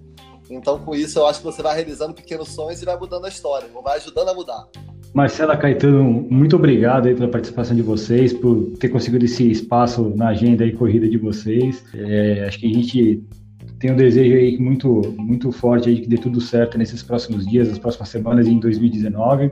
Então, 0.49 0.79
com 0.79 0.95
isso, 0.95 1.19
eu 1.19 1.27
acho 1.27 1.39
que 1.39 1.45
você 1.45 1.61
vai 1.61 1.75
realizando 1.75 2.13
pequenos 2.13 2.49
sonhos 2.49 2.81
e 2.81 2.85
vai 2.85 2.97
mudando 2.97 3.25
a 3.25 3.29
história, 3.29 3.67
vai 3.83 3.97
ajudando 3.97 4.29
a 4.29 4.33
mudar. 4.33 4.67
Marcela 5.13 5.57
Caetano, 5.57 6.27
muito 6.29 6.55
obrigado 6.55 7.07
aí 7.07 7.15
pela 7.15 7.27
participação 7.27 7.75
de 7.75 7.81
vocês, 7.81 8.31
por 8.31 8.77
ter 8.79 8.89
conseguido 8.89 9.25
esse 9.25 9.49
espaço 9.49 10.13
na 10.15 10.29
agenda 10.29 10.65
e 10.65 10.71
corrida 10.71 11.07
de 11.09 11.17
vocês. 11.17 11.83
É, 11.95 12.45
acho 12.47 12.59
que 12.59 12.67
a 12.67 12.73
gente 12.73 13.23
tem 13.79 13.91
um 13.91 13.95
desejo 13.95 14.35
aí 14.35 14.57
muito, 14.59 15.15
muito 15.17 15.51
forte 15.51 15.89
aí 15.89 15.95
de 15.95 16.01
que 16.01 16.09
dê 16.09 16.17
tudo 16.17 16.39
certo 16.39 16.77
nesses 16.77 17.01
próximos 17.01 17.47
dias, 17.47 17.69
nas 17.69 17.79
próximas 17.79 18.09
semanas 18.09 18.47
em 18.47 18.59
2019. 18.59 19.51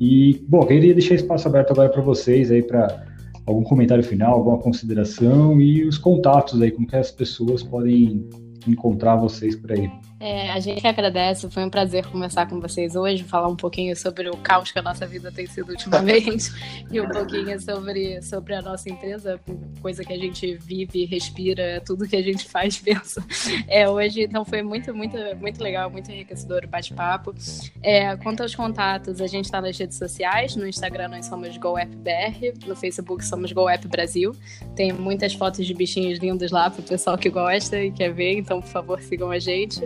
E, 0.00 0.44
bom, 0.48 0.64
queria 0.64 0.94
deixar 0.94 1.14
espaço 1.14 1.48
aberto 1.48 1.72
agora 1.72 1.88
para 1.88 2.02
vocês 2.02 2.50
aí 2.50 2.62
para 2.62 3.04
algum 3.46 3.62
comentário 3.62 4.04
final, 4.04 4.34
alguma 4.34 4.58
consideração 4.58 5.60
e 5.60 5.84
os 5.84 5.98
contatos 5.98 6.60
aí, 6.60 6.70
como 6.70 6.86
que 6.86 6.96
as 6.96 7.10
pessoas 7.10 7.62
podem 7.62 8.28
encontrar 8.66 9.16
vocês 9.16 9.54
por 9.56 9.72
aí. 9.72 9.90
É, 10.18 10.50
a 10.50 10.60
gente 10.60 10.86
agradece, 10.86 11.48
foi 11.50 11.62
um 11.62 11.68
prazer 11.68 12.06
conversar 12.06 12.48
com 12.48 12.58
vocês 12.58 12.96
hoje, 12.96 13.22
falar 13.22 13.48
um 13.48 13.56
pouquinho 13.56 13.94
sobre 13.94 14.30
o 14.30 14.36
caos 14.38 14.72
que 14.72 14.78
a 14.78 14.82
nossa 14.82 15.06
vida 15.06 15.30
tem 15.30 15.46
sido 15.46 15.68
ultimamente 15.70 16.50
e 16.90 16.98
um 17.00 17.08
pouquinho 17.08 17.60
sobre, 17.60 18.22
sobre 18.22 18.54
a 18.54 18.62
nossa 18.62 18.88
empresa, 18.88 19.38
coisa 19.82 20.02
que 20.02 20.12
a 20.14 20.16
gente 20.16 20.56
vive, 20.56 21.04
respira, 21.04 21.82
tudo 21.84 22.08
que 22.08 22.16
a 22.16 22.22
gente 22.22 22.48
faz, 22.48 22.78
pensa. 22.80 23.22
É, 23.68 23.88
hoje, 23.88 24.22
então, 24.22 24.42
foi 24.42 24.62
muito, 24.62 24.94
muito, 24.94 25.18
muito 25.38 25.62
legal, 25.62 25.90
muito 25.90 26.10
enriquecedor 26.10 26.64
o 26.64 26.68
bate-papo. 26.68 27.34
É, 27.82 28.16
quanto 28.16 28.42
aos 28.42 28.54
contatos, 28.54 29.20
a 29.20 29.26
gente 29.26 29.44
está 29.44 29.60
nas 29.60 29.76
redes 29.76 29.98
sociais, 29.98 30.56
no 30.56 30.66
Instagram 30.66 31.08
nós 31.08 31.26
somos 31.26 31.58
GoAppBR, 31.58 32.54
no 32.66 32.74
Facebook 32.74 33.22
somos 33.22 33.52
GoApp 33.52 33.86
Brasil. 33.86 34.34
Tem 34.74 34.92
muitas 34.94 35.34
fotos 35.34 35.66
de 35.66 35.74
bichinhos 35.74 36.18
lindos 36.18 36.50
lá 36.50 36.70
para 36.70 36.80
o 36.80 36.84
pessoal 36.84 37.18
que 37.18 37.28
gosta 37.28 37.78
e 37.82 37.90
quer 37.90 38.12
ver, 38.14 38.38
então, 38.38 38.62
por 38.62 38.70
favor, 38.70 39.02
sigam 39.02 39.30
a 39.30 39.38
gente. 39.38 39.80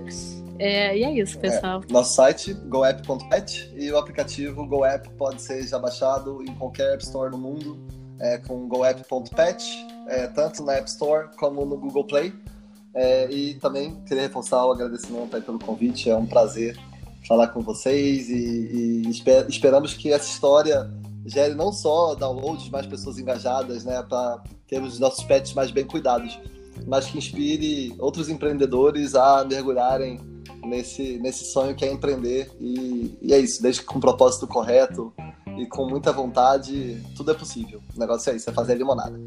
É, 0.59 0.96
e 0.96 1.04
é 1.04 1.12
isso, 1.12 1.38
é, 1.38 1.40
pessoal. 1.40 1.83
É, 1.88 1.92
nosso 1.92 2.14
site, 2.14 2.52
goapp.pet, 2.52 3.72
e 3.74 3.90
o 3.90 3.96
aplicativo 3.96 4.66
GoApp 4.66 5.09
pode 5.16 5.40
ser 5.40 5.66
já 5.66 5.78
baixado 5.78 6.42
em 6.42 6.54
qualquer 6.54 6.94
App 6.94 7.02
Store 7.02 7.30
no 7.30 7.38
mundo, 7.38 7.78
é, 8.18 8.37
com 8.38 8.68
goapp.pet, 8.68 9.87
é, 10.06 10.26
tanto 10.26 10.62
na 10.62 10.74
App 10.74 10.88
Store 10.88 11.28
como 11.38 11.64
no 11.64 11.78
Google 11.78 12.04
Play. 12.04 12.35
É, 12.92 13.31
e 13.31 13.54
também 13.54 14.02
queria 14.04 14.25
reforçar 14.25 14.66
o 14.66 14.73
agradecimento 14.73 15.40
pelo 15.40 15.58
convite, 15.58 16.10
é 16.10 16.16
um 16.16 16.27
prazer 16.27 16.77
falar 17.27 17.48
com 17.48 17.60
vocês 17.60 18.29
e, 18.29 19.02
e 19.04 19.10
esper 19.10 19.46
esperamos 19.48 19.94
que 19.94 20.12
essa 20.12 20.29
história 20.29 20.90
gere 21.25 21.54
não 21.54 21.73
só 21.73 22.14
downloads, 22.14 22.68
mais 22.71 22.87
pessoas 22.87 23.18
engajadas, 23.18 23.85
né, 23.85 24.02
para 24.02 24.42
termos 24.66 24.94
os 24.94 25.00
nossos 25.00 25.23
pets 25.25 25.52
mais 25.54 25.71
bem 25.71 25.85
cuidados, 25.85 26.38
mas 26.87 27.06
que 27.06 27.18
inspire 27.18 27.94
outros 27.98 28.28
empreendedores 28.28 29.14
a 29.14 29.44
mergulharem 29.44 30.18
nesse, 30.64 31.18
nesse 31.18 31.44
sonho 31.44 31.74
que 31.74 31.85
é 31.85 31.92
empreender. 31.92 32.50
E, 32.60 33.16
e 33.20 33.33
é 33.33 33.38
isso, 33.38 33.62
desde 33.62 33.81
que 33.81 33.87
com 33.87 33.98
o 33.98 34.00
propósito 34.00 34.46
correto 34.46 35.12
e 35.58 35.66
com 35.66 35.88
muita 35.88 36.12
vontade, 36.12 37.02
tudo 37.16 37.31
é 37.31 37.35
possível. 37.35 37.81
O 37.94 37.98
negócio 37.98 38.31
é 38.31 38.37
isso, 38.37 38.48
é 38.48 38.52
fazer 38.52 38.72
a 38.72 38.76
limonada. 38.76 39.18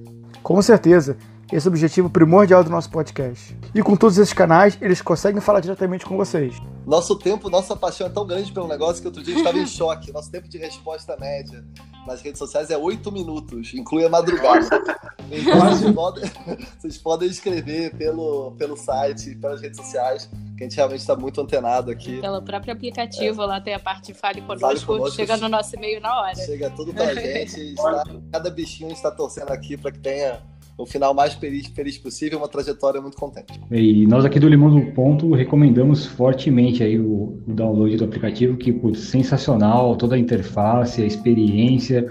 Com 0.42 0.62
certeza. 0.62 1.18
Esse 1.52 1.68
é 1.68 1.70
o 1.70 1.74
objetivo 1.74 2.10
primordial 2.10 2.64
do 2.64 2.70
nosso 2.70 2.90
podcast. 2.90 3.56
E 3.76 3.84
com 3.84 3.96
todos 3.96 4.18
esses 4.18 4.34
canais, 4.34 4.78
eles 4.82 5.02
conseguem 5.02 5.40
falar 5.40 5.60
diretamente 5.60 6.06
com 6.06 6.18
vocês. 6.18 6.56
Nosso 6.86 7.16
tempo, 7.16 7.50
nossa 7.50 7.76
paixão 7.76 8.08
é 8.08 8.10
tão 8.10 8.26
grande 8.26 8.52
pelo 8.52 8.68
negócio 8.68 9.02
que 9.02 9.08
outro 9.08 9.22
dia 9.22 9.36
a 9.36 9.38
gente 9.38 9.46
estava 9.46 9.64
em 9.64 9.68
choque. 9.68 10.12
Nosso 10.12 10.32
tempo 10.32 10.48
de 10.48 10.58
resposta 10.58 11.16
média 11.20 11.64
nas 12.06 12.22
redes 12.22 12.40
sociais 12.40 12.70
é 12.70 12.78
8 12.78 13.12
minutos, 13.12 13.74
inclui 13.74 14.06
a 14.06 14.10
madrugada. 14.10 14.68
Então, 15.32 15.60
vocês, 15.60 15.96
podem, 15.96 16.24
vocês 16.78 16.98
podem 16.98 17.30
escrever 17.30 17.96
pelo, 17.96 18.52
pelo 18.52 18.78
site, 18.78 19.34
pelas 19.36 19.62
redes 19.62 19.78
sociais, 19.78 20.30
que 20.56 20.64
a 20.64 20.68
gente 20.68 20.76
realmente 20.76 21.00
está 21.00 21.16
muito 21.16 21.42
antenado 21.42 21.90
aqui. 21.90 22.22
Pelo 22.22 22.40
próprio 22.44 22.74
aplicativo, 22.74 23.42
é. 23.42 23.46
lá 23.46 23.60
tem 23.60 23.74
a 23.74 23.80
parte 23.80 24.14
Fale 24.14 24.42
Conosco, 24.42 24.68
Fale 24.68 24.80
conosco 24.86 25.16
chega 25.16 25.38
no 25.38 25.50
nosso 25.50 25.76
e-mail 25.76 26.00
na 26.02 26.22
hora. 26.22 26.36
Chega 26.36 26.70
tudo 26.72 26.94
pra 26.94 27.16
gente. 27.16 27.74
está, 27.74 28.04
cada 28.32 28.50
bichinho 28.52 28.92
está 28.92 29.10
torcendo 29.10 29.50
aqui 29.50 29.76
para 29.76 29.92
que 29.92 30.00
tenha 30.00 30.40
o 30.78 30.86
final 30.86 31.14
mais 31.14 31.34
feliz, 31.34 31.68
feliz 31.68 31.98
possível, 31.98 32.40
uma 32.40 32.48
trajetória 32.48 33.00
muito 33.00 33.18
contente. 33.18 33.60
E 33.72 34.06
nós 34.08 34.26
aqui 34.26 34.40
do 34.40 34.48
Limão 34.48 34.70
do 34.70 34.92
Ponto 34.92 35.34
recomendamos 35.34 36.06
fortemente 36.06 36.84
aí 36.84 37.00
o, 37.00 37.40
o 37.48 37.54
download 37.54 37.96
do 37.98 38.06
aplicativo, 38.06 38.58
que 38.58 38.72
putz, 38.72 39.00
sensacional, 39.02 39.96
toda 39.96 40.16
a 40.16 40.20
interface, 40.20 41.02
a 41.02 41.06
experiência 41.06 42.08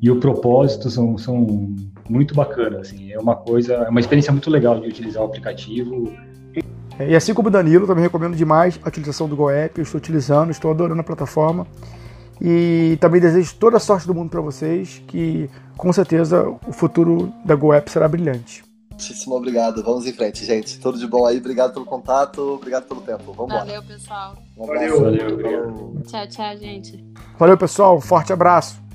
e 0.00 0.10
o 0.10 0.18
propósito 0.18 0.90
são, 0.90 1.16
são 1.18 1.74
muito 2.08 2.34
bacanas. 2.34 2.88
Assim, 2.88 3.12
é 3.12 3.18
uma 3.18 3.36
coisa, 3.36 3.74
é 3.74 3.88
uma 3.88 4.00
experiência 4.00 4.32
muito 4.32 4.50
legal 4.50 4.80
de 4.80 4.88
utilizar 4.88 5.22
o 5.22 5.26
aplicativo. 5.26 6.12
E 6.98 7.14
assim 7.14 7.34
como 7.34 7.48
o 7.48 7.50
Danilo, 7.50 7.86
também 7.86 8.04
recomendo 8.04 8.34
demais 8.34 8.80
a 8.82 8.88
utilização 8.88 9.28
do 9.28 9.36
GoApp. 9.36 9.72
Eu 9.76 9.82
estou 9.82 9.98
utilizando, 9.98 10.50
estou 10.50 10.70
adorando 10.70 11.00
a 11.00 11.04
plataforma. 11.04 11.66
E 12.40 12.98
também 13.00 13.20
desejo 13.20 13.54
toda 13.56 13.76
a 13.78 13.80
sorte 13.80 14.06
do 14.06 14.14
mundo 14.14 14.30
para 14.30 14.40
vocês, 14.40 15.02
que 15.06 15.48
com 15.76 15.92
certeza 15.92 16.48
o 16.66 16.72
futuro 16.72 17.32
da 17.44 17.54
GoApp 17.54 17.90
será 17.90 18.06
brilhante. 18.08 18.64
Muitíssimo 18.90 19.34
obrigado. 19.34 19.82
Vamos 19.82 20.06
em 20.06 20.12
frente, 20.12 20.44
gente. 20.44 20.78
Tudo 20.80 20.98
de 20.98 21.06
bom 21.06 21.26
aí. 21.26 21.36
Obrigado 21.36 21.74
pelo 21.74 21.84
contato, 21.84 22.54
obrigado 22.54 22.84
pelo 22.84 23.02
tempo. 23.02 23.32
Vamos 23.32 23.52
Valeu, 23.52 23.82
pessoal. 23.82 24.36
Um 24.56 24.64
abraço. 24.64 25.00
Valeu, 25.00 25.36
valeu. 25.36 26.02
Tchau, 26.06 26.26
tchau, 26.28 26.56
gente. 26.56 27.04
Valeu, 27.38 27.58
pessoal. 27.58 27.96
Um 27.96 28.00
forte 28.00 28.32
abraço. 28.32 28.85